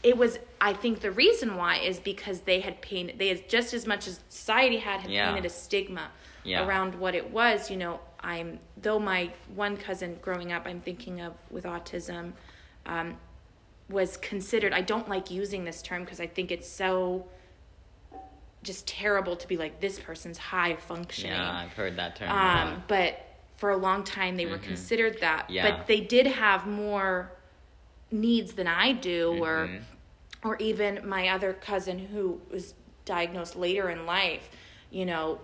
it 0.03 0.18
was, 0.18 0.38
I 0.62 0.74
think 0.74 0.99
the 1.01 1.12
reason 1.12 1.55
why 1.57 1.78
is 1.78 1.99
because 1.99 2.41
they 2.41 2.60
had 2.60 2.80
painted, 2.82 3.18
they 3.20 3.28
had 3.30 3.49
just 3.49 3.74
as 3.74 3.88
much 3.88 4.07
as 4.07 4.20
society 4.30 4.78
had, 4.78 5.01
had 5.01 5.10
Yeah. 5.12 5.28
painted 5.30 5.45
a 5.45 5.49
stigma 5.49 6.10
Yeah. 6.43 6.66
around 6.66 6.95
what 6.95 7.16
it 7.16 7.32
was. 7.32 7.70
You 7.72 7.78
know, 7.78 7.99
I'm, 8.22 8.60
though 8.82 8.99
my 8.99 9.32
one 9.55 9.78
cousin 9.78 10.18
growing 10.22 10.51
up, 10.51 10.64
I'm 10.66 10.82
thinking 10.82 11.22
of 11.22 11.34
with 11.49 11.64
autism, 11.66 12.34
um, 12.86 13.18
was 13.89 14.18
considered, 14.18 14.72
I 14.74 14.82
don't 14.82 15.10
like 15.10 15.32
using 15.32 15.66
this 15.66 15.82
term 15.82 16.03
because 16.03 16.20
I 16.20 16.28
think 16.28 16.51
it's 16.51 16.70
so 16.70 17.26
just 18.62 18.88
terrible 18.88 19.36
to 19.38 19.47
be 19.47 19.57
like, 19.57 19.80
this 19.80 19.99
person's 19.99 20.38
high 20.38 20.76
functioning. 20.76 21.32
yeah 21.32 21.60
i've 21.66 21.72
heard 21.74 21.95
that 21.95 22.16
term 22.18 22.30
Um, 22.30 22.84
but 22.88 23.18
for 23.60 23.72
a 23.72 23.78
long 23.78 24.05
time, 24.05 24.38
they 24.38 24.45
were 24.45 24.57
considered 24.57 25.20
that. 25.20 25.43
Mm-hmm. 25.43 25.53
Yeah. 25.53 25.70
But 25.78 25.88
they 25.88 25.99
did 25.99 26.26
have 26.28 26.66
more 26.66 27.32
needs 28.10 28.53
than 28.53 28.68
I 28.68 28.93
do, 28.93 29.32
Mhm. 29.34 29.41
or 29.41 29.70
or 30.41 30.55
even 30.57 31.05
my 31.07 31.28
other 31.28 31.51
cousin 31.51 31.99
who 31.99 32.41
was 32.49 32.74
diagnosed 33.03 33.57
later 33.57 33.89
in 33.89 34.05
life. 34.05 34.49
You 34.89 35.05
know, 35.05 35.41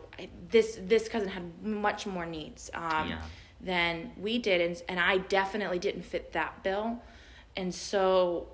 this 0.50 0.80
this 0.82 1.10
cousin 1.10 1.28
had 1.28 1.62
much 1.62 2.08
more 2.08 2.26
needs 2.26 2.72
um, 2.74 3.10
Yeah. 3.10 3.22
than 3.60 4.14
we 4.18 4.40
did, 4.40 4.62
and 4.62 4.82
and 4.88 4.98
I 5.00 5.18
definitely 5.18 5.80
didn't 5.80 6.04
fit 6.04 6.32
that 6.32 6.64
bill, 6.64 7.02
and 7.58 7.76
so 7.76 8.48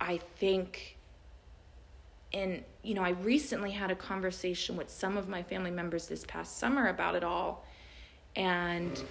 I 0.00 0.16
think 0.40 0.96
and 2.34 2.64
you 2.82 2.94
know 2.94 3.02
i 3.04 3.10
recently 3.10 3.72
had 3.72 3.90
a 3.90 3.94
conversation 3.94 4.74
with 4.74 4.88
some 4.88 5.18
of 5.18 5.28
my 5.28 5.42
family 5.42 5.70
members 5.70 6.08
this 6.08 6.24
past 6.26 6.56
summer 6.58 6.88
about 6.88 7.14
it 7.14 7.22
all 7.22 7.62
and 8.36 9.02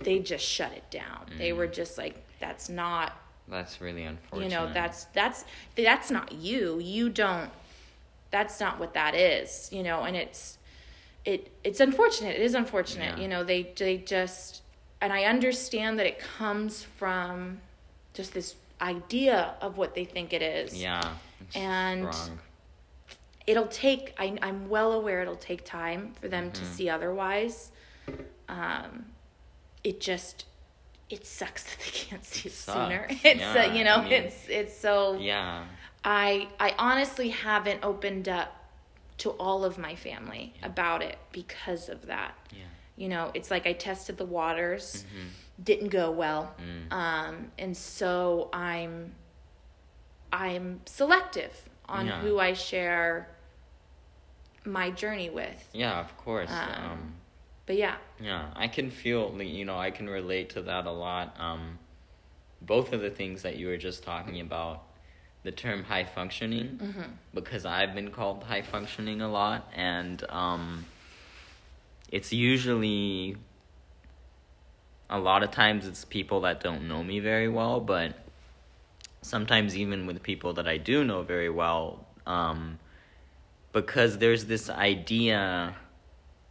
they 0.00 0.18
just 0.18 0.44
shut 0.44 0.72
it 0.72 0.88
down. 0.90 1.26
They 1.38 1.52
were 1.52 1.66
just 1.66 1.98
like 1.98 2.16
that's 2.40 2.68
not 2.68 3.16
that's 3.48 3.80
really 3.80 4.04
unfortunate. 4.04 4.50
you 4.50 4.56
know 4.56 4.72
that's 4.72 5.04
that's 5.06 5.44
that's 5.76 6.10
not 6.10 6.32
you. 6.32 6.78
You 6.80 7.08
don't 7.08 7.50
that's 8.30 8.60
not 8.60 8.78
what 8.78 8.94
that 8.94 9.14
is 9.16 9.68
you 9.72 9.82
know 9.82 10.02
and 10.02 10.16
it's 10.16 10.58
it 11.24 11.50
it's 11.64 11.80
unfortunate. 11.80 12.36
It 12.36 12.42
is 12.42 12.54
unfortunate 12.54 13.16
Yeah. 13.16 13.22
you 13.22 13.28
know 13.28 13.44
they 13.44 13.72
they 13.76 13.98
just 13.98 14.62
and 15.02 15.12
i 15.12 15.24
understand 15.24 15.98
that 15.98 16.06
it 16.06 16.18
comes 16.18 16.82
from 16.82 17.60
just 18.14 18.32
this 18.34 18.54
idea 18.82 19.54
of 19.60 19.76
what 19.78 19.94
they 19.94 20.04
think 20.04 20.32
it 20.32 20.42
is. 20.42 20.80
Yeah 20.80 21.14
And- 21.54 22.12
strong. 22.14 22.38
it'll 23.46 23.66
take 23.66 24.14
I, 24.18 24.36
i'm 24.42 24.68
well 24.68 24.92
aware 24.92 25.20
it'll 25.22 25.36
take 25.36 25.64
time 25.64 26.12
for 26.20 26.28
them 26.28 26.44
Mm-hmm. 26.50 26.64
to 26.64 26.64
see 26.70 26.88
otherwise 26.88 27.72
um 28.50 29.06
it 29.84 30.00
just 30.00 30.44
it 31.08 31.26
sucks 31.26 31.62
that 31.68 31.78
they 31.84 31.90
can't 31.90 32.24
see 32.24 32.48
it 32.48 32.52
sooner. 32.52 33.06
It's 33.30 33.42
uh, 33.42 33.72
you 33.76 33.82
know 33.84 33.96
I 33.96 34.04
mean- 34.04 34.12
it's 34.12 34.48
it's 34.48 34.76
so 34.86 35.14
yeah. 35.18 35.64
I 36.04 36.48
i 36.58 36.74
honestly 36.78 37.28
haven't 37.30 37.80
opened 37.84 38.28
up 38.28 38.50
to 39.18 39.30
all 39.44 39.64
of 39.64 39.76
my 39.86 39.94
family 39.96 40.54
about 40.62 41.00
it 41.02 41.18
because 41.32 41.88
of 41.94 42.06
that. 42.06 42.32
Yeah. 42.52 42.62
You 42.96 43.08
know 43.12 43.30
it's 43.34 43.50
like 43.54 43.66
i 43.66 43.72
tested 43.88 44.16
the 44.22 44.26
waters. 44.38 44.84
Mm-hmm. 45.06 45.28
didn't 45.70 45.88
go 46.02 46.06
well. 46.24 46.44
Mm. 46.58 46.92
um 47.04 47.34
and 47.62 47.76
so 47.76 48.48
i'm 48.52 49.12
i'm 50.32 50.80
selective 50.86 51.54
on 51.96 52.06
Yeah. 52.06 52.20
who 52.22 52.32
i 52.38 52.52
share 52.54 53.28
my 54.64 54.90
journey 54.90 55.30
with. 55.30 55.60
Yeah 55.72 56.00
of 56.00 56.10
course. 56.24 56.50
Um, 56.50 56.84
um 56.90 57.14
but 57.70 57.76
yeah 57.76 57.94
Yeah, 58.20 58.48
I 58.56 58.66
can 58.66 58.90
feel, 58.90 59.40
you 59.40 59.64
know, 59.64 59.78
I 59.78 59.92
can 59.92 60.10
relate 60.10 60.50
to 60.50 60.62
that 60.62 60.86
a 60.86 60.90
lot. 60.90 61.36
Um, 61.38 61.78
both 62.60 62.92
of 62.92 63.00
the 63.00 63.10
things 63.10 63.42
that 63.42 63.58
you 63.58 63.68
were 63.68 63.76
just 63.76 64.02
talking 64.02 64.40
about, 64.40 64.82
the 65.44 65.52
term 65.52 65.84
high 65.84 66.02
functioning, 66.04 66.80
because 67.32 67.64
I've 67.64 67.94
been 67.94 68.10
called 68.10 68.42
high 68.42 68.62
functioning 68.62 69.20
a 69.22 69.30
lot, 69.30 69.70
and 69.76 70.18
um, 70.30 70.84
it's 72.10 72.32
usually 72.32 73.36
a 75.08 75.20
lot 75.20 75.44
of 75.44 75.52
times 75.52 75.86
it's 75.86 76.04
people 76.04 76.40
that 76.40 76.60
don't 76.60 76.88
know 76.88 77.04
me 77.04 77.20
very 77.20 77.48
well, 77.48 77.78
but 77.78 78.14
sometimes 79.22 79.76
even 79.76 80.08
with 80.08 80.24
people 80.24 80.54
that 80.54 80.66
I 80.66 80.76
do 80.76 81.04
know 81.04 81.22
very 81.22 81.50
well, 81.50 82.04
um, 82.26 82.80
because 83.72 84.18
there's 84.18 84.46
this 84.46 84.68
idea 84.68 85.76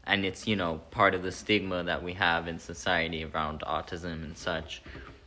and 0.09 0.25
it's 0.25 0.47
you 0.47 0.55
know 0.55 0.81
part 0.91 1.13
of 1.15 1.23
the 1.23 1.31
stigma 1.31 1.83
that 1.83 2.03
we 2.03 2.13
have 2.13 2.47
in 2.47 2.59
society 2.59 3.23
around 3.23 3.61
autism 3.61 4.23
and 4.25 4.37
such 4.37 4.81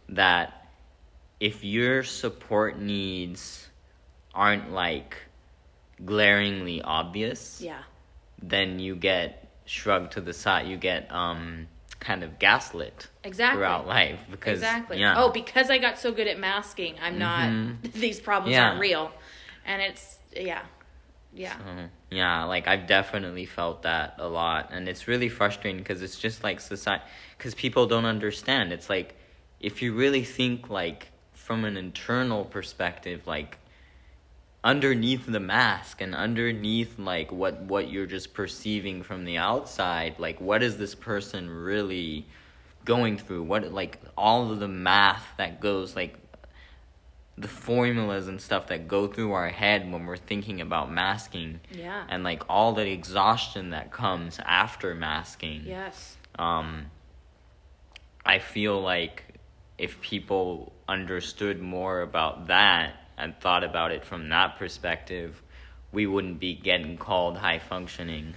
that 0.09 0.66
if 1.41 1.64
your 1.64 2.03
support 2.03 2.78
needs 2.78 3.68
aren't 4.35 4.72
like 4.72 5.16
glaringly 6.05 6.83
obvious 6.83 7.61
yeah. 7.61 7.83
then 8.43 8.78
you 8.78 8.95
get 8.97 9.49
shrugged 9.64 10.12
to 10.12 10.20
the 10.20 10.33
side 10.33 10.66
you 10.66 10.76
get 10.76 11.11
um 11.12 11.66
kind 12.01 12.24
of 12.24 12.39
gaslit 12.41 13.09
exactly. 13.22 13.59
throughout 13.59 13.87
life 13.87 14.18
because 14.30 14.59
exactly. 14.59 14.99
yeah. 14.99 15.14
Oh 15.16 15.30
because 15.30 15.70
i 15.70 15.78
got 15.78 15.99
so 15.99 16.11
good 16.11 16.26
at 16.26 16.39
masking 16.39 16.97
i'm 17.01 17.16
not 17.18 17.49
these 17.95 18.18
problems 18.20 18.55
Yeah. 18.55 18.70
aren't 18.70 18.80
real. 18.80 19.12
And 19.64 19.80
it's 19.80 20.18
yeah. 20.35 20.62
Yeah. 21.33 21.55
Uh, 21.55 21.87
yeah, 22.12 22.44
like 22.44 22.68
I've 22.68 22.86
definitely 22.86 23.46
felt 23.46 23.82
that 23.82 24.14
a 24.18 24.28
lot, 24.28 24.70
and 24.72 24.88
it's 24.88 25.08
really 25.08 25.28
frustrating 25.28 25.78
because 25.78 26.02
it's 26.02 26.18
just 26.18 26.44
like 26.44 26.60
society, 26.60 27.04
because 27.36 27.54
people 27.54 27.86
don't 27.86 28.04
understand. 28.04 28.72
It's 28.72 28.88
like 28.90 29.16
if 29.60 29.82
you 29.82 29.94
really 29.94 30.24
think 30.24 30.68
like 30.70 31.08
from 31.34 31.64
an 31.64 31.76
internal 31.76 32.44
perspective, 32.44 33.26
like 33.26 33.58
underneath 34.64 35.26
the 35.26 35.40
mask 35.40 36.00
and 36.00 36.14
underneath 36.14 36.98
like 36.98 37.32
what 37.32 37.60
what 37.62 37.90
you're 37.90 38.06
just 38.06 38.34
perceiving 38.34 39.02
from 39.02 39.24
the 39.24 39.38
outside, 39.38 40.18
like 40.18 40.40
what 40.40 40.62
is 40.62 40.78
this 40.78 40.94
person 40.94 41.50
really 41.50 42.26
going 42.84 43.18
through? 43.18 43.42
What 43.42 43.72
like 43.72 44.00
all 44.16 44.50
of 44.50 44.60
the 44.60 44.68
math 44.68 45.26
that 45.38 45.60
goes 45.60 45.96
like 45.96 46.16
the 47.39 47.49
formulas 47.49 48.28
and 48.28 48.41
stuff 48.41 48.66
that 48.66 48.87
go 48.87 49.07
through 49.07 49.33
our 49.33 49.49
head 49.49 49.91
when 49.91 50.05
we're 50.05 50.16
thinking 50.18 50.61
about 50.61 50.93
masking 50.93 51.61
yeah 51.72 52.05
and 52.09 52.22
like 52.22 52.43
all 52.49 52.72
the 52.74 52.91
exhaustion 52.91 53.70
that 53.70 53.91
comes 53.91 54.39
after 54.45 54.95
masking 54.95 55.62
yes 55.64 56.16
um 56.39 56.87
i 58.26 58.39
feel 58.39 58.80
like 58.80 59.24
if 59.78 60.01
people 60.03 60.72
understood 60.89 61.61
more 61.61 62.03
about 62.03 62.49
that 62.49 62.95
and 63.16 63.35
thought 63.41 63.64
about 63.64 63.91
it 63.93 64.05
from 64.05 64.28
that 64.28 64.57
perspective 64.59 65.43
we 65.91 66.07
wouldn't 66.07 66.39
be 66.39 66.55
getting 66.55 66.97
called 66.97 67.39
high 67.39 67.59
functioning 67.59 68.35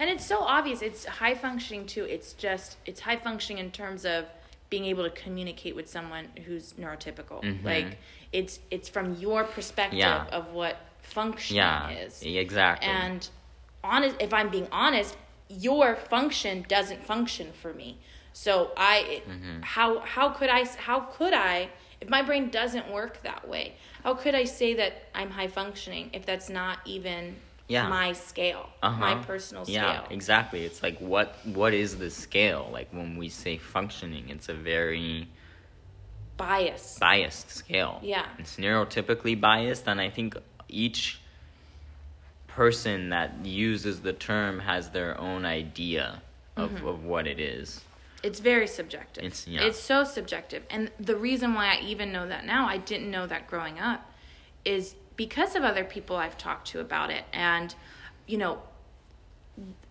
And 0.00 0.10
it's 0.10 0.26
so 0.26 0.40
obvious. 0.40 0.82
It's 0.82 1.04
high 1.04 1.34
functioning 1.34 1.86
too. 1.86 2.02
It's 2.04 2.32
just 2.32 2.76
it's 2.86 2.98
high 2.98 3.16
functioning 3.16 3.64
in 3.64 3.70
terms 3.70 4.04
of 4.04 4.24
being 4.68 4.84
able 4.86 5.04
to 5.04 5.10
communicate 5.10 5.76
with 5.76 5.88
someone 5.88 6.26
who's 6.44 6.72
neurotypical. 6.72 7.40
Mhm. 7.44 7.64
Like 7.64 7.98
it's 8.32 8.60
it's 8.70 8.88
from 8.88 9.14
your 9.16 9.44
perspective 9.44 9.98
Yeah. 9.98 10.26
of 10.32 10.52
what 10.52 10.76
functioning 11.02 11.58
Yeah, 11.58 11.90
is. 11.90 12.22
exactly. 12.22 12.88
And 12.88 13.28
honest, 13.84 14.16
if 14.20 14.32
I'm 14.34 14.50
being 14.50 14.68
honest, 14.72 15.16
your 15.48 15.96
function 15.96 16.64
doesn't 16.68 17.04
function 17.04 17.52
for 17.52 17.72
me. 17.72 17.98
So 18.32 18.72
I, 18.76 19.22
Mm-hmm. 19.28 19.62
how 19.62 20.00
how 20.00 20.28
could 20.30 20.50
I 20.50 20.66
how 20.76 21.00
could 21.00 21.32
I 21.32 21.68
if 22.00 22.08
my 22.10 22.22
brain 22.22 22.50
doesn't 22.50 22.90
work 22.90 23.22
that 23.22 23.48
way? 23.48 23.74
How 24.04 24.14
could 24.14 24.34
I 24.34 24.44
say 24.44 24.74
that 24.74 24.92
I'm 25.14 25.30
high 25.30 25.48
functioning 25.48 26.10
if 26.12 26.26
that's 26.26 26.50
not 26.50 26.78
even 26.84 27.36
Yeah. 27.68 27.88
my 27.88 28.12
scale, 28.12 28.68
Uh-huh. 28.82 29.00
my 29.00 29.14
personal 29.24 29.64
scale? 29.64 29.76
Yeah, 29.76 30.02
exactly. 30.10 30.64
It's 30.64 30.82
like 30.82 30.98
what 30.98 31.36
what 31.44 31.72
is 31.72 31.96
the 31.96 32.10
scale? 32.10 32.68
Like 32.72 32.88
when 32.92 33.16
we 33.16 33.28
say 33.30 33.56
functioning, 33.56 34.28
it's 34.28 34.48
a 34.50 34.54
very 34.54 35.28
Bias. 36.36 36.98
biased 37.00 37.50
scale. 37.50 37.98
Yeah. 38.02 38.26
It's 38.38 38.56
neurotypically 38.56 39.40
biased 39.40 39.86
and 39.88 40.00
I 40.00 40.10
think 40.10 40.36
each 40.68 41.20
person 42.46 43.10
that 43.10 43.44
uses 43.44 44.00
the 44.00 44.12
term 44.12 44.60
has 44.60 44.90
their 44.90 45.18
own 45.20 45.44
idea 45.44 46.22
of, 46.56 46.70
Mm-hmm. 46.70 46.86
of 46.86 47.04
what 47.04 47.26
it 47.26 47.38
is. 47.38 47.82
It's 48.22 48.40
very 48.40 48.66
subjective. 48.66 49.22
It's- 49.24 49.46
yeah. 49.46 49.62
It's 49.62 49.78
so 49.78 50.04
subjective. 50.04 50.62
And 50.70 50.90
the 50.98 51.16
reason 51.16 51.52
why 51.54 51.76
I 51.76 51.80
even 51.82 52.12
know 52.12 52.26
that 52.26 52.44
now, 52.46 52.66
I 52.66 52.78
didn't 52.78 53.10
know 53.10 53.26
that 53.26 53.46
growing 53.46 53.78
up, 53.78 54.10
is 54.64 54.94
because 55.16 55.54
of 55.54 55.62
other 55.64 55.84
people 55.84 56.16
I've 56.16 56.36
talked 56.38 56.66
to 56.68 56.80
about 56.80 57.10
it. 57.10 57.24
And, 57.32 57.74
you 58.26 58.38
know, 58.38 58.62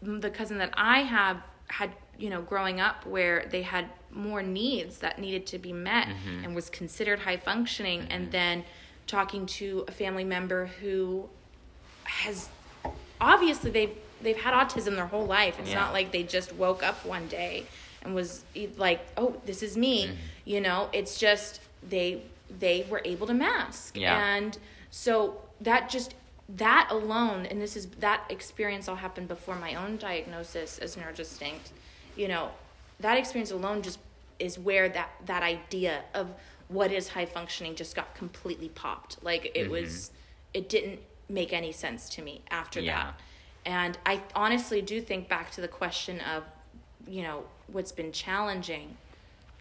the 0.02 0.30
cousin 0.30 0.58
that 0.58 0.72
I 0.76 1.02
have 1.02 1.38
had, 1.68 1.92
you 2.18 2.30
know, 2.30 2.42
growing 2.42 2.80
up 2.80 3.06
where 3.06 3.46
they 3.50 3.62
had 3.62 3.90
more 4.12 4.42
needs 4.42 5.00
that 5.00 5.20
needed 5.20 5.46
to 5.48 5.58
be 5.60 5.74
met 5.74 6.08
Mm-hmm. 6.08 6.46
and 6.46 6.56
was 6.56 6.70
considered 6.70 7.20
high 7.20 7.38
functioning. 7.38 8.08
And 8.10 8.32
then 8.32 8.64
talking 9.08 9.46
to 9.46 9.84
a 9.88 9.92
family 9.92 10.24
member 10.24 10.68
who 10.82 11.30
has 12.06 12.50
obviously 13.20 13.72
they've 13.72 13.96
they've 14.22 14.38
had 14.38 14.54
autism 14.54 14.96
their 14.96 15.06
whole 15.08 15.26
life. 15.26 15.60
It's 15.60 15.70
Yeah. 15.70 15.80
not 15.82 15.94
like 15.94 16.12
they 16.12 16.24
just 16.24 16.54
woke 16.54 16.84
up 16.84 17.06
one 17.06 17.28
day 17.28 17.66
and 18.02 18.16
was 18.16 18.44
like, 18.78 19.02
"Oh, 19.18 19.36
this 19.46 19.62
is 19.62 19.76
me." 19.78 20.06
Mm-hmm. 20.06 20.16
You 20.46 20.62
know, 20.62 20.90
it's 20.94 21.18
just 21.20 21.60
they 21.88 22.22
they 22.60 22.86
were 22.90 23.02
able 23.06 23.28
to 23.28 23.34
mask. 23.34 23.98
Yeah. 23.98 24.36
And 24.36 24.58
so 24.92 25.42
that 25.62 25.90
just 25.90 26.14
that 26.48 26.88
alone 26.92 27.46
and 27.48 27.60
this 27.60 27.76
is 27.76 27.88
that 28.00 28.24
experience 28.30 28.88
all 28.88 28.96
happened 28.96 29.28
before 29.28 29.56
my 29.56 29.74
own 29.76 29.98
diagnosis 29.98 30.78
as 30.80 30.96
neurodistinct. 30.96 31.72
You 32.16 32.28
know, 32.28 32.52
that 33.00 33.18
experience 33.18 33.52
alone 33.52 33.82
just 33.82 34.00
is 34.40 34.58
where 34.60 34.90
that 34.90 35.10
that 35.26 35.44
idea 35.44 36.04
of 36.14 36.28
what 36.68 36.92
is 36.92 37.10
high 37.10 37.26
functioning 37.26 37.76
just 37.76 37.96
got 37.96 38.16
completely 38.16 38.70
popped. 38.70 39.24
Like 39.24 39.52
it 39.56 39.70
was 39.70 40.12
it 40.54 40.70
didn't 40.70 41.00
make 41.30 41.54
any 41.54 41.72
sense 41.72 42.10
to 42.10 42.22
me 42.22 42.42
after 42.50 42.80
Yeah. 42.80 42.96
that. 43.04 43.20
And 43.66 43.98
I 44.06 44.22
honestly 44.36 44.82
do 44.82 45.02
think 45.02 45.28
back 45.28 45.52
to 45.52 45.62
the 45.62 45.68
question 45.68 46.20
of, 46.22 46.44
you 47.08 47.24
know, 47.24 47.44
what's 47.68 47.92
been 47.92 48.12
challenging. 48.12 48.96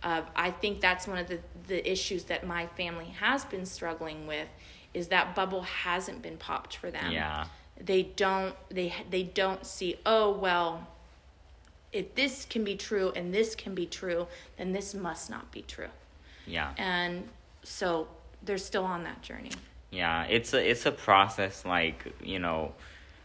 Uh, 0.02 0.20
I 0.36 0.50
think 0.50 0.82
that's 0.82 1.08
one 1.08 1.16
of 1.16 1.26
the, 1.28 1.38
the 1.68 1.90
issues 1.90 2.24
that 2.24 2.46
my 2.46 2.66
family 2.66 3.06
has 3.18 3.46
been 3.46 3.64
struggling 3.64 4.26
with 4.26 4.48
is 4.92 5.08
that 5.08 5.34
bubble 5.34 5.62
hasn't 5.62 6.20
been 6.20 6.36
popped 6.36 6.76
for 6.76 6.90
them. 6.90 7.10
Yeah. 7.10 7.46
They 7.80 8.02
don't 8.02 8.54
they 8.68 8.92
they 9.10 9.22
don't 9.24 9.64
see, 9.66 9.96
oh 10.06 10.30
well, 10.30 10.86
if 11.94 12.14
this 12.14 12.44
can 12.44 12.64
be 12.64 12.76
true 12.76 13.12
and 13.14 13.32
this 13.32 13.54
can 13.54 13.74
be 13.74 13.86
true, 13.86 14.26
then 14.58 14.72
this 14.72 14.94
must 14.94 15.30
not 15.30 15.50
be 15.52 15.62
true. 15.62 15.88
Yeah. 16.46 16.72
And 16.76 17.28
so 17.62 18.08
they're 18.42 18.58
still 18.58 18.84
on 18.84 19.04
that 19.04 19.22
journey. 19.22 19.52
Yeah, 19.90 20.24
it's 20.24 20.52
a 20.52 20.70
it's 20.70 20.86
a 20.86 20.92
process 20.92 21.64
like, 21.64 22.12
you 22.22 22.40
know, 22.40 22.72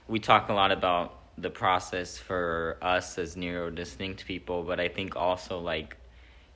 we 0.07 0.19
talk 0.19 0.49
a 0.49 0.53
lot 0.53 0.71
about 0.71 1.15
the 1.37 1.49
process 1.49 2.17
for 2.17 2.77
us 2.81 3.17
as 3.17 3.35
neurodistinct 3.35 4.23
people, 4.25 4.63
but 4.63 4.79
I 4.79 4.87
think 4.87 5.15
also 5.15 5.59
like 5.59 5.97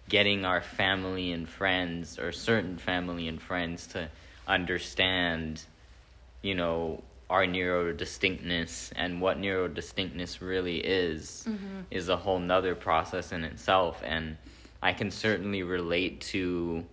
getting 0.07 0.45
our 0.45 0.61
family 0.61 1.31
and 1.31 1.49
friends 1.49 2.19
or 2.19 2.31
certain 2.31 2.77
family 2.77 3.27
and 3.27 3.41
friends 3.41 3.87
to 3.87 4.09
understand, 4.47 5.63
you 6.43 6.53
know, 6.53 7.01
our 7.29 7.45
neurodistinctness 7.45 8.91
and 8.95 9.21
what 9.21 9.39
neurodistinctness 9.39 10.41
really 10.41 10.77
is 10.77 11.45
mm-hmm. 11.47 11.81
is 11.89 12.09
a 12.09 12.17
whole 12.17 12.39
nother 12.39 12.75
process 12.75 13.31
in 13.31 13.43
itself. 13.43 14.01
And 14.05 14.37
I 14.81 14.93
can 14.93 15.11
certainly 15.11 15.63
relate 15.63 16.21
to 16.21 16.85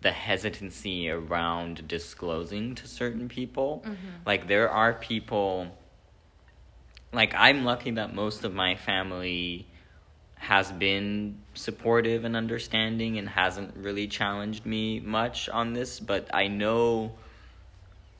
the 0.00 0.12
hesitancy 0.12 1.10
around 1.10 1.88
disclosing 1.88 2.74
to 2.76 2.86
certain 2.86 3.28
people. 3.28 3.82
Mm-hmm. 3.84 4.06
Like 4.26 4.46
there 4.48 4.70
are 4.70 4.94
people 4.94 5.76
like 7.12 7.34
I'm 7.34 7.64
lucky 7.64 7.92
that 7.92 8.14
most 8.14 8.44
of 8.44 8.54
my 8.54 8.74
family 8.74 9.66
has 10.34 10.70
been 10.70 11.38
supportive 11.54 12.24
and 12.24 12.36
understanding 12.36 13.18
and 13.18 13.28
hasn't 13.28 13.76
really 13.76 14.06
challenged 14.06 14.64
me 14.64 15.00
much 15.00 15.48
on 15.48 15.72
this, 15.72 15.98
but 15.98 16.28
I 16.32 16.46
know 16.46 17.12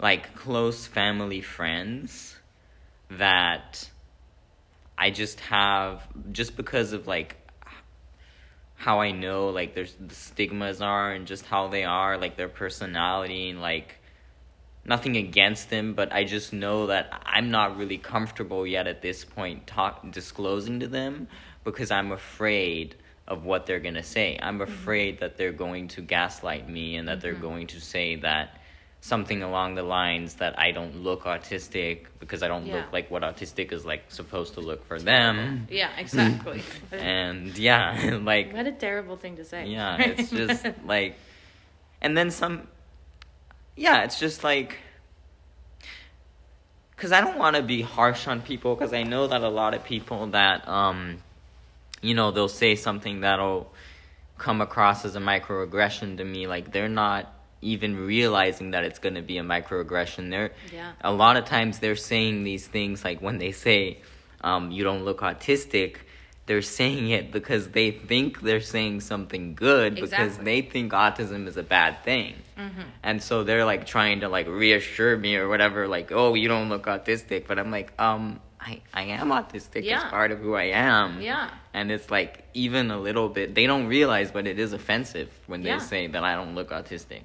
like 0.00 0.34
close 0.34 0.86
family 0.86 1.40
friends 1.40 2.36
that 3.10 3.88
I 4.96 5.10
just 5.10 5.40
have 5.40 6.06
just 6.32 6.56
because 6.56 6.92
of 6.92 7.06
like 7.06 7.36
how 8.74 9.00
I 9.00 9.10
know 9.10 9.48
like 9.48 9.74
there's 9.74 9.94
the 9.94 10.14
stigmas 10.14 10.80
are 10.80 11.12
and 11.12 11.26
just 11.26 11.44
how 11.46 11.68
they 11.68 11.84
are, 11.84 12.16
like 12.16 12.36
their 12.36 12.48
personality 12.48 13.50
and 13.50 13.60
like 13.60 13.96
nothing 14.84 15.16
against 15.16 15.68
them, 15.68 15.94
but 15.94 16.12
I 16.12 16.24
just 16.24 16.52
know 16.52 16.86
that 16.86 17.22
I'm 17.26 17.50
not 17.50 17.76
really 17.76 17.98
comfortable 17.98 18.66
yet 18.66 18.86
at 18.86 19.02
this 19.02 19.24
point 19.24 19.66
talk 19.66 20.10
disclosing 20.12 20.80
to 20.80 20.88
them 20.88 21.28
because 21.64 21.90
I'm 21.90 22.12
afraid 22.12 22.94
of 23.26 23.44
what 23.44 23.66
they're 23.66 23.80
gonna 23.80 24.02
say. 24.02 24.38
I'm 24.40 24.60
mm-hmm. 24.60 24.72
afraid 24.72 25.20
that 25.20 25.36
they're 25.36 25.52
going 25.52 25.88
to 25.88 26.00
gaslight 26.00 26.68
me 26.68 26.96
and 26.96 27.08
that 27.08 27.20
they're 27.20 27.32
mm-hmm. 27.32 27.42
going 27.42 27.66
to 27.68 27.80
say 27.80 28.16
that 28.16 28.57
something 29.00 29.42
along 29.42 29.74
the 29.76 29.82
lines 29.82 30.34
that 30.34 30.58
I 30.58 30.72
don't 30.72 31.02
look 31.04 31.22
autistic 31.22 32.06
because 32.18 32.42
I 32.42 32.48
don't 32.48 32.66
Yeah. 32.66 32.76
look 32.76 32.92
like 32.92 33.10
what 33.10 33.22
autistic 33.22 33.72
is 33.72 33.86
like 33.86 34.04
supposed 34.08 34.54
to 34.54 34.60
look 34.60 34.84
for 34.86 34.98
them. 34.98 35.66
Yeah, 35.70 35.90
exactly. 35.96 36.62
And 36.92 37.56
yeah, 37.56 38.18
like 38.22 38.52
what 38.52 38.66
a 38.66 38.72
terrible 38.72 39.16
thing 39.16 39.36
to 39.36 39.44
say. 39.44 39.66
yeah, 39.66 39.96
it's 40.02 40.30
just 40.30 40.66
like, 40.84 41.16
and 42.00 42.16
then 42.16 42.30
some. 42.30 42.66
Yeah, 43.76 44.02
it's 44.02 44.18
just 44.18 44.42
like, 44.42 44.78
because 46.96 47.12
I 47.12 47.20
don't 47.20 47.38
want 47.38 47.54
to 47.56 47.62
be 47.62 47.82
harsh 47.82 48.26
on 48.26 48.42
people 48.42 48.74
because 48.74 48.92
I 48.92 49.04
know 49.04 49.28
that 49.28 49.42
a 49.42 49.48
lot 49.48 49.72
of 49.74 49.84
people 49.84 50.26
that, 50.28 50.66
um, 50.66 51.22
you 52.02 52.14
know, 52.14 52.32
they'll 52.32 52.48
say 52.48 52.74
something 52.74 53.20
that'll 53.20 53.72
come 54.36 54.60
across 54.60 55.04
as 55.04 55.14
a 55.14 55.20
microaggression 55.20 56.16
to 56.16 56.24
me. 56.24 56.48
Like 56.48 56.72
they're 56.72 56.88
not 56.88 57.32
even 57.60 57.96
realizing 57.96 58.70
that 58.72 58.84
it's 58.84 58.98
going 58.98 59.14
to 59.16 59.22
be 59.22 59.38
a 59.38 59.42
microaggression. 59.42 60.30
They're 60.30 60.52
Yeah. 60.72 60.92
a 61.00 61.12
lot 61.12 61.36
of 61.36 61.44
times 61.44 61.78
they're 61.80 61.96
saying 61.96 62.44
these 62.44 62.66
things 62.66 63.04
like 63.04 63.20
when 63.20 63.38
they 63.38 63.52
say 63.52 63.98
um, 64.42 64.70
you 64.70 64.84
don't 64.84 65.04
look 65.04 65.20
autistic 65.20 65.96
they're 66.46 66.62
saying 66.62 67.10
it 67.10 67.30
because 67.30 67.68
they 67.70 67.90
think 67.90 68.40
they're 68.40 68.62
saying 68.62 69.00
something 69.02 69.54
good 69.54 69.96
because 69.96 70.38
they 70.38 70.62
think 70.62 70.92
autism 70.92 71.46
is 71.46 71.56
a 71.56 71.62
bad 71.62 72.02
thing 72.04 72.34
Mm-hmm. 72.58 72.80
and 73.04 73.22
so 73.22 73.44
they're 73.44 73.64
like 73.64 73.86
trying 73.86 74.20
to 74.20 74.28
like 74.28 74.48
reassure 74.48 75.16
me 75.16 75.36
or 75.36 75.46
whatever 75.48 75.86
like 75.86 76.10
oh 76.10 76.34
you 76.34 76.48
don't 76.48 76.68
look 76.68 76.86
autistic 76.86 77.46
but 77.46 77.56
i'm 77.56 77.70
like 77.70 77.92
um 78.00 78.40
i, 78.60 78.80
I 78.92 79.02
am 79.02 79.28
autistic 79.28 79.84
Yeah. 79.84 79.96
it's 80.02 80.10
part 80.10 80.32
of 80.32 80.40
who 80.40 80.54
i 80.56 80.64
am 80.64 81.20
Yeah. 81.20 81.50
and 81.72 81.92
it's 81.92 82.10
like 82.10 82.42
even 82.54 82.90
a 82.90 82.98
little 82.98 83.28
bit 83.28 83.54
they 83.54 83.66
don't 83.66 83.86
realize 83.86 84.32
but 84.32 84.46
it 84.48 84.58
is 84.58 84.72
offensive 84.72 85.28
when 85.46 85.62
they 85.62 85.68
Yeah. 85.70 85.78
say 85.78 86.06
that 86.08 86.24
i 86.24 86.34
don't 86.34 86.54
look 86.56 86.70
autistic 86.70 87.22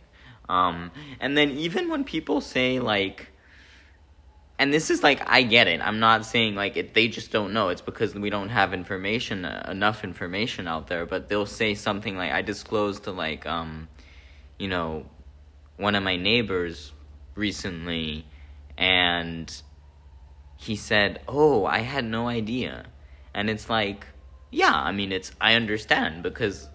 um 0.50 0.92
and 1.20 1.38
then 1.38 1.52
even 1.52 1.90
when 1.90 2.04
people 2.04 2.42
say 2.42 2.80
like 2.80 3.30
and 4.60 4.74
this 4.74 4.90
is 4.90 5.02
like 5.04 5.22
i 5.28 5.42
get 5.44 5.68
it. 5.68 5.82
I'm 5.82 6.00
not 6.00 6.26
saying 6.26 6.56
like 6.56 6.78
it, 6.78 6.94
they 6.94 7.08
just 7.08 7.32
don't 7.32 7.54
know. 7.54 7.70
It's 7.70 7.82
because 7.82 8.14
we 8.14 8.30
don't 8.30 8.50
have 8.50 8.74
information 8.74 9.46
uh, 9.46 9.68
enough 9.70 10.04
information 10.04 10.68
out 10.68 10.88
there. 10.88 11.06
But 11.06 11.28
they'll 11.28 11.46
say 11.46 11.74
something 11.76 12.16
like 12.16 12.32
i 12.32 12.42
disclosed 12.42 13.06
to 13.06 13.12
like 13.12 13.46
um 13.46 13.88
you 14.60 14.68
know 14.68 15.06
one 15.78 15.96
of 15.96 16.04
my 16.04 16.16
neighbors 16.16 16.94
recently 17.36 18.26
and 18.78 19.62
he 20.58 20.76
said 20.76 21.20
oh 21.28 21.66
i 21.66 21.80
had 21.80 22.06
no 22.06 22.28
idea 22.28 22.86
and 23.34 23.50
it's 23.50 23.70
like 23.70 24.06
yeah 24.52 24.74
i 24.74 24.92
mean 24.92 25.12
it's 25.12 25.32
i 25.42 25.56
understand 25.56 26.24
because 26.24 26.70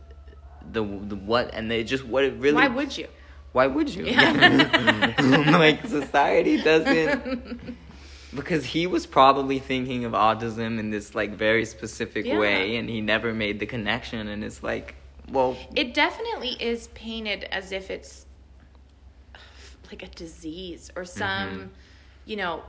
the, 0.71 0.83
the 0.83 1.16
what 1.16 1.51
and 1.55 1.71
they 1.71 1.85
just 1.85 2.05
what 2.05 2.25
it 2.25 2.35
really 2.35 2.57
Why 2.57 2.69
would 2.69 2.97
you? 2.97 3.09
Why 3.53 3.66
would 3.66 3.88
you 3.94 4.05
Yeah. 4.07 5.14
like 5.59 5.86
society 5.86 6.62
doesn't 6.62 7.61
because 8.34 8.64
he 8.64 8.86
was 8.86 9.07
probably 9.07 9.59
thinking 9.59 10.05
of 10.05 10.12
autism 10.12 10.78
in 10.78 10.90
this 10.90 11.14
like 11.14 11.32
very 11.36 11.64
specific 11.64 12.26
Yeah. 12.26 12.38
way 12.38 12.76
and 12.76 12.88
he 12.88 13.01
never 13.01 13.32
made 13.32 13.59
the 13.61 13.66
connection 13.66 14.28
and 14.28 14.44
it's 14.44 14.62
like 14.62 14.94
well 15.30 15.57
It 15.74 15.94
definitely 15.94 16.51
is 16.61 16.88
painted 16.88 17.44
as 17.44 17.72
if 17.72 17.90
it's 17.90 18.26
like 19.90 20.03
a 20.03 20.09
disease 20.09 20.90
or 20.96 21.05
some, 21.05 21.49
Mm-hmm. 21.49 21.66
you 22.26 22.36
know. 22.36 22.62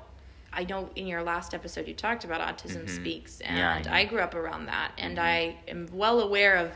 I 0.51 0.63
know 0.63 0.89
in 0.95 1.05
your 1.05 1.21
last 1.21 1.53
episode 1.53 1.87
you 1.87 1.93
talked 1.93 2.23
about 2.23 2.41
autism 2.41 2.89
speaks, 2.89 3.39
and 3.39 3.55
Mm-hmm. 3.55 3.83
Yeah, 3.85 3.93
I 3.93 3.99
I, 3.99 4.05
grew 4.05 4.19
up 4.19 4.33
around 4.33 4.65
that, 4.65 4.93
and 4.97 5.19
I 5.19 5.57
am 5.67 5.87
well 5.93 6.21
aware 6.21 6.55
of 6.55 6.71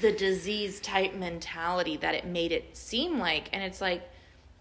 the 0.00 0.12
disease 0.12 0.80
type 0.80 1.14
mentality 1.14 1.96
that 1.98 2.14
it 2.14 2.26
made 2.26 2.52
it 2.52 2.76
seem 2.76 3.18
like, 3.18 3.48
and 3.52 3.62
it's 3.62 3.80
like 3.80 4.02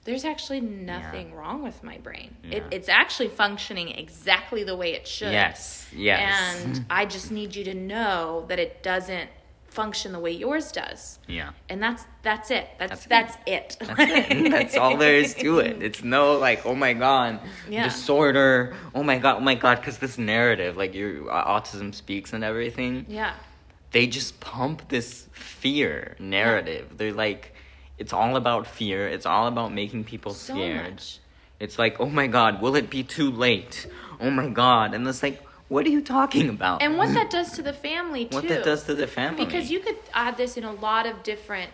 there's 0.03 0.25
actually 0.25 0.61
nothing 0.61 1.33
wrong 1.33 1.61
with 1.61 1.83
my 1.83 1.97
brain. 1.99 2.35
It, 2.43 2.63
it's 2.71 2.89
actually 2.89 3.27
functioning 3.29 3.89
exactly 3.89 4.63
the 4.63 4.75
way 4.75 4.93
it 4.93 5.07
should. 5.07 5.31
yes 5.31 5.87
yes 5.95 6.63
And 6.65 6.85
I 6.89 7.05
just 7.05 7.31
need 7.31 7.55
you 7.55 7.63
to 7.65 7.73
know 7.75 8.45
that 8.49 8.57
it 8.57 8.81
doesn't 8.81 9.29
function 9.67 10.11
the 10.11 10.19
way 10.19 10.31
yours 10.31 10.71
does. 10.71 11.19
yeah 11.27 11.51
And 11.69 11.81
that's 11.81 12.03
that's 12.23 12.49
it. 12.51 12.67
That's 12.79 13.05
That's 13.05 13.35
that's, 13.35 13.37
it. 13.47 13.77
That's 13.79 14.31
it. 14.31 14.51
That's 14.55 14.75
all 14.75 14.97
there 14.97 15.15
is 15.15 15.33
to 15.35 15.59
it. 15.59 15.81
It's 15.87 16.03
no 16.03 16.33
like, 16.37 16.65
oh 16.65 16.75
my 16.75 16.93
god, 16.93 17.39
Yeah. 17.69 17.83
disorder. 17.83 18.75
Oh 18.95 19.03
my 19.03 19.17
god, 19.19 19.37
oh 19.37 19.39
my 19.41 19.55
god, 19.55 19.75
because 19.77 19.97
this 19.99 20.17
narrative, 20.17 20.77
like 20.77 20.93
your 20.95 21.31
uh, 21.31 21.45
autism 21.59 21.93
speaks 21.93 22.33
and 22.33 22.43
everything, 22.43 23.05
yeah. 23.07 23.33
They 23.91 24.07
just 24.07 24.39
pump 24.39 24.87
this 24.89 25.27
fear 25.33 26.15
narrative. 26.19 26.97
They're 26.97 27.13
like, 27.13 27.53
it's 27.97 28.13
all 28.13 28.35
about 28.35 28.67
fear. 28.67 29.07
It's 29.07 29.25
all 29.25 29.47
about 29.47 29.73
making 29.73 30.05
people 30.05 30.33
So 30.33 30.53
scared. 30.53 30.91
much. 30.95 31.19
It's 31.59 31.77
like, 31.77 31.99
oh 31.99 32.07
my 32.09 32.27
god, 32.27 32.61
will 32.61 32.75
it 32.75 32.89
be 32.89 33.03
too 33.03 33.29
late? 33.31 33.87
Oh 34.19 34.31
my 34.31 34.47
god, 34.49 34.93
and 34.95 35.07
it's 35.07 35.21
like, 35.21 35.41
what 35.67 35.85
are 35.85 35.89
you 35.89 36.01
talking 36.01 36.49
about? 36.49 36.81
And 36.81 36.97
what 36.97 37.13
that 37.13 37.29
does 37.29 37.51
to 37.53 37.61
the 37.61 37.73
family 37.73 38.25
too. 38.25 38.35
what 38.37 38.47
that 38.47 38.63
does 38.63 38.83
to 38.85 38.95
the 38.95 39.07
family? 39.07 39.45
because 39.45 39.69
you 39.69 39.79
could 39.79 39.97
add 40.13 40.37
this 40.37 40.57
in 40.57 40.63
a 40.63 40.71
lot 40.73 41.05
of 41.05 41.21
different 41.23 41.71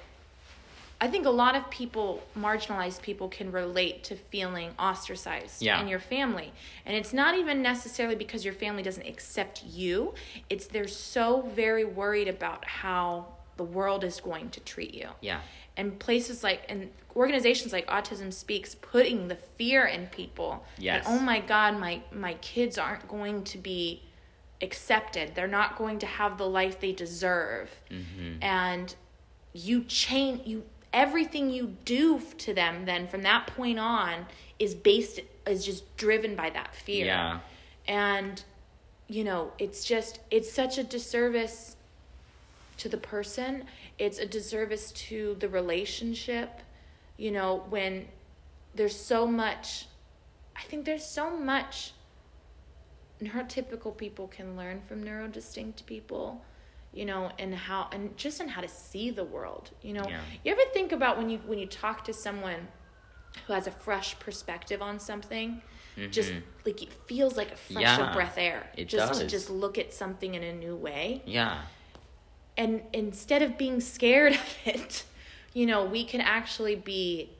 I 0.99 1.07
think 1.07 1.25
a 1.27 1.29
lot 1.29 1.55
of 1.55 1.69
people, 1.69 2.23
marginalized 2.35 3.01
people, 3.03 3.27
can 3.29 3.51
relate 3.51 4.03
to 4.05 4.15
feeling 4.15 4.71
ostracized 4.79 5.61
Yeah. 5.61 5.79
in 5.79 5.87
your 5.87 5.99
family. 5.99 6.51
And 6.85 6.95
it's 6.97 7.13
not 7.13 7.35
even 7.37 7.61
necessarily 7.61 8.15
because 8.15 8.43
your 8.43 8.53
family 8.55 8.81
doesn't 8.81 9.05
accept 9.07 9.63
you, 9.63 10.15
it's 10.49 10.65
they're 10.67 10.87
so 10.87 11.41
very 11.55 11.85
worried 11.85 12.27
about 12.27 12.65
how 12.65 13.27
the 13.57 13.63
world 13.63 14.03
is 14.03 14.19
going 14.21 14.49
to 14.51 14.59
treat 14.59 14.93
you. 14.93 15.09
yeah, 15.21 15.41
and 15.75 15.99
places 15.99 16.43
like 16.43 16.63
and 16.69 16.89
organizations 17.15 17.71
like 17.73 17.85
autism 17.87 18.31
speaks 18.33 18.73
putting 18.75 19.27
the 19.27 19.35
fear 19.57 19.85
in 19.85 20.07
people 20.07 20.63
Yes. 20.79 21.05
that 21.05 21.11
oh 21.11 21.19
my 21.19 21.39
god 21.39 21.79
my 21.79 22.01
my 22.11 22.33
kids 22.35 22.77
aren't 22.79 23.07
going 23.07 23.43
to 23.45 23.57
be 23.59 24.03
accepted 24.61 25.33
they're 25.35 25.47
not 25.47 25.75
going 25.77 25.99
to 25.99 26.05
have 26.05 26.37
the 26.37 26.47
life 26.47 26.79
they 26.79 26.91
deserve 26.91 27.69
Mm-hmm. 27.91 28.43
and 28.43 28.95
you 29.53 29.83
change 29.83 30.45
you 30.47 30.63
everything 30.97 31.49
you 31.49 31.75
do 31.85 32.19
to 32.37 32.53
them 32.53 32.85
then 32.85 33.07
from 33.07 33.21
that 33.21 33.47
point 33.47 33.79
on 33.79 34.25
is 34.59 34.73
based 34.73 35.19
is 35.45 35.65
just 35.65 35.95
driven 35.97 36.35
by 36.35 36.49
that 36.49 36.75
fear. 36.75 37.05
Yeah, 37.05 37.39
and 37.87 38.43
you 39.07 39.23
know 39.23 39.51
it's 39.59 39.85
just 39.85 40.19
it's 40.31 40.51
such 40.51 40.77
a 40.77 40.83
disservice 40.83 41.75
to 42.77 42.89
the 42.89 42.97
person. 42.97 43.63
It's 43.97 44.19
a 44.19 44.25
disservice 44.25 44.91
to 44.91 45.37
the 45.39 45.49
relationship 45.49 46.61
you 47.17 47.31
know 47.31 47.63
when 47.69 48.07
there's 48.75 48.95
so 48.95 49.27
much 49.27 49.87
i 50.55 50.61
think 50.61 50.85
there's 50.85 51.05
so 51.05 51.35
much 51.35 51.91
neurotypical 53.21 53.95
people 53.95 54.27
can 54.27 54.55
learn 54.55 54.79
from 54.87 55.03
neurodistinct 55.03 55.85
people 55.85 56.41
you 56.93 57.05
know 57.05 57.31
and 57.39 57.53
how 57.53 57.87
and 57.91 58.15
just 58.17 58.39
on 58.41 58.47
how 58.47 58.61
to 58.61 58.67
see 58.67 59.09
the 59.11 59.23
world 59.23 59.71
you 59.81 59.93
know 59.93 60.07
Yeah. 60.09 60.21
you 60.43 60.51
ever 60.51 60.61
think 60.73 60.91
about 60.91 61.17
when 61.17 61.29
you 61.29 61.37
when 61.45 61.59
you 61.59 61.67
talk 61.67 62.03
to 62.05 62.13
someone 62.13 62.67
who 63.45 63.53
has 63.53 63.67
a 63.67 63.71
fresh 63.71 64.17
perspective 64.19 64.81
on 64.81 64.99
something 64.99 65.61
just 66.11 66.31
like 66.65 66.81
it 66.81 66.93
feels 67.07 67.35
like 67.37 67.51
a 67.51 67.55
fresh 67.55 67.83
Mm-hmm. 67.97 68.01
Yeah, 68.01 68.13
breath 68.13 68.37
air 68.37 68.69
it 68.77 68.85
just 68.87 69.13
to 69.13 69.19
does. 69.23 69.31
just 69.31 69.49
look 69.49 69.77
at 69.77 69.93
something 69.93 70.35
in 70.35 70.43
a 70.43 70.53
new 70.53 70.75
way 70.75 71.21
yeah, 71.25 71.61
and 72.57 72.81
instead 72.93 73.41
of 73.41 73.57
being 73.57 73.79
scared 73.81 74.33
of 74.43 74.55
it 74.65 75.03
you 75.53 75.65
know 75.65 75.85
we 75.85 76.03
can 76.05 76.21
actually 76.21 76.75
be 76.75 77.31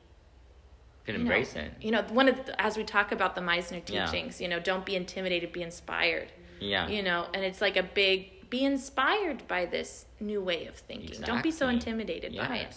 can 1.06 1.14
you 1.14 1.24
know, 1.24 1.30
embrace 1.30 1.56
it. 1.56 1.72
you 1.80 1.90
know 1.90 2.02
one 2.10 2.28
of 2.28 2.36
the, 2.46 2.60
as 2.60 2.76
we 2.76 2.84
talk 2.84 3.12
about 3.12 3.34
the 3.34 3.40
meisner 3.40 3.82
Yeah. 3.88 4.04
teachings 4.06 4.40
you 4.40 4.48
know 4.48 4.60
don't 4.60 4.84
be 4.84 4.94
intimidated 4.96 5.52
be 5.52 5.62
inspired 5.62 6.30
Yeah, 6.60 6.88
you 6.88 7.02
know 7.02 7.26
and 7.32 7.44
it's 7.44 7.60
like 7.60 7.76
a 7.76 7.82
big 7.82 8.30
be 8.50 8.64
inspired 8.64 9.46
by 9.48 9.66
this 9.66 10.06
new 10.20 10.40
way 10.40 10.66
of 10.66 10.74
thinking 10.74 11.20
don't 11.22 11.42
be 11.42 11.50
so 11.50 11.68
Exactly. 11.68 11.74
intimidated 11.74 12.36
by 12.36 12.56
it 12.56 12.76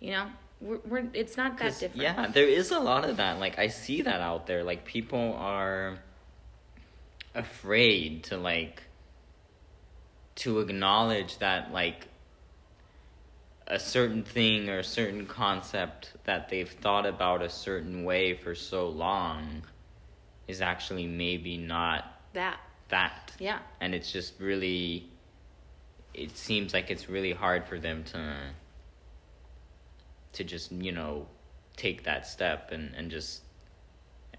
you 0.00 0.10
know 0.12 0.26
we're, 0.60 0.78
we're 0.86 1.06
it's 1.12 1.36
not 1.36 1.58
that 1.58 1.78
different 1.78 1.96
Yeah, 2.02 2.28
there 2.28 2.46
is 2.48 2.70
a 2.70 2.80
lot 2.80 3.04
of 3.04 3.18
that. 3.18 3.38
Like 3.38 3.58
I 3.58 3.68
see 3.68 4.02
that 4.02 4.20
out 4.20 4.46
there. 4.46 4.64
Like 4.64 4.86
people 4.86 5.34
are 5.34 5.98
afraid 7.34 8.24
to 8.24 8.38
like 8.38 8.82
to 10.36 10.60
acknowledge 10.60 11.38
that 11.38 11.72
like 11.72 12.08
a 13.66 13.78
certain 13.78 14.22
thing 14.22 14.68
or 14.68 14.78
a 14.78 14.84
certain 14.84 15.26
concept 15.26 16.12
that 16.24 16.48
they've 16.48 16.70
thought 16.70 17.04
about 17.04 17.42
a 17.42 17.48
certain 17.50 18.04
way 18.04 18.34
for 18.34 18.54
so 18.54 18.88
long 18.88 19.62
is 20.46 20.60
actually 20.60 21.06
maybe 21.06 21.56
not 21.58 22.04
that 22.32 22.60
that. 22.88 23.32
yeah 23.38 23.58
And 23.80 23.94
it's 23.94 24.10
just 24.12 24.38
really 24.40 25.08
it 26.14 26.36
seems 26.36 26.72
like 26.72 26.90
it's 26.90 27.08
really 27.08 27.32
hard 27.32 27.66
for 27.66 27.78
them 27.78 28.02
to 28.04 28.36
to 30.32 30.44
just, 30.44 30.70
you 30.72 30.92
know, 30.92 31.26
take 31.76 32.04
that 32.04 32.26
step 32.26 32.70
and, 32.72 32.94
and 32.94 33.10
just 33.10 33.42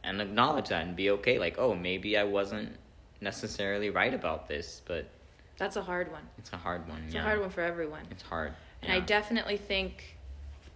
and 0.04 0.22
acknowledge 0.22 0.70
that 0.70 0.86
and 0.86 0.96
be 0.96 1.10
okay, 1.10 1.40
like, 1.40 1.58
oh, 1.58 1.76
maybe 1.76 2.18
I 2.18 2.24
wasn't 2.24 2.76
necessarily 3.20 3.90
right 3.90 4.14
about 4.14 4.48
this, 4.48 4.82
but 4.86 5.10
that's 5.58 5.76
a 5.76 5.82
hard 5.82 6.12
one 6.12 6.22
it's 6.38 6.54
a 6.54 6.58
hard 6.58 6.88
one. 6.88 7.02
it's 7.06 7.16
yeah. 7.16 7.22
a 7.22 7.24
hard 7.24 7.40
one 7.40 7.50
for 7.50 7.62
everyone 7.62 8.04
It's 8.12 8.22
hard. 8.22 8.54
And 8.84 8.92
I 8.92 9.00
definitely 9.00 9.58
think, 9.58 10.18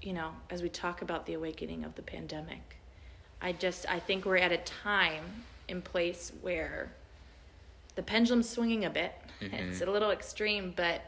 you 0.02 0.14
know, 0.14 0.32
as 0.50 0.64
we 0.64 0.70
talk 0.70 1.04
about 1.04 1.28
the 1.28 1.34
awakening 1.36 1.84
of 1.84 1.94
the 1.94 2.02
pandemic, 2.02 2.78
I 3.42 3.52
just 3.52 3.88
I 3.90 4.00
think 4.00 4.26
we're 4.26 4.38
at 4.38 4.52
a 4.52 4.58
time 4.58 5.24
in 5.68 5.82
place 5.84 6.32
where 6.42 6.92
the 7.96 8.02
pendulum's 8.04 8.50
swinging 8.50 8.86
a 8.86 8.90
bit. 8.90 9.14
It's 9.42 9.82
a 9.82 9.86
little 9.90 10.12
extreme, 10.12 10.74
but 10.76 11.02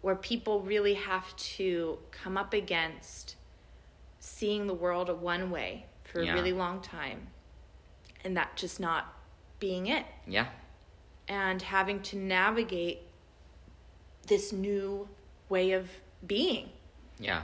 where 0.00 0.14
people 0.16 0.60
really 0.62 0.94
have 0.94 1.36
to 1.36 1.98
come 2.10 2.36
up 2.36 2.54
against 2.54 3.36
seeing 4.20 4.66
the 4.66 4.74
world 4.74 5.08
one 5.20 5.50
way 5.50 5.86
for 6.04 6.22
Yeah. 6.22 6.32
a 6.32 6.34
really 6.34 6.52
long 6.52 6.80
time 6.80 7.28
and 8.24 8.36
that 8.36 8.56
just 8.56 8.80
not 8.80 9.12
being 9.60 9.86
it 9.86 10.04
Yeah. 10.26 10.48
and 11.28 11.60
having 11.62 12.00
to 12.04 12.16
navigate 12.16 13.00
this 14.26 14.52
new 14.52 15.08
way 15.48 15.72
of 15.72 15.88
being 16.26 16.70
Yeah. 17.18 17.42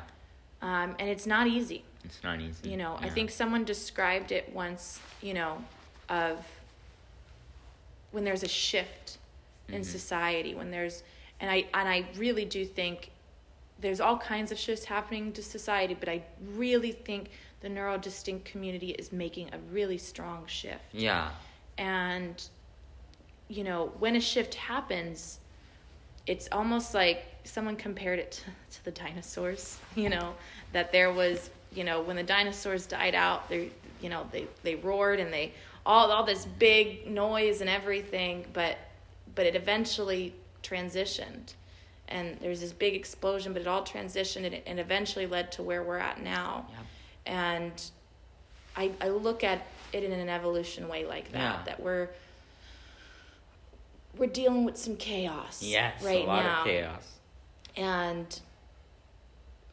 um, 0.62 0.96
and 0.98 1.08
it's 1.08 1.26
not 1.26 1.46
easy 1.46 1.84
It's 2.04 2.22
not 2.22 2.40
easy. 2.40 2.70
you 2.70 2.76
know 2.76 2.96
i 3.00 3.08
think 3.08 3.30
someone 3.30 3.64
described 3.64 4.32
it 4.32 4.52
once 4.54 5.00
you 5.22 5.34
know 5.34 5.62
of 6.08 6.44
when 8.14 8.24
there's 8.24 8.42
a 8.44 8.48
shift 8.48 9.18
in 9.68 9.74
Mm-hmm. 9.76 9.82
society 9.82 10.54
when 10.54 10.70
there's 10.70 11.02
and 11.40 11.50
i 11.50 11.64
and 11.72 11.88
i 11.88 12.04
really 12.16 12.44
do 12.44 12.64
think 12.66 13.10
there's 13.80 13.98
all 14.00 14.18
kinds 14.18 14.52
of 14.52 14.58
shifts 14.58 14.84
happening 14.84 15.32
to 15.32 15.42
society 15.42 15.94
but 15.98 16.08
i 16.08 16.22
really 16.54 16.92
think 16.92 17.30
the 17.60 17.68
neurodistinct 17.68 18.44
community 18.44 18.90
is 18.90 19.10
making 19.10 19.48
a 19.54 19.58
really 19.72 19.96
strong 19.98 20.44
shift 20.46 20.84
Yeah. 20.92 21.30
and 21.78 22.36
you 23.48 23.64
know 23.64 23.90
when 23.98 24.16
a 24.16 24.20
shift 24.20 24.54
happens 24.54 25.38
it's 26.26 26.46
almost 26.52 26.92
like 26.94 27.24
someone 27.44 27.76
compared 27.76 28.18
it 28.18 28.32
to, 28.70 28.76
to 28.76 28.84
the 28.84 28.90
dinosaurs 28.90 29.78
you 29.96 30.08
know 30.10 30.34
that 30.72 30.92
there 30.92 31.10
was 31.12 31.48
you 31.72 31.84
know 31.84 32.02
when 32.02 32.16
the 32.16 32.22
dinosaurs 32.22 32.84
died 32.86 33.14
out 33.14 33.48
they 33.48 33.70
you 34.02 34.10
know 34.10 34.26
they 34.30 34.46
they 34.62 34.74
roared 34.76 35.20
and 35.20 35.32
they 35.32 35.52
all 35.87 36.11
all 36.11 36.24
this 36.24 36.45
big 36.47 37.07
noise 37.07 37.61
and 37.61 37.68
everything 37.70 38.45
but 38.53 38.76
but 39.35 39.47
it 39.47 39.55
eventually 39.55 40.35
transitioned 40.62 41.55
and 42.09 42.39
there's 42.41 42.61
this 42.61 42.72
big 42.72 42.95
explosion 42.95 43.53
but 43.53 43.62
it 43.62 43.68
all 43.68 43.82
transitioned 43.85 44.45
and 44.47 44.55
it 44.55 44.62
and 44.66 44.78
eventually 44.80 45.26
led 45.26 45.51
to 45.53 45.62
where 45.62 45.82
we're 45.82 45.99
at 45.99 46.22
now 46.22 46.66
Yep. 46.70 46.87
and 47.26 47.91
I, 48.76 48.91
I 49.01 49.09
look 49.09 49.45
at 49.45 49.66
it 49.93 50.03
in 50.03 50.11
an 50.12 50.28
evolution 50.28 50.89
way 50.89 51.05
like 51.05 51.30
that 51.32 51.39
Yeah. 51.59 51.62
that 51.66 51.80
we're 51.80 52.09
we're 54.16 54.26
dealing 54.30 54.64
with 54.64 54.76
some 54.76 54.97
chaos 54.97 55.62
Yes. 55.62 56.03
right 56.03 56.24
a 56.24 56.26
lot 56.26 56.45
now 56.45 56.61
of 56.61 56.66
chaos. 56.66 57.12
and 57.76 58.41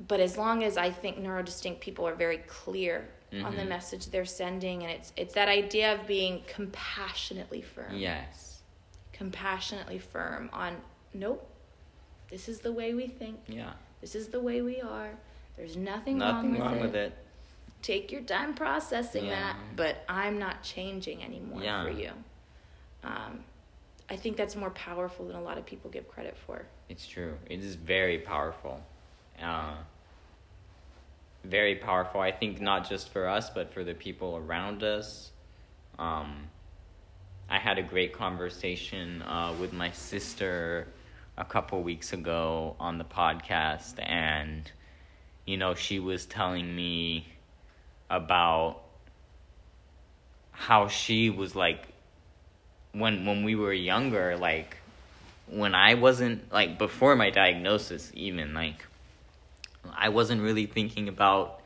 but 0.07 0.19
as 0.19 0.37
long 0.37 0.63
as 0.63 0.77
i 0.77 0.89
think 0.89 1.17
neurodistinct 1.19 1.79
people 1.79 2.07
are 2.07 2.15
very 2.15 2.39
clear 2.47 3.07
on 3.33 3.55
the 3.55 3.61
Mhm. 3.61 3.69
message 3.69 4.07
they're 4.07 4.25
sending 4.25 4.83
and 4.83 4.91
it's 4.91 5.13
it's 5.15 5.33
that 5.35 5.47
idea 5.47 5.93
of 5.95 6.05
being 6.05 6.43
compassionately 6.47 7.61
firm 7.61 7.95
Yes. 7.95 8.61
compassionately 9.13 9.99
firm 9.99 10.49
on 10.51 10.81
nope 11.13 11.47
this 12.29 12.49
is 12.49 12.59
the 12.59 12.71
way 12.73 12.93
we 12.93 13.07
think 13.07 13.39
Yeah. 13.47 13.73
this 14.01 14.15
is 14.15 14.27
the 14.29 14.39
way 14.41 14.61
we 14.61 14.81
are 14.81 15.11
there's 15.57 15.77
nothing, 15.77 16.17
Nothing 16.17 16.57
wrong, 16.59 16.73
with, 16.73 16.91
with 16.91 16.95
it. 16.95 17.11
it. 17.13 17.17
take 17.81 18.11
your 18.11 18.21
time 18.21 18.53
processing 18.53 19.25
Yeah. 19.25 19.35
that 19.53 19.57
but 19.77 20.03
i'm 20.09 20.37
not 20.37 20.61
changing 20.63 21.23
anymore 21.23 21.63
Yeah. 21.63 21.83
for 21.85 21.89
you 21.91 22.11
um, 23.03 23.45
i 24.09 24.15
think 24.17 24.35
that's 24.35 24.57
more 24.57 24.71
powerful 24.71 25.25
than 25.25 25.37
a 25.37 25.41
lot 25.41 25.57
of 25.57 25.65
people 25.65 25.89
give 25.89 26.07
credit 26.09 26.35
for 26.37 26.65
It's 26.89 27.07
true. 27.07 27.37
It 27.49 27.61
is 27.63 27.75
very 27.75 28.19
powerful. 28.19 28.83
Uh, 29.41 29.77
very 31.43 31.75
powerful. 31.75 32.21
I 32.21 32.31
think 32.31 32.61
not 32.61 32.87
just 32.89 33.09
for 33.09 33.27
us, 33.27 33.49
but 33.49 33.73
for 33.73 33.83
the 33.83 33.93
people 33.93 34.37
around 34.37 34.83
us. 34.83 35.31
Um, 35.97 36.49
I 37.49 37.59
had 37.59 37.77
a 37.77 37.83
great 37.83 38.13
conversation 38.13 39.21
uh, 39.23 39.53
with 39.59 39.73
my 39.73 39.91
sister 39.91 40.87
a 41.37 41.45
couple 41.45 41.81
weeks 41.83 42.13
ago 42.13 42.75
on 42.79 42.97
the 42.97 43.03
podcast, 43.03 43.95
and 44.01 44.71
you 45.45 45.57
know, 45.57 45.75
she 45.75 45.99
was 45.99 46.25
telling 46.25 46.75
me 46.75 47.27
about 48.09 48.81
how 50.51 50.87
she 50.87 51.29
was 51.29 51.55
like 51.55 51.87
when 52.93 53.25
when 53.25 53.43
we 53.43 53.55
were 53.55 53.73
younger, 53.73 54.37
like 54.37 54.77
when 55.47 55.75
I 55.75 55.95
wasn't 55.95 56.51
like 56.51 56.77
before 56.77 57.15
my 57.15 57.29
diagnosis, 57.29 58.11
even 58.13 58.53
like 58.53 58.85
I 59.97 60.09
wasn't 60.09 60.41
really 60.41 60.65
thinking 60.65 61.07
about 61.07 61.61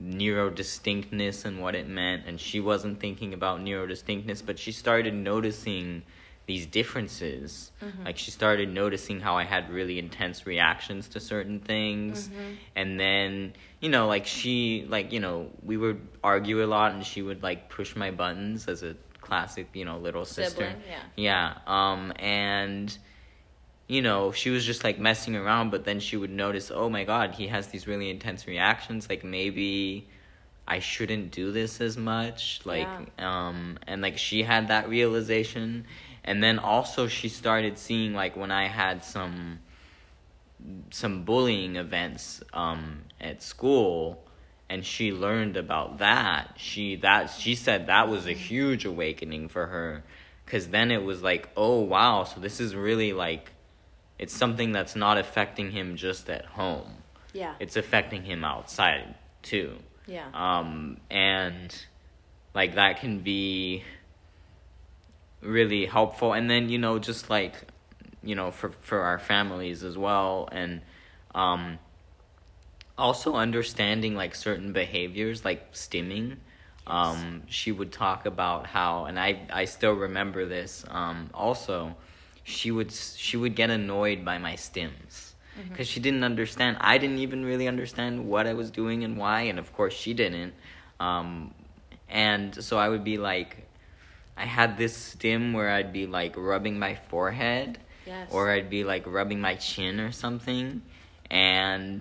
neurodistinctness 0.00 1.44
and 1.44 1.60
what 1.60 1.74
it 1.74 1.88
meant, 1.88 2.24
and 2.26 2.40
she 2.40 2.60
wasn't 2.60 3.00
thinking 3.00 3.34
about 3.34 3.60
neurodistinctness, 3.60 4.44
but 4.44 4.58
she 4.58 4.72
started 4.72 5.14
noticing 5.14 6.02
these 6.46 6.66
differences. 6.66 7.72
Like 8.04 8.18
she 8.18 8.30
started 8.30 8.72
noticing 8.72 9.20
how 9.20 9.36
I 9.36 9.44
had 9.44 9.70
really 9.70 9.98
intense 9.98 10.46
reactions 10.46 11.08
to 11.08 11.20
certain 11.20 11.60
things, 11.60 12.30
and 12.76 13.00
then 13.00 13.54
you 13.80 13.88
know, 13.88 14.06
like 14.06 14.26
she 14.26 14.86
like 14.88 15.12
you 15.12 15.20
know 15.20 15.50
we 15.62 15.76
would 15.76 16.06
argue 16.22 16.64
a 16.64 16.66
lot, 16.66 16.92
and 16.92 17.04
she 17.04 17.22
would 17.22 17.42
like 17.42 17.68
push 17.68 17.96
my 17.96 18.10
buttons 18.10 18.68
as 18.68 18.82
a 18.82 18.94
classic 19.20 19.68
you 19.74 19.84
know 19.84 19.98
little 19.98 20.24
sister. 20.24 20.76
Yeah. 21.16 21.54
Yeah. 21.66 21.92
Um, 21.92 22.12
and 22.20 22.96
you 23.88 24.02
know, 24.02 24.32
she 24.32 24.50
was 24.50 24.64
just 24.64 24.82
like 24.82 24.98
messing 24.98 25.36
around, 25.36 25.70
but 25.70 25.84
then 25.84 26.00
she 26.00 26.16
would 26.16 26.30
notice, 26.30 26.70
oh 26.74 26.88
my 26.88 27.04
god, 27.04 27.34
he 27.34 27.46
has 27.48 27.68
these 27.68 27.86
really 27.86 28.10
intense 28.10 28.46
reactions. 28.46 29.08
Like 29.08 29.22
maybe 29.22 30.08
I 30.66 30.80
shouldn't 30.80 31.30
do 31.30 31.52
this 31.52 31.80
as 31.80 31.96
much. 31.96 32.60
Like, 32.64 32.88
um, 33.18 33.78
and 33.86 34.02
like 34.02 34.18
she 34.18 34.42
had 34.42 34.68
that 34.68 34.88
realization, 34.88 35.84
and 36.24 36.42
then 36.42 36.58
also 36.58 37.06
she 37.06 37.28
started 37.28 37.78
seeing 37.78 38.12
like 38.12 38.36
when 38.36 38.50
I 38.50 38.66
had 38.66 39.04
some 39.04 39.60
some 40.90 41.22
bullying 41.24 41.76
events 41.76 42.42
um 42.52 43.02
at 43.20 43.42
school 43.42 44.24
and 44.68 44.84
she 44.84 45.12
learned 45.12 45.56
about 45.56 45.98
that 45.98 46.54
she 46.56 46.96
that 46.96 47.30
she 47.30 47.54
said 47.54 47.86
that 47.86 48.08
was 48.08 48.26
a 48.26 48.32
huge 48.32 48.84
awakening 48.84 49.48
for 49.48 49.66
her 49.66 50.02
cuz 50.46 50.68
then 50.68 50.90
it 50.90 51.04
was 51.04 51.22
like 51.22 51.48
oh 51.56 51.80
wow 51.80 52.24
so 52.24 52.40
this 52.40 52.58
is 52.58 52.74
really 52.74 53.12
like 53.12 53.52
it's 54.18 54.34
something 54.34 54.72
that's 54.72 54.96
not 54.96 55.18
affecting 55.18 55.70
him 55.70 55.96
just 55.96 56.30
at 56.30 56.46
home. 56.46 57.02
Yeah. 57.32 57.54
It's 57.60 57.76
affecting 57.76 58.22
him 58.22 58.44
outside 58.44 59.14
too. 59.42 59.76
Yeah. 60.06 60.26
Um, 60.32 60.98
and 61.10 61.74
like 62.54 62.76
that 62.76 63.00
can 63.00 63.20
be 63.20 63.84
really 65.42 65.86
helpful. 65.86 66.32
And 66.32 66.48
then 66.48 66.68
you 66.68 66.78
know 66.78 66.98
just 66.98 67.28
like 67.28 67.54
you 68.22 68.34
know 68.34 68.50
for 68.50 68.70
for 68.80 69.00
our 69.00 69.18
families 69.18 69.84
as 69.84 69.98
well. 69.98 70.48
And 70.50 70.80
um 71.34 71.78
also 72.96 73.34
understanding 73.34 74.14
like 74.14 74.34
certain 74.34 74.72
behaviors 74.72 75.44
like 75.44 75.74
stimming. 75.74 76.38
Um 76.86 77.42
she 77.48 77.72
would 77.72 77.92
talk 77.92 78.26
about 78.26 78.66
how 78.66 79.04
and 79.04 79.18
i 79.18 79.40
i 79.52 79.64
still 79.64 79.92
remember 79.92 80.46
this 80.46 80.84
um 80.88 81.30
also 81.34 81.96
she 82.48 82.70
would 82.70 82.92
she 82.92 83.36
would 83.36 83.54
get 83.56 83.70
annoyed 83.70 84.24
by 84.24 84.38
my 84.38 84.54
stims. 84.54 85.32
Because 85.68 85.88
she 85.88 86.00
didn't 86.00 86.22
understand. 86.22 86.76
I 86.80 86.98
didn't 86.98 87.18
even 87.18 87.42
really 87.44 87.66
understand 87.66 88.28
what 88.28 88.46
i 88.46 88.52
was 88.52 88.70
doing 88.70 89.04
and 89.04 89.16
why 89.16 89.38
and 89.50 89.58
of 89.58 89.72
course 89.72 89.94
she 89.94 90.12
didn't. 90.14 90.52
Um 91.00 91.52
and 92.08 92.54
so 92.62 92.78
i 92.78 92.88
would 92.88 93.02
be 93.04 93.16
like 93.18 93.66
i 94.36 94.44
had 94.44 94.76
this 94.78 94.94
stim 94.96 95.52
where 95.54 95.70
i'd 95.70 95.92
be 95.92 96.06
like 96.06 96.36
rubbing 96.36 96.78
my 96.78 96.94
forehead 96.94 97.78
Yes. 98.06 98.28
or 98.30 98.50
i'd 98.52 98.70
be 98.70 98.84
like 98.84 99.04
rubbing 99.18 99.40
my 99.40 99.54
chin 99.56 99.98
or 99.98 100.12
something. 100.12 100.82
And 101.30 102.00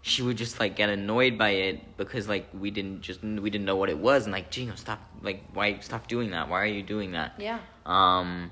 she 0.00 0.22
would 0.22 0.38
just 0.38 0.58
like 0.58 0.74
get 0.76 0.88
annoyed 0.88 1.36
by 1.36 1.50
it 1.50 1.96
because 1.98 2.26
like 2.28 2.46
we 2.58 2.70
didn't 2.70 3.02
just 3.02 3.22
we 3.22 3.50
didn't 3.50 3.66
know 3.66 3.76
what 3.76 3.90
it 3.90 3.98
was. 3.98 4.24
And 4.24 4.32
like 4.32 4.50
Gino 4.50 4.74
stop 4.76 5.00
like 5.20 5.42
why 5.52 5.78
stop 5.80 6.06
doing 6.06 6.30
that. 6.30 6.48
Why 6.48 6.62
are 6.62 6.72
you 6.78 6.82
doing 6.82 7.12
that? 7.12 7.34
Yeah. 7.38 7.58
Um 7.84 8.50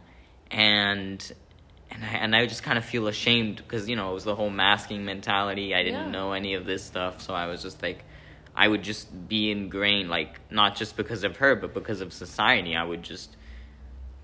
and 0.50 1.32
and 1.92 2.04
I, 2.04 2.08
and 2.08 2.36
I 2.36 2.46
just 2.46 2.62
kind 2.62 2.78
of 2.78 2.84
feel 2.84 3.08
ashamed 3.08 3.56
because 3.56 3.88
you 3.88 3.96
know 3.96 4.10
it 4.10 4.14
was 4.14 4.24
the 4.24 4.34
whole 4.36 4.50
masking 4.50 5.04
mentality. 5.04 5.74
I 5.74 5.82
didn't 5.82 6.06
Yeah. 6.06 6.10
know 6.10 6.32
any 6.32 6.54
of 6.54 6.64
this 6.66 6.84
stuff 6.84 7.20
so 7.20 7.34
I 7.34 7.46
was 7.46 7.62
just 7.62 7.82
like 7.82 8.04
I 8.54 8.66
would 8.68 8.82
just 8.82 9.28
be 9.28 9.50
ingrained 9.50 10.10
like 10.10 10.40
not 10.50 10.76
just 10.76 10.96
because 10.96 11.24
of 11.24 11.36
her 11.38 11.54
but 11.56 11.74
because 11.74 12.00
of 12.00 12.12
society. 12.12 12.76
I 12.76 12.84
would 12.84 13.02
just 13.02 13.36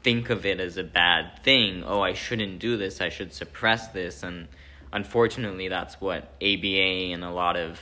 think 0.02 0.30
of 0.30 0.46
it 0.46 0.60
as 0.60 0.76
a 0.76 0.84
bad 0.84 1.42
thing. 1.42 1.82
Oh 1.84 2.00
I 2.00 2.12
shouldn't 2.12 2.58
do 2.60 2.76
this. 2.76 3.00
I 3.00 3.08
should 3.08 3.32
suppress 3.32 3.88
this. 3.88 4.22
And 4.22 4.48
unfortunately 4.92 5.68
that's 5.68 6.00
what 6.00 6.32
ABA 6.42 7.12
and 7.12 7.24
a 7.24 7.30
lot 7.30 7.56
of 7.56 7.80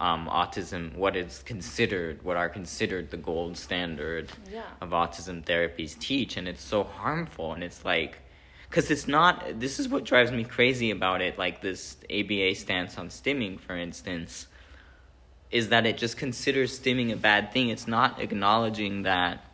um, 0.00 0.26
autism 0.28 0.94
what 0.96 1.14
is 1.14 1.42
considered 1.44 2.22
what 2.22 2.36
are 2.36 2.48
considered 2.48 3.10
the 3.10 3.16
gold 3.18 3.56
standard 3.56 4.30
Yeah. 4.50 4.62
of 4.80 4.90
autism 4.90 5.44
therapies 5.44 5.96
teach 5.98 6.36
and 6.38 6.48
it's 6.48 6.62
so 6.64 6.82
harmful 6.84 7.52
and 7.52 7.62
it's 7.62 7.84
like 7.84 8.18
because 8.68 8.90
it's 8.90 9.06
not 9.06 9.60
this 9.60 9.78
is 9.78 9.88
what 9.88 10.04
drives 10.04 10.32
me 10.32 10.42
crazy 10.44 10.90
about 10.90 11.20
it 11.20 11.38
like 11.38 11.60
this 11.60 11.98
aba 12.10 12.54
stance 12.54 12.96
on 12.96 13.08
stimming 13.10 13.60
for 13.60 13.76
instance 13.76 14.46
is 15.50 15.68
that 15.68 15.84
it 15.84 15.98
just 15.98 16.16
considers 16.16 16.78
stimming 16.80 17.12
a 17.12 17.16
bad 17.16 17.52
thing 17.52 17.68
it's 17.68 17.86
not 17.86 18.20
acknowledging 18.22 19.02
that 19.02 19.44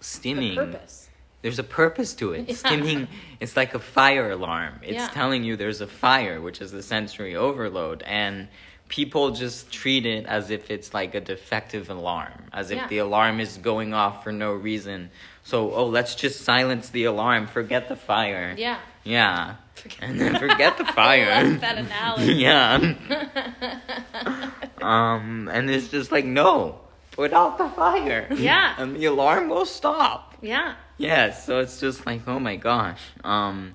stimming 0.00 0.54
the 0.54 0.64
purpose 0.72 1.08
there's 1.42 1.58
a 1.58 1.62
purpose 1.64 2.14
to 2.14 2.32
it. 2.32 2.48
Yeah. 2.48 2.54
Stimming, 2.54 3.06
it's 3.38 3.54
like 3.54 3.74
a 3.74 3.78
fire 3.78 4.30
alarm. 4.30 4.80
It's 4.82 4.94
Yeah. 4.94 5.08
telling 5.08 5.44
you 5.44 5.56
there's 5.58 5.82
a 5.82 5.86
fire, 5.86 6.40
which 6.40 6.62
is 6.62 6.72
the 6.72 6.82
sensory 6.82 7.36
overload. 7.36 8.00
And 8.06 8.48
people 8.88 9.30
just 9.30 9.72
treat 9.72 10.04
it 10.06 10.26
as 10.26 10.50
if 10.50 10.70
it's 10.70 10.92
like 10.94 11.14
a 11.14 11.20
defective 11.20 11.90
alarm, 11.90 12.44
as 12.52 12.70
if 12.70 12.76
Yeah. 12.78 12.86
the 12.88 12.98
alarm 12.98 13.40
is 13.40 13.56
going 13.58 13.94
off 13.94 14.22
for 14.22 14.30
no 14.32 14.52
reason. 14.52 15.10
So, 15.42 15.72
oh, 15.74 15.86
let's 15.86 16.14
just 16.14 16.42
silence 16.42 16.90
the 16.90 17.04
alarm, 17.04 17.46
forget 17.46 17.88
the 17.88 17.96
fire. 17.96 18.54
yeah 18.56 18.78
Yeah. 19.04 19.56
Forget- 19.74 19.98
And 20.02 20.20
then 20.20 20.38
forget 20.38 20.78
the 20.78 20.84
fire. 20.84 21.30
I 21.34 21.42
love 21.42 21.60
that 21.60 21.78
analogy. 21.78 22.32
yeah. 22.46 22.94
Um, 24.82 25.48
and 25.52 25.70
it's 25.70 25.88
just 25.88 26.12
like, 26.12 26.24
no, 26.26 26.78
put 27.12 27.32
out 27.32 27.56
the 27.58 27.68
fire. 27.70 28.26
Yeah. 28.34 28.74
And 28.76 28.96
the 28.96 29.06
alarm 29.06 29.48
will 29.48 29.64
stop. 29.66 30.34
yeah 30.42 30.74
Yeah, 30.98 31.32
so 31.32 31.60
it's 31.60 31.80
just 31.80 32.04
like, 32.06 32.22
oh 32.28 32.38
my 32.38 32.56
gosh. 32.56 33.00
Um 33.24 33.74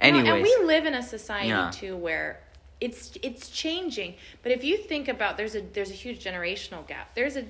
anyways. 0.00 0.28
and 0.28 0.42
we 0.42 0.56
live 0.66 0.84
in 0.86 0.94
a 0.94 1.02
society 1.02 1.48
Yeah. 1.48 1.70
too 1.72 1.96
where 1.96 2.40
it's 2.80 3.16
it's 3.22 3.50
changing. 3.50 4.14
But 4.42 4.52
if 4.52 4.62
you 4.64 4.76
think 4.76 5.08
about 5.08 5.36
there's 5.36 5.54
a 5.54 5.60
there's 5.60 5.90
a 5.90 5.94
huge 5.94 6.22
generational 6.24 6.86
gap. 6.86 7.14
There's 7.14 7.36
a 7.36 7.44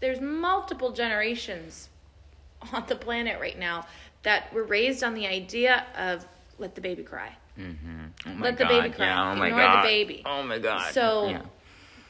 there's 0.00 0.20
multiple 0.20 0.92
generations 0.92 1.88
on 2.72 2.84
the 2.86 2.96
planet 2.96 3.40
right 3.40 3.58
now 3.58 3.86
that 4.22 4.52
were 4.52 4.64
raised 4.64 5.02
on 5.02 5.14
the 5.14 5.26
idea 5.26 5.84
of 5.96 6.26
let 6.58 6.74
the 6.74 6.80
baby 6.80 7.02
cry. 7.02 7.32
Mhm. 7.58 8.10
Oh 8.26 8.30
Let 8.40 8.58
the 8.58 8.66
baby 8.66 8.90
cry. 8.90 9.06
Yeah, 9.06 9.32
oh 9.32 9.34
my 9.36 9.46
Ignore 9.48 9.82
the 9.82 9.88
baby. 9.88 10.22
Oh 10.24 10.42
my 10.42 10.58
god. 10.58 10.92
So 10.92 11.28
yeah. 11.28 11.42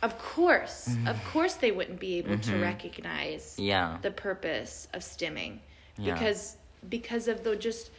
of 0.02 0.18
course, 0.18 0.88
of 1.06 1.22
course 1.32 1.54
they 1.54 1.72
wouldn't 1.72 2.00
be 2.00 2.18
able 2.18 2.38
to 2.38 2.52
Mhm. 2.52 2.62
recognize 2.62 3.56
Yeah. 3.58 3.98
the 4.02 4.10
purpose 4.10 4.88
of 4.92 5.02
stimming 5.02 5.58
because 6.02 6.56
because 6.88 7.28
of 7.28 7.42
the 7.44 7.56
just 7.56 7.90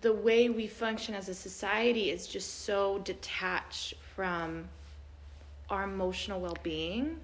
the 0.00 0.12
way 0.12 0.48
we 0.48 0.66
function 0.66 1.14
as 1.14 1.28
a 1.28 1.34
society 1.34 2.10
is 2.10 2.26
just 2.26 2.64
so 2.64 2.98
detached 2.98 3.94
from 4.18 4.64
our 5.70 5.84
emotional 5.84 6.40
well-being 6.40 7.20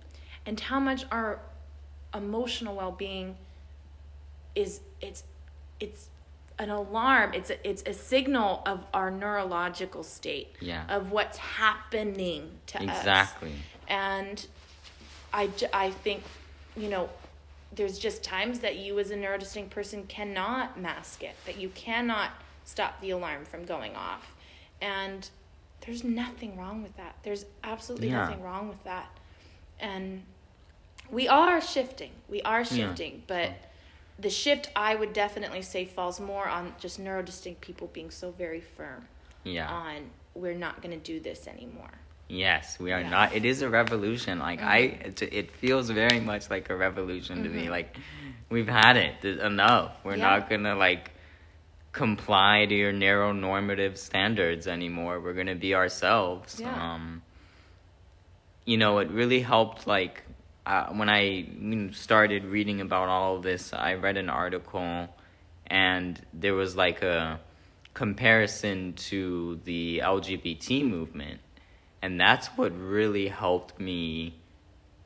and 0.46 0.60
how 0.60 0.78
much 0.78 1.04
our 1.10 1.40
emotional 2.14 2.76
well-being 2.76 3.34
is 4.54 4.78
it's 5.00 5.24
it's 5.80 6.06
an 6.60 6.70
alarm 6.70 7.34
it's 7.34 7.50
a, 7.50 7.68
it's 7.68 7.82
a 7.84 7.92
signal 7.92 8.62
of 8.64 8.84
our 8.94 9.10
neurological 9.10 10.04
state 10.04 10.54
Yeah. 10.60 10.84
of 10.88 11.10
what's 11.10 11.36
happening 11.38 12.48
to 12.68 12.78
us 12.78 12.84
Exactly. 12.84 13.54
and 13.88 14.46
i 15.32 15.50
i 15.72 15.90
think, 15.90 16.22
you 16.76 16.88
know, 16.88 17.08
there's 17.74 17.98
just 17.98 18.22
times 18.22 18.60
that 18.60 18.76
you 18.76 18.96
as 19.00 19.10
a 19.10 19.16
neurodistinct 19.16 19.70
person 19.70 20.04
cannot 20.06 20.78
mask 20.80 21.24
it, 21.24 21.34
that 21.44 21.56
you 21.58 21.70
cannot 21.70 22.30
stop 22.64 23.00
the 23.00 23.10
alarm 23.10 23.44
from 23.44 23.64
going 23.64 23.96
off. 23.96 24.32
And 24.80 25.28
there's 25.86 26.04
nothing 26.04 26.56
wrong 26.56 26.82
with 26.82 26.96
that. 26.96 27.16
There's 27.22 27.44
absolutely 27.62 28.08
Yeah. 28.08 28.24
nothing 28.24 28.42
wrong 28.42 28.68
with 28.68 28.82
that. 28.84 29.08
And 29.80 30.24
we 31.10 31.28
are 31.28 31.60
shifting. 31.60 32.12
We 32.28 32.42
are 32.42 32.60
Yeah. 32.60 32.64
shifting, 32.64 33.22
but 33.26 33.52
the 34.18 34.30
shift 34.30 34.70
I 34.76 34.94
would 34.94 35.12
definitely 35.12 35.62
say 35.62 35.84
falls 35.84 36.20
more 36.20 36.48
on 36.48 36.74
just 36.78 37.00
neurodistinct 37.00 37.60
people 37.60 37.88
being 37.88 38.10
so 38.10 38.30
very 38.30 38.60
firm 38.60 39.08
Yeah. 39.42 39.68
on 39.68 40.10
we're 40.34 40.54
not 40.54 40.82
going 40.82 40.90
to 40.98 41.04
do 41.04 41.20
this 41.20 41.46
anymore. 41.46 41.90
Yes, 42.28 42.80
we 42.80 42.90
are 42.92 43.00
Yeah. 43.02 43.08
not. 43.10 43.34
It 43.34 43.44
is 43.44 43.62
a 43.62 43.68
revolution. 43.68 44.38
Like 44.38 44.60
I, 44.62 44.80
Mhm. 44.82 45.06
it, 45.06 45.22
it 45.32 45.50
feels 45.52 45.90
very 45.90 46.18
much 46.20 46.48
like 46.50 46.70
a 46.70 46.76
revolution 46.76 47.44
to 47.44 47.48
me. 47.50 47.66
Mhm. 47.66 47.70
Like 47.70 47.96
we've 48.48 48.66
had 48.68 48.96
it 48.96 49.24
enough. 49.24 49.92
We're 50.04 50.16
Yeah. 50.16 50.30
not 50.30 50.48
gonna 50.50 50.74
like 50.74 51.10
comply 51.94 52.66
to 52.66 52.74
your 52.74 52.92
narrow 52.92 53.32
normative 53.32 53.96
standards 53.96 54.66
anymore. 54.66 55.20
We're 55.20 55.32
gonna 55.32 55.54
be 55.54 55.74
ourselves. 55.74 56.60
Yeah. 56.60 56.94
Um, 56.94 57.22
you 58.66 58.76
know, 58.76 58.98
it 58.98 59.10
really 59.10 59.40
helped. 59.40 59.86
Like 59.86 60.22
uh, 60.66 60.88
when 60.88 61.08
I 61.08 61.46
started 61.92 62.44
reading 62.44 62.82
about 62.82 63.08
all 63.08 63.36
of 63.36 63.42
this, 63.42 63.72
I 63.72 63.94
read 63.94 64.16
an 64.18 64.28
article, 64.28 65.08
and 65.68 66.20
there 66.34 66.54
was 66.54 66.76
like 66.76 67.02
a 67.02 67.40
comparison 67.94 68.94
to 68.94 69.60
the 69.64 70.00
LGBT 70.04 70.86
movement. 70.86 71.40
And 72.02 72.20
that's 72.20 72.48
what 72.48 72.76
really 72.78 73.28
helped 73.28 73.80
me 73.80 74.34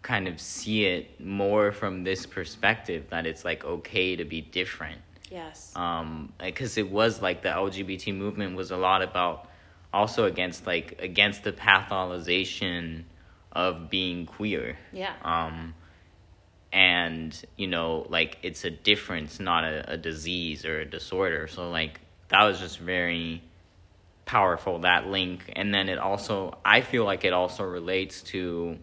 kind 0.03 0.27
of 0.27 0.41
see 0.41 0.87
it 0.87 1.21
more 1.21 1.71
from 1.71 2.03
this 2.03 2.25
perspective 2.25 3.05
that 3.11 3.27
it's 3.27 3.45
like 3.45 3.63
okay 3.65 4.17
to 4.17 4.25
be 4.25 4.41
different. 4.41 5.01
Yes. 5.31 5.73
Um, 5.77 6.33
because 6.39 6.79
it 6.79 6.91
was 6.91 7.21
like 7.23 7.43
the 7.43 7.51
LGBT 7.51 8.17
movement 8.17 8.57
was 8.57 8.71
a 8.71 8.77
lot 8.77 9.03
about 9.03 9.49
also 9.93 10.25
against 10.27 10.67
like 10.67 10.99
against 11.01 11.45
the 11.45 11.53
pathologization 11.53 13.05
of 13.53 13.91
being 13.91 14.27
queer. 14.27 14.79
yeah. 14.93 15.15
Um, 15.23 15.75
and 16.73 17.45
you 17.57 17.67
know, 17.67 18.07
like 18.09 18.39
it's 18.43 18.65
a 18.65 18.71
difference, 18.71 19.41
not 19.41 19.65
a, 19.65 19.93
a 19.93 19.97
disease 19.97 20.65
or 20.65 20.81
a 20.81 20.85
disorder. 20.85 21.47
So 21.49 21.71
like 21.71 22.01
that 22.29 22.45
was 22.45 22.61
just 22.61 22.79
very 22.79 23.43
powerful 24.27 24.81
that 24.81 25.07
link, 25.07 25.51
and 25.57 25.73
then 25.73 25.89
it 25.89 25.99
also 25.99 26.59
I 26.65 26.83
feel 26.83 27.05
like 27.05 27.25
it 27.25 27.33
also 27.33 27.65
relates 27.65 28.23
to 28.25 28.79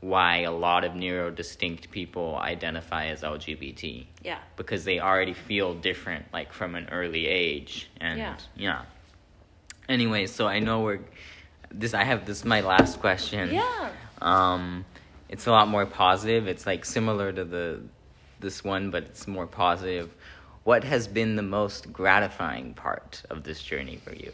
why 0.00 0.40
a 0.40 0.52
lot 0.52 0.84
of 0.84 0.92
neurodistinct 0.92 1.90
people 1.90 2.36
identify 2.36 3.06
as 3.06 3.22
LGBT 3.22 4.06
yeah. 4.22 4.38
because 4.56 4.84
they 4.84 5.00
already 5.00 5.32
feel 5.32 5.74
different 5.74 6.26
like 6.32 6.52
from 6.52 6.74
an 6.74 6.88
early 6.92 7.26
age 7.26 7.90
and 8.00 8.18
Yeah. 8.18 8.36
yeah. 8.56 8.82
Anyway, 9.88 10.26
so 10.26 10.46
I 10.46 10.58
know 10.58 10.80
we're 10.80 11.00
this 11.70 11.94
I 11.94 12.04
have 12.04 12.26
this 12.26 12.38
is 12.38 12.44
my 12.44 12.60
last 12.60 13.00
question. 13.00 13.52
Yeah. 13.52 13.90
Um, 14.20 14.84
it's 15.28 15.46
a 15.46 15.50
lot 15.50 15.68
more 15.68 15.86
positive. 15.86 16.46
It's 16.46 16.66
like 16.66 16.84
similar 16.84 17.32
to 17.32 17.44
the 17.44 17.82
this 18.40 18.62
one, 18.62 18.90
but 18.90 19.04
it's 19.04 19.26
more 19.26 19.46
positive. 19.46 20.12
What 20.64 20.84
has 20.84 21.06
been 21.08 21.36
the 21.36 21.42
most 21.42 21.92
gratifying 21.92 22.74
part 22.74 23.22
of 23.30 23.44
this 23.44 23.62
journey 23.62 23.96
for 23.96 24.12
you? 24.12 24.32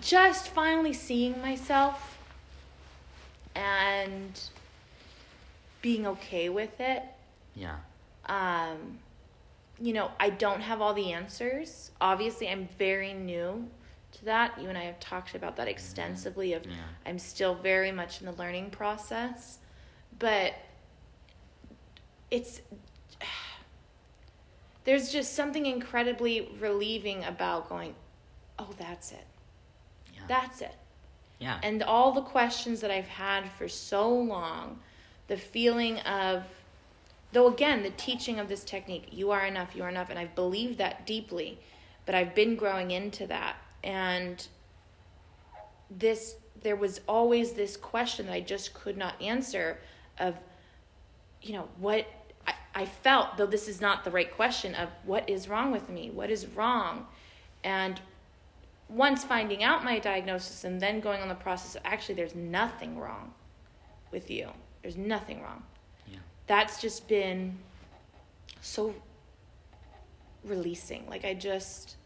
Just 0.00 0.48
finally 0.48 0.92
seeing 0.92 1.40
myself 1.40 2.17
and 3.58 4.40
being 5.82 6.06
okay 6.06 6.48
with 6.48 6.80
it. 6.80 7.02
Yeah. 7.54 7.76
Um, 8.26 8.98
you 9.80 9.92
know, 9.92 10.10
I 10.20 10.30
don't 10.30 10.60
have 10.60 10.80
all 10.80 10.94
the 10.94 11.12
answers. 11.12 11.90
Obviously, 12.00 12.48
I'm 12.48 12.68
very 12.78 13.12
new 13.12 13.68
to 14.12 14.24
that. 14.24 14.60
You 14.60 14.68
and 14.68 14.78
I 14.78 14.84
have 14.84 15.00
talked 15.00 15.34
about 15.34 15.56
that 15.56 15.66
extensively 15.66 16.52
of 16.52 16.64
Yeah. 16.66 16.72
I'm 17.04 17.18
still 17.18 17.54
very 17.56 17.90
much 17.90 18.20
in 18.20 18.26
the 18.26 18.32
learning 18.32 18.70
process, 18.70 19.58
but 20.18 20.54
it's 22.30 22.60
there's 24.84 25.10
just 25.10 25.34
something 25.34 25.66
incredibly 25.66 26.48
relieving 26.60 27.24
about 27.24 27.68
going, 27.68 27.94
"Oh, 28.58 28.70
that's 28.78 29.10
it. 29.12 29.26
Yeah. 30.14 30.20
That's 30.28 30.60
it." 30.60 30.74
Yeah. 31.38 31.60
and 31.62 31.82
all 31.82 32.12
the 32.12 32.22
questions 32.22 32.80
that 32.80 32.90
I've 32.90 33.06
had 33.06 33.48
for 33.52 33.68
so 33.68 34.12
long, 34.12 34.80
the 35.28 35.36
feeling 35.36 35.98
of, 36.00 36.42
though 37.32 37.46
again, 37.46 37.82
the 37.82 37.90
teaching 37.90 38.40
of 38.40 38.48
this 38.48 38.64
technique, 38.64 39.08
you 39.12 39.30
are 39.30 39.46
enough, 39.46 39.76
you 39.76 39.84
are 39.84 39.88
enough, 39.88 40.10
and 40.10 40.18
I've 40.18 40.34
believed 40.34 40.78
that 40.78 41.06
deeply, 41.06 41.58
but 42.06 42.14
I've 42.14 42.34
been 42.34 42.56
growing 42.56 42.90
into 42.90 43.26
that. 43.28 43.56
And 43.84 44.44
this, 45.90 46.34
there 46.62 46.76
was 46.76 47.00
always 47.06 47.52
this 47.52 47.76
question 47.76 48.26
that 48.26 48.32
I 48.32 48.40
just 48.40 48.74
could 48.74 48.96
not 48.96 49.20
answer 49.22 49.78
of, 50.18 50.34
you 51.40 51.52
know, 51.52 51.68
what 51.78 52.06
I, 52.46 52.54
I 52.74 52.86
felt, 52.86 53.36
though 53.36 53.46
this 53.46 53.68
is 53.68 53.80
not 53.80 54.04
the 54.04 54.10
right 54.10 54.34
question, 54.34 54.74
of 54.74 54.88
what 55.04 55.28
is 55.28 55.48
wrong 55.48 55.70
with 55.70 55.88
me? 55.88 56.10
What 56.10 56.30
is 56.30 56.46
wrong? 56.48 57.06
And 57.62 58.00
once 58.88 59.22
finding 59.24 59.62
out 59.62 59.84
my 59.84 59.98
diagnosis 59.98 60.64
and 60.64 60.80
then 60.80 61.00
going 61.00 61.20
on 61.20 61.28
the 61.28 61.34
process 61.34 61.74
of 61.74 61.82
actually 61.84 62.14
there's 62.14 62.34
nothing 62.34 62.98
wrong 62.98 63.32
with 64.10 64.30
you 64.30 64.48
there's 64.82 64.96
nothing 64.96 65.42
wrong 65.42 65.62
Yeah. 66.10 66.18
that's 66.46 66.80
just 66.80 67.06
been 67.08 67.58
so 68.60 68.94
releasing 70.44 71.06
like 71.08 71.24
i 71.24 71.34
just 71.34 71.96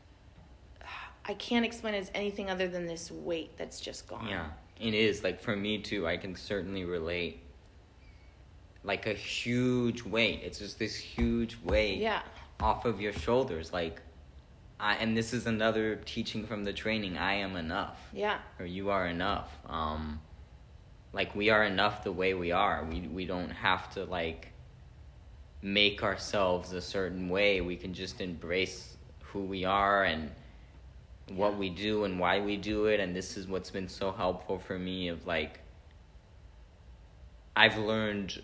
i 1.24 1.34
can't 1.34 1.64
explain 1.64 1.94
it 1.94 1.98
as 1.98 2.10
anything 2.14 2.50
other 2.50 2.66
than 2.66 2.86
this 2.86 3.10
weight 3.10 3.56
that's 3.56 3.80
just 3.80 4.08
gone 4.08 4.26
Yeah, 4.28 4.46
it 4.80 4.94
is. 4.94 5.22
Like 5.22 5.40
for 5.40 5.54
me 5.54 5.78
too, 5.78 6.08
I 6.08 6.16
can 6.16 6.34
certainly 6.34 6.84
relate. 6.84 7.38
Like 8.82 9.06
a 9.06 9.12
huge 9.14 10.02
weight. 10.02 10.40
It's 10.42 10.58
just 10.58 10.76
this 10.80 10.96
huge 10.96 11.56
weight 11.62 11.98
yeah 12.00 12.22
off 12.58 12.84
of 12.84 13.00
your 13.00 13.12
shoulders. 13.12 13.72
Like, 13.72 14.00
I 14.82 14.94
and 14.96 15.16
this 15.16 15.32
is 15.32 15.46
another 15.46 15.96
teaching 16.04 16.44
from 16.44 16.64
the 16.64 16.72
training. 16.72 17.16
I 17.16 17.34
am 17.34 17.56
enough, 17.56 17.98
yeah 18.12 18.38
or 18.58 18.66
you 18.66 18.90
are 18.90 19.06
enough. 19.06 19.50
Um, 19.66 20.20
like 21.12 21.34
we 21.36 21.50
are 21.50 21.64
enough 21.64 22.02
the 22.02 22.12
way 22.12 22.34
we 22.34 22.50
are. 22.50 22.84
We 22.84 23.00
we 23.02 23.24
don't 23.24 23.50
have 23.50 23.94
to 23.94 24.04
like 24.04 24.48
make 25.62 26.02
ourselves 26.02 26.72
a 26.72 26.80
certain 26.80 27.28
way. 27.28 27.60
We 27.60 27.76
can 27.76 27.94
just 27.94 28.20
embrace 28.20 28.96
who 29.20 29.42
we 29.44 29.64
are 29.64 30.04
and 30.04 30.30
what 31.28 31.52
Yeah. 31.52 31.58
we 31.58 31.70
do 31.70 32.04
and 32.04 32.18
why 32.18 32.40
we 32.40 32.56
do 32.56 32.86
it 32.86 32.98
and 32.98 33.14
this 33.14 33.36
is 33.36 33.46
what's 33.46 33.70
been 33.70 33.88
so 33.88 34.10
helpful 34.10 34.58
for 34.58 34.76
me 34.78 35.08
of 35.08 35.24
like 35.26 35.60
I've 37.54 37.78
learned 37.78 38.42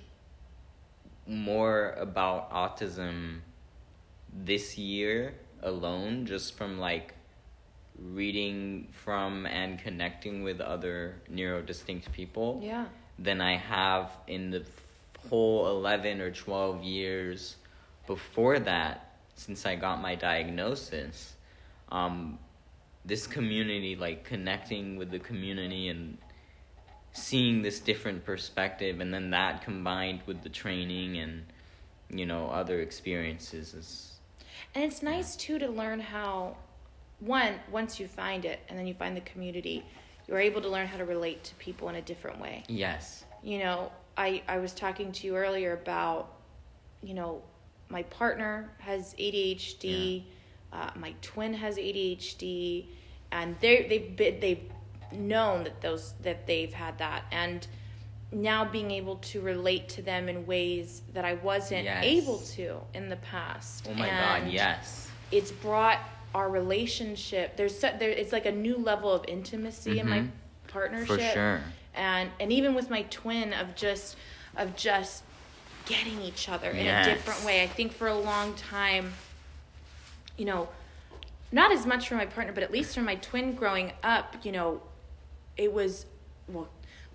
more 1.26 1.94
about 1.98 2.50
autism 2.52 3.40
this 4.32 4.78
year 4.78 5.34
alone 5.62 6.26
just 6.26 6.56
from 6.56 6.78
like 6.78 7.14
reading 7.98 8.86
from 8.92 9.44
and 9.46 9.78
connecting 9.78 10.42
with 10.42 10.60
other 10.60 11.16
neurodistinct 11.32 12.10
people 12.12 12.60
yeah 12.62 12.86
than 13.18 13.40
I 13.40 13.56
have 13.56 14.12
in 14.26 14.50
the 14.50 14.64
whole 15.28 15.68
11 15.68 16.20
or 16.20 16.30
12 16.30 16.84
years 16.84 17.56
before 18.06 18.58
that 18.60 19.16
since 19.34 19.66
I 19.66 19.74
got 19.74 20.00
my 20.00 20.14
diagnosis. 20.14 21.34
Um, 21.90 22.38
this 23.04 23.26
community, 23.26 23.96
like 23.96 24.24
connecting 24.24 24.96
with 24.96 25.10
the 25.10 25.18
community 25.18 25.88
and 25.88 26.18
seeing 27.12 27.62
this 27.62 27.80
different 27.80 28.24
perspective, 28.24 29.00
and 29.00 29.12
then 29.12 29.30
that 29.30 29.62
combined 29.62 30.20
with 30.26 30.42
the 30.42 30.48
training 30.48 31.18
and, 31.18 31.44
you 32.10 32.26
know, 32.26 32.48
other 32.48 32.80
experiences 32.80 33.74
is. 33.74 34.17
And 34.74 34.84
it's 34.84 35.02
nice 35.02 35.36
too 35.36 35.58
to 35.58 35.68
learn 35.68 36.00
how, 36.00 36.56
one, 37.20 37.54
once 37.70 37.98
you 37.98 38.06
find 38.08 38.44
it 38.44 38.60
and 38.68 38.78
then 38.78 38.86
you 38.86 38.94
find 38.94 39.16
the 39.16 39.22
community, 39.22 39.84
you're 40.26 40.38
able 40.38 40.60
to 40.60 40.68
learn 40.68 40.86
how 40.86 40.98
to 40.98 41.04
relate 41.04 41.42
to 41.44 41.54
people 41.56 41.88
in 41.88 41.96
a 41.96 42.02
different 42.02 42.40
way. 42.40 42.64
Yes. 42.68 43.24
You 43.42 43.60
know, 43.60 43.92
I, 44.16 44.42
I 44.48 44.58
was 44.58 44.72
talking 44.72 45.12
to 45.12 45.26
you 45.26 45.36
earlier 45.36 45.72
about, 45.72 46.34
you 47.02 47.14
know, 47.14 47.42
my 47.88 48.02
partner 48.04 48.70
has 48.78 49.14
ADHD, 49.14 50.24
uh, 50.72 50.90
my 50.96 51.14
twin 51.22 51.54
has 51.54 51.76
ADHD, 51.76 52.86
and 53.32 53.56
they 53.60 53.86
they've 53.88 54.16
been, 54.16 54.40
they've 54.40 54.70
known 55.12 55.64
that 55.64 55.80
those 55.80 56.14
that 56.22 56.46
they've 56.46 56.72
had 56.72 56.98
that, 56.98 57.24
and 57.32 57.66
now 58.30 58.64
being 58.64 58.90
able 58.90 59.16
to 59.16 59.40
relate 59.40 59.88
to 59.88 60.02
them 60.02 60.28
in 60.28 60.46
ways 60.46 61.02
that 61.14 61.24
I 61.24 61.34
wasn't 61.34 61.84
Yes. 61.84 62.04
able 62.04 62.38
to 62.56 62.80
in 62.94 63.08
the 63.08 63.16
past. 63.16 63.86
Oh 63.90 63.94
my 63.94 64.06
And 64.06 64.44
God, 64.44 64.52
yes. 64.52 65.10
it's 65.30 65.50
brought 65.50 65.98
our 66.34 66.50
relationship. 66.50 67.56
There's 67.56 67.78
there. 67.80 68.10
It's 68.10 68.32
like 68.32 68.44
a 68.46 68.52
new 68.52 68.76
level 68.76 69.10
of 69.10 69.24
intimacy 69.26 69.98
in 69.98 70.08
my 70.08 70.20
Mhm. 70.20 70.30
partnership 70.68 71.06
For 71.08 71.18
sure. 71.32 71.62
and 71.94 72.30
and 72.38 72.52
even 72.52 72.74
with 72.74 72.90
my 72.90 73.02
twin 73.04 73.54
of 73.54 73.74
just 73.74 74.16
of 74.56 74.76
just 74.76 75.22
getting 75.86 76.20
each 76.20 76.48
other 76.50 76.70
in 76.70 76.84
Yes. 76.84 77.06
a 77.06 77.10
different 77.14 77.42
way. 77.44 77.62
I 77.62 77.66
think 77.66 77.92
for 77.92 78.08
a 78.08 78.14
long 78.18 78.54
time, 78.54 79.14
you 80.36 80.44
know, 80.44 80.68
not 81.50 81.72
as 81.72 81.86
much 81.86 82.08
for 82.08 82.14
my 82.16 82.26
partner, 82.26 82.52
but 82.52 82.62
at 82.62 82.70
least 82.70 82.94
for 82.94 83.00
my 83.00 83.14
twin 83.14 83.54
growing 83.54 83.92
up, 84.02 84.36
you 84.44 84.52
know, 84.52 84.82
it 85.56 85.72
was 85.72 86.04
well 86.46 86.68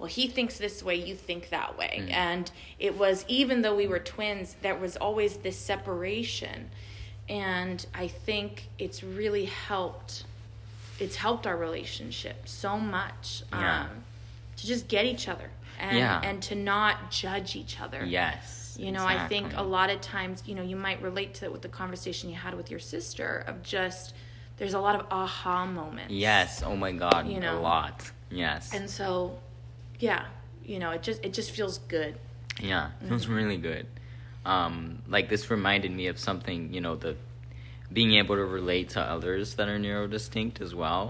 well 0.03 0.09
he 0.09 0.27
thinks 0.27 0.57
this 0.57 0.83
way 0.83 0.95
you 0.95 1.15
think 1.15 1.47
that 1.49 1.77
way 1.77 2.01
Mm. 2.03 2.11
and 2.11 2.51
it 2.77 2.97
was 2.97 3.23
even 3.29 3.61
though 3.61 3.73
we 3.73 3.87
were 3.87 3.99
twins 3.99 4.57
there 4.61 4.75
was 4.75 4.97
always 4.97 5.37
this 5.37 5.55
separation 5.57 6.69
and 7.29 7.85
i 7.93 8.05
think 8.09 8.67
it's 8.77 9.01
really 9.01 9.45
helped 9.45 10.25
it's 10.99 11.15
helped 11.15 11.47
our 11.47 11.55
relationship 11.55 12.35
so 12.49 12.77
much 12.77 13.43
Yeah. 13.53 13.83
um, 13.83 13.89
to 14.57 14.67
just 14.67 14.89
get 14.89 15.05
each 15.05 15.29
other 15.29 15.49
and 15.79 15.97
Yeah. 15.97 16.19
and 16.21 16.43
to 16.43 16.55
not 16.55 17.09
judge 17.09 17.55
each 17.55 17.79
other 17.79 18.03
Yes. 18.05 18.75
you 18.77 18.91
know, 18.91 19.05
I 19.05 19.27
think 19.29 19.53
a 19.55 19.61
lot 19.63 19.89
of 19.91 20.01
times, 20.01 20.43
you 20.47 20.55
know, 20.55 20.63
you 20.63 20.75
might 20.75 20.99
relate 21.01 21.35
to 21.35 21.45
it 21.45 21.51
with 21.53 21.61
the 21.61 21.69
conversation 21.69 22.29
you 22.29 22.35
had 22.35 22.55
with 22.55 22.69
your 22.71 22.79
sister 22.79 23.43
of 23.47 23.61
just 23.63 24.13
there's 24.57 24.73
a 24.73 24.79
lot 24.79 24.95
of 24.99 25.05
aha 25.11 25.65
moments. 25.65 26.11
Yes. 26.13 26.61
Oh 26.63 26.75
my 26.75 26.91
God. 26.91 27.27
You 27.27 27.39
know. 27.39 27.57
a 27.57 27.61
lot. 27.61 28.11
Yes. 28.31 28.73
And 28.73 28.89
so, 28.89 29.37
yeah, 30.03 30.25
you 30.71 30.77
know, 30.81 30.91
it 30.97 31.01
just 31.07 31.19
it 31.27 31.33
just 31.39 31.51
feels 31.57 31.77
good. 31.97 32.13
Yeah, 32.61 32.89
it 33.03 33.09
was 33.11 33.25
Mm-hmm. 33.25 33.33
really 33.39 33.57
good. 33.71 33.85
Um, 34.45 35.01
like 35.15 35.29
this 35.29 35.49
reminded 35.49 35.91
me 35.99 36.05
of 36.07 36.17
something, 36.19 36.73
you 36.75 36.81
know, 36.85 36.95
the 37.05 37.15
being 37.91 38.13
able 38.21 38.35
to 38.35 38.45
relate 38.59 38.87
to 38.95 39.01
others 39.15 39.55
that 39.55 39.67
are 39.69 39.79
neurodistinct 39.79 40.61
as 40.61 40.73
well. 40.75 41.05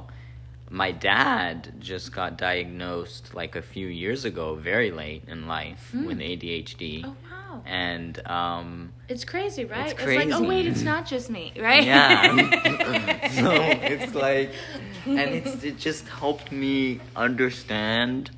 My 0.70 0.92
dad 0.92 1.74
just 1.80 2.12
got 2.20 2.38
diagnosed 2.38 3.34
like 3.34 3.56
a 3.56 3.62
few 3.62 3.88
years 3.88 4.26
ago, 4.26 4.56
very 4.56 4.92
late 4.92 5.24
in 5.28 5.48
life, 5.48 5.84
with 6.08 6.20
ADHD. 6.20 7.04
Oh 7.06 7.16
wow. 7.30 7.62
And 7.66 8.14
um, 8.28 8.94
It's 9.14 9.26
crazy, 9.26 9.66
right? 9.66 9.92
It's 9.92 10.16
like, 10.22 10.32
oh 10.32 10.44
wait, 10.52 10.66
it's 10.72 10.82
not 10.94 11.06
just 11.14 11.30
me, 11.30 11.46
right? 11.70 11.84
yeah. 11.84 13.30
so 13.42 13.52
it's 13.94 14.14
like, 14.28 14.52
and 15.06 15.20
it's 15.40 15.64
it 15.64 15.78
just 15.78 16.08
helped 16.22 16.52
me 16.52 17.00
understand 17.16 18.32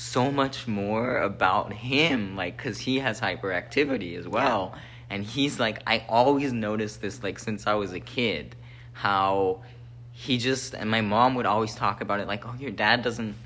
so 0.00 0.30
much 0.30 0.66
more 0.66 1.18
about 1.18 1.72
him, 1.72 2.36
like, 2.36 2.56
cause 2.56 2.78
he 2.78 2.98
has 3.00 3.20
hyperactivity 3.20 4.16
as 4.18 4.26
well, 4.28 4.74
and 5.10 5.24
he's 5.24 5.58
like, 5.58 5.82
I 5.86 6.04
always 6.08 6.52
noticed 6.52 7.00
this, 7.00 7.22
like, 7.22 7.38
since 7.38 7.66
I 7.66 7.74
was 7.74 7.92
a 7.92 8.00
kid, 8.00 8.54
how 8.92 9.60
he 10.12 10.38
just 10.38 10.74
and 10.74 10.90
my 10.90 11.00
mom 11.00 11.34
would 11.36 11.46
always 11.46 11.74
talk 11.74 12.00
about 12.00 12.20
it, 12.20 12.26
like, 12.26 12.46
oh, 12.46 12.54
your 12.58 12.70
dad 12.72 13.02
doesn't, 13.02 13.36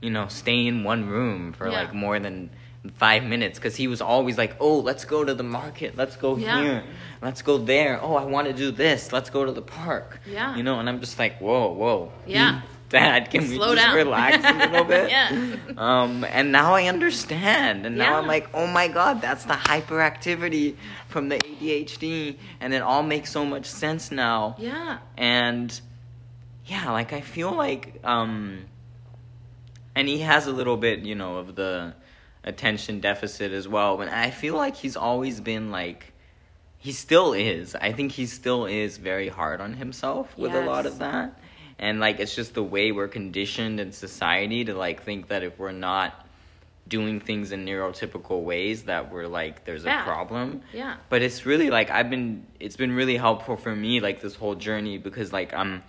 you 0.00 0.10
know, 0.10 0.26
stay 0.28 0.66
in 0.66 0.84
one 0.84 1.06
room 1.06 1.52
for 1.52 1.66
Yeah. 1.68 1.82
like 1.82 1.94
more 1.94 2.18
than 2.18 2.50
five 2.96 3.24
minutes 3.24 3.58
because 3.58 3.76
he 3.76 3.88
was 3.88 4.00
always 4.02 4.36
like, 4.38 4.56
oh, 4.60 4.78
let's 4.78 5.04
go 5.04 5.24
to 5.24 5.34
the 5.34 5.42
market, 5.42 5.96
let's 5.96 6.16
go 6.16 6.36
Yeah. 6.36 6.62
here, 6.62 6.84
let's 7.22 7.40
go 7.42 7.56
there. 7.58 7.98
Oh, 8.02 8.14
I 8.14 8.24
want 8.24 8.46
to 8.46 8.52
do 8.52 8.70
this. 8.70 9.12
Let's 9.12 9.30
go 9.30 9.44
to 9.44 9.52
the 9.52 9.62
park. 9.62 10.20
Yeah. 10.26 10.54
You 10.56 10.62
know, 10.62 10.80
and 10.80 10.88
I'm 10.88 11.00
just 11.00 11.18
like, 11.18 11.38
whoa, 11.38 11.68
whoa. 11.72 12.12
Yeah. 12.26 12.60
Dad, 12.90 13.30
can 13.30 13.48
we 13.48 13.56
Slow 13.56 13.74
just 13.74 13.86
down. 13.86 13.96
relax 13.96 14.44
a 14.44 14.52
little 14.70 14.84
bit? 14.96 15.10
Yeah. 15.10 15.56
Um, 15.76 16.24
and 16.24 16.52
now 16.52 16.74
I 16.74 16.84
understand, 16.86 17.86
and 17.86 17.96
now 17.96 18.10
Yeah. 18.12 18.18
I'm 18.18 18.26
like, 18.26 18.48
oh 18.54 18.66
my 18.66 18.88
god, 18.88 19.20
that's 19.20 19.44
the 19.44 19.54
hyperactivity 19.54 20.76
from 21.08 21.28
the 21.28 21.36
ADHD, 21.38 22.36
and 22.60 22.72
it 22.72 22.82
all 22.82 23.02
makes 23.02 23.30
so 23.32 23.44
much 23.44 23.66
sense 23.66 24.10
now. 24.12 24.54
yeah. 24.58 24.98
And 25.16 25.78
yeah, 26.66 26.90
like 26.92 27.12
I 27.12 27.20
feel 27.20 27.52
like, 27.52 28.00
um, 28.04 28.60
and 29.94 30.08
he 30.08 30.20
has 30.20 30.46
a 30.46 30.52
little 30.52 30.76
bit, 30.76 31.00
you 31.00 31.14
know, 31.14 31.36
of 31.38 31.54
the 31.56 31.94
attention 32.44 33.00
deficit 33.00 33.52
as 33.52 33.66
well. 33.66 33.96
But 33.96 34.08
I 34.08 34.30
feel 34.30 34.54
like 34.56 34.76
he's 34.76 34.96
always 34.96 35.40
been 35.40 35.70
like, 35.70 36.12
he 36.78 36.92
still 36.92 37.32
is. 37.32 37.74
I 37.74 37.92
think 37.92 38.12
he 38.12 38.26
still 38.26 38.66
is 38.66 38.98
very 38.98 39.28
hard 39.28 39.60
on 39.60 39.74
himself 39.74 40.36
with 40.38 40.54
a 40.54 40.60
lot 40.62 40.86
of 40.86 40.98
that. 40.98 41.38
And 41.78 42.00
like, 42.00 42.20
it's 42.20 42.34
just 42.34 42.54
the 42.54 42.62
way 42.62 42.92
we're 42.92 43.08
conditioned 43.08 43.80
in 43.80 43.92
society 43.92 44.64
to 44.66 44.74
like 44.74 45.02
think 45.02 45.28
that 45.28 45.42
if 45.42 45.58
we're 45.58 45.72
not 45.72 46.26
doing 46.86 47.18
things 47.20 47.50
in 47.50 47.64
neurotypical 47.64 48.42
ways 48.42 48.84
that 48.84 49.10
we're 49.10 49.26
like 49.26 49.64
there's 49.64 49.84
a 49.84 49.86
Bad. 49.86 50.04
problem 50.04 50.60
Yeah. 50.70 50.96
but 51.08 51.22
it's 51.22 51.46
really 51.46 51.70
like 51.70 51.88
i've 51.90 52.10
been 52.10 52.46
it's 52.60 52.76
been 52.76 52.92
really 52.92 53.16
helpful 53.16 53.56
for 53.56 53.74
me 53.74 54.00
like 54.00 54.20
this 54.20 54.34
whole 54.34 54.54
journey 54.54 54.98
because 54.98 55.32
like 55.32 55.54
i'm 55.54 55.82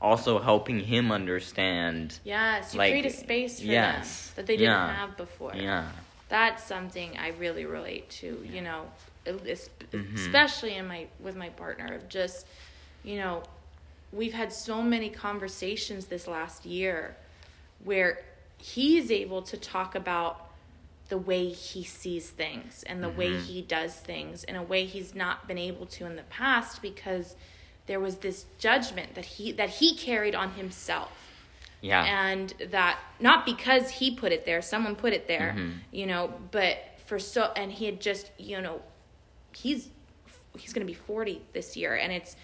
also 0.00 0.38
helping 0.38 0.80
him 0.80 1.12
understand 1.12 2.18
Yes. 2.24 2.72
You 2.72 2.78
Like, 2.78 2.92
create 2.92 3.04
a 3.04 3.10
space 3.10 3.60
for 3.60 3.66
yes. 3.66 4.28
them 4.28 4.32
that 4.36 4.46
they 4.46 4.56
didn't 4.56 4.72
Yeah. 4.72 4.94
have 4.94 5.16
before. 5.18 5.52
yeah 5.54 5.90
that's 6.30 6.64
something 6.64 7.18
I 7.18 7.30
really 7.38 7.66
relate 7.66 8.08
to. 8.20 8.42
You 8.48 8.62
know, 8.62 8.86
Mhm. 9.26 10.14
especially 10.14 10.74
in 10.76 10.86
my 10.86 11.06
with 11.18 11.36
my 11.36 11.48
partner. 11.50 11.92
Of 11.96 12.08
just, 12.08 12.46
you 13.04 13.16
know, 13.18 13.42
we've 14.12 14.32
had 14.32 14.52
so 14.52 14.82
many 14.82 15.08
conversations 15.10 16.06
this 16.06 16.26
last 16.26 16.66
year 16.66 17.16
where 17.84 18.22
he's 18.58 19.10
able 19.10 19.42
to 19.42 19.56
talk 19.56 19.94
about 19.94 20.48
the 21.08 21.18
way 21.18 21.48
he 21.48 21.82
sees 21.82 22.30
things 22.30 22.82
and 22.84 23.02
the 23.02 23.08
way 23.08 23.30
Mhm. 23.30 23.42
he 23.46 23.62
does 23.62 23.94
things 23.94 24.44
in 24.44 24.54
a 24.56 24.62
way 24.62 24.84
he's 24.84 25.14
not 25.14 25.48
been 25.48 25.58
able 25.58 25.86
to 25.86 26.06
in 26.06 26.16
the 26.16 26.22
past 26.24 26.82
because 26.82 27.34
there 27.86 27.98
was 28.00 28.18
this 28.18 28.46
judgment 28.58 29.14
that 29.14 29.24
he 29.24 29.50
that 29.52 29.70
he 29.70 29.96
carried 29.96 30.34
on 30.34 30.52
himself 30.52 31.10
yeah 31.80 32.04
and 32.04 32.52
that 32.70 32.98
not 33.18 33.44
because 33.44 33.90
he 33.90 34.14
put 34.14 34.30
it 34.30 34.44
there 34.44 34.62
someone 34.62 34.94
put 34.94 35.12
it 35.12 35.26
there 35.26 35.54
Mhm. 35.56 35.78
you 35.90 36.06
know 36.06 36.32
but 36.52 36.78
for 37.06 37.18
so 37.18 37.50
and 37.56 37.72
he 37.72 37.86
had 37.86 38.00
just 38.00 38.30
you 38.38 38.60
know 38.60 38.80
he's 39.56 39.88
he's 40.58 40.72
going 40.72 40.86
to 40.86 40.92
be 40.92 40.94
40 40.98 41.40
this 41.54 41.76
year 41.76 41.94
and 41.96 42.12
it's 42.12 42.36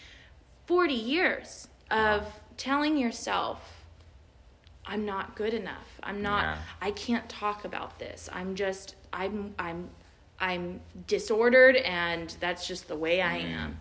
40 0.66 0.94
years 0.94 1.68
of 1.90 2.22
Wow. 2.22 2.32
telling 2.56 2.96
yourself 2.96 3.84
i'm 4.84 5.04
not 5.04 5.34
good 5.36 5.54
enough 5.54 6.00
i'm 6.02 6.22
not 6.22 6.42
Yeah. 6.42 6.58
i 6.80 6.90
can't 6.90 7.28
talk 7.28 7.64
about 7.64 7.98
this 7.98 8.28
i'm 8.32 8.54
just 8.54 8.94
i'm 9.12 9.54
i'm 9.58 9.90
i'm 10.40 10.80
disordered 11.06 11.76
and 11.76 12.34
that's 12.40 12.66
just 12.66 12.88
the 12.88 12.96
way 12.96 13.20
i 13.22 13.38
Mm. 13.40 13.44
am 13.56 13.78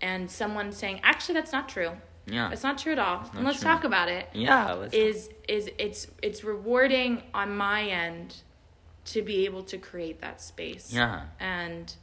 and 0.00 0.30
someone 0.30 0.72
saying 0.72 1.00
actually 1.02 1.34
that's 1.34 1.52
not 1.52 1.68
true 1.68 1.90
yeah 2.26 2.50
it's 2.52 2.62
not 2.62 2.78
true 2.78 2.92
at 2.92 2.98
all 2.98 3.28
and 3.34 3.44
let's 3.44 3.60
true. 3.60 3.68
talk 3.70 3.84
about 3.84 4.08
it 4.08 4.28
yeah 4.32 4.72
let's 4.74 4.94
is 4.94 5.30
is 5.48 5.70
it's 5.78 6.06
it's 6.22 6.44
rewarding 6.44 7.22
on 7.34 7.56
my 7.56 7.84
end 7.84 8.36
to 9.06 9.22
be 9.22 9.44
able 9.46 9.62
to 9.64 9.78
create 9.78 10.20
that 10.20 10.40
space 10.40 10.92
yeah 10.92 11.22
and 11.40 11.94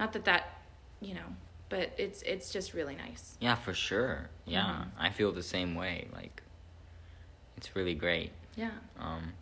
not 0.00 0.12
that 0.12 0.24
that 0.24 0.58
you 1.00 1.14
know 1.14 1.28
but 1.68 1.90
it's 1.98 2.22
it's 2.22 2.50
just 2.52 2.72
really 2.74 2.96
nice 2.96 3.36
yeah 3.40 3.54
for 3.54 3.74
sure 3.74 4.28
yeah 4.46 4.64
Mhm. 4.64 4.86
i 4.98 5.10
feel 5.10 5.32
the 5.32 5.42
same 5.42 5.74
way 5.74 6.08
like 6.14 6.42
it's 7.56 7.74
really 7.76 7.94
great 7.94 8.30
yeah 8.56 8.70
um 9.00 9.32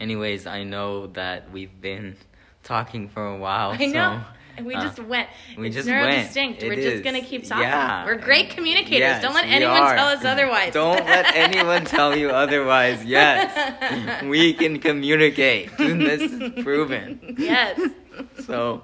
anyways 0.00 0.46
i 0.46 0.62
know 0.62 1.06
that 1.08 1.50
we've 1.50 1.80
been 1.80 2.16
talking 2.62 3.08
for 3.08 3.26
a 3.26 3.36
while 3.36 3.70
i 3.72 3.86
know 3.86 4.20
so, 4.22 4.26
and 4.58 4.66
we 4.66 4.74
uh, 4.74 4.82
just 4.82 4.98
went 5.02 5.28
we 5.56 5.68
it's 5.68 5.76
just 5.76 5.88
neurodistinct 5.88 6.60
went. 6.60 6.62
we're 6.62 6.76
just 6.90 7.02
gonna 7.02 7.22
keep 7.22 7.44
talking 7.44 7.64
Yeah. 7.64 8.04
we're 8.04 8.16
great 8.16 8.50
communicators 8.50 9.00
Yes, 9.00 9.22
don't 9.22 9.34
let 9.34 9.46
anyone 9.46 9.76
are. 9.82 9.96
tell 9.96 10.08
us 10.08 10.24
otherwise 10.24 10.72
Don't 10.74 11.04
let 11.06 11.34
anyone 11.46 11.84
tell 11.86 12.14
you 12.16 12.28
otherwise. 12.30 13.02
Yes, 13.04 14.22
we 14.34 14.52
can 14.52 14.78
communicate. 14.78 15.74
This 15.78 16.20
is 16.20 16.62
proven. 16.62 17.34
yes 17.38 17.80
So, 18.46 18.82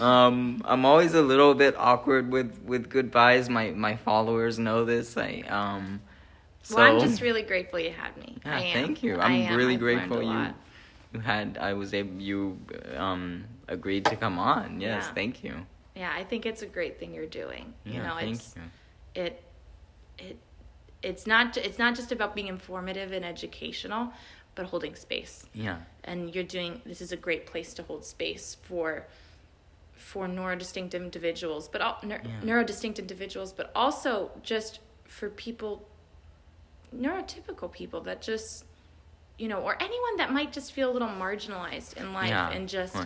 um, 0.00 0.62
I'm 0.64 0.84
always 0.84 1.14
a 1.14 1.22
little 1.22 1.54
bit 1.54 1.74
awkward 1.76 2.30
with 2.32 2.60
with 2.64 2.88
goodbyes. 2.88 3.48
My 3.48 3.70
my 3.70 3.96
followers 3.96 4.58
know 4.58 4.84
this. 4.84 5.16
I 5.16 5.42
um. 5.48 6.00
So, 6.66 6.76
well 6.76 6.94
i'm 6.94 7.00
just 7.08 7.20
really 7.20 7.42
grateful 7.42 7.78
you 7.78 7.90
had 7.90 8.16
me 8.16 8.38
yeah, 8.42 8.56
I 8.56 8.60
am. 8.60 8.72
thank 8.72 9.02
you. 9.02 9.20
I'm 9.20 9.54
really 9.54 9.76
grateful 9.76 10.22
you 10.22 10.46
you 11.12 11.20
had 11.20 11.58
I 11.60 11.74
was 11.74 11.92
able 11.92 12.22
you 12.22 12.58
um 12.96 13.44
agreed 13.68 14.06
to 14.06 14.16
come 14.16 14.38
on. 14.38 14.80
Yes, 14.80 15.04
Yeah. 15.04 15.12
thank 15.14 15.44
you. 15.44 15.54
yeah 15.94 16.10
i 16.16 16.24
think 16.24 16.46
it's 16.46 16.62
a 16.62 16.66
great 16.66 16.98
thing 16.98 17.12
you're 17.12 17.26
doing 17.42 17.74
you 17.84 17.94
Yeah, 17.94 18.08
know 18.08 18.16
thank 18.18 18.36
it's 18.36 18.54
you. 18.56 18.62
it 19.24 19.42
it 20.18 20.38
it's 21.02 21.26
not 21.26 21.56
it's 21.58 21.78
not 21.78 21.94
just 21.94 22.10
about 22.12 22.34
being 22.34 22.48
informative 22.48 23.12
and 23.12 23.24
educational 23.26 24.08
but 24.54 24.66
holding 24.66 24.94
space 24.94 25.46
Yeah, 25.54 25.78
and 26.04 26.34
you're 26.34 26.44
doing 26.44 26.80
this 26.86 27.00
is 27.00 27.12
a 27.12 27.16
great 27.16 27.46
place 27.46 27.74
to 27.74 27.82
hold 27.82 28.04
space 28.04 28.56
for 28.62 29.06
for 29.94 30.26
neurodistinct 30.26 30.94
individuals 30.94 31.68
but 31.68 31.80
all 31.80 31.96
neur- 32.02 32.24
Yeah. 32.24 32.40
neurodistinct 32.42 32.98
individuals 32.98 33.52
but 33.52 33.70
also 33.74 34.30
just 34.42 34.80
for 35.06 35.28
people 35.30 35.86
neurotypical 36.94 37.70
people 37.72 38.00
that 38.02 38.22
just 38.22 38.64
you 39.38 39.48
know 39.48 39.60
or 39.60 39.76
anyone 39.82 40.16
that 40.18 40.32
might 40.32 40.52
just 40.52 40.72
feel 40.72 40.90
a 40.90 40.92
little 40.92 41.08
marginalized 41.08 41.96
in 41.96 42.12
life 42.12 42.28
yeah, 42.28 42.50
and 42.50 42.68
just 42.68 42.96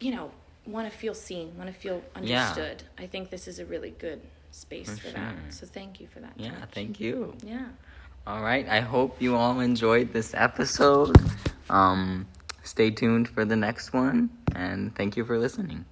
you 0.00 0.12
know 0.14 0.30
want 0.66 0.90
to 0.90 0.96
feel 0.96 1.14
seen 1.14 1.56
want 1.58 1.68
to 1.72 1.74
feel 1.74 2.02
understood. 2.14 2.82
Yeah. 2.82 3.04
i 3.04 3.06
think 3.06 3.30
this 3.30 3.48
is 3.48 3.58
a 3.58 3.66
really 3.66 3.90
good 3.90 4.20
space 4.52 4.88
For 4.98 5.08
for, 5.08 5.10
that 5.14 5.34
so 5.50 5.66
thank 5.66 6.00
you 6.00 6.06
for 6.06 6.20
that 6.20 6.32
Yeah, 6.36 6.52
thank 6.72 7.00
you. 7.00 7.34
yeah 7.44 7.66
All 8.26 8.42
right. 8.42 8.66
I 8.68 8.80
hope 8.80 9.20
you 9.20 9.36
all 9.36 9.60
enjoyed 9.60 10.12
this 10.12 10.32
episode. 10.34 11.14
Um, 11.68 12.26
stay 12.62 12.90
tuned 12.90 13.28
for 13.28 13.44
the 13.44 13.56
next 13.56 13.92
one, 13.92 14.30
and 14.54 14.94
thank 14.96 15.16
you 15.16 15.24
for 15.24 15.38
listening. 15.38 15.84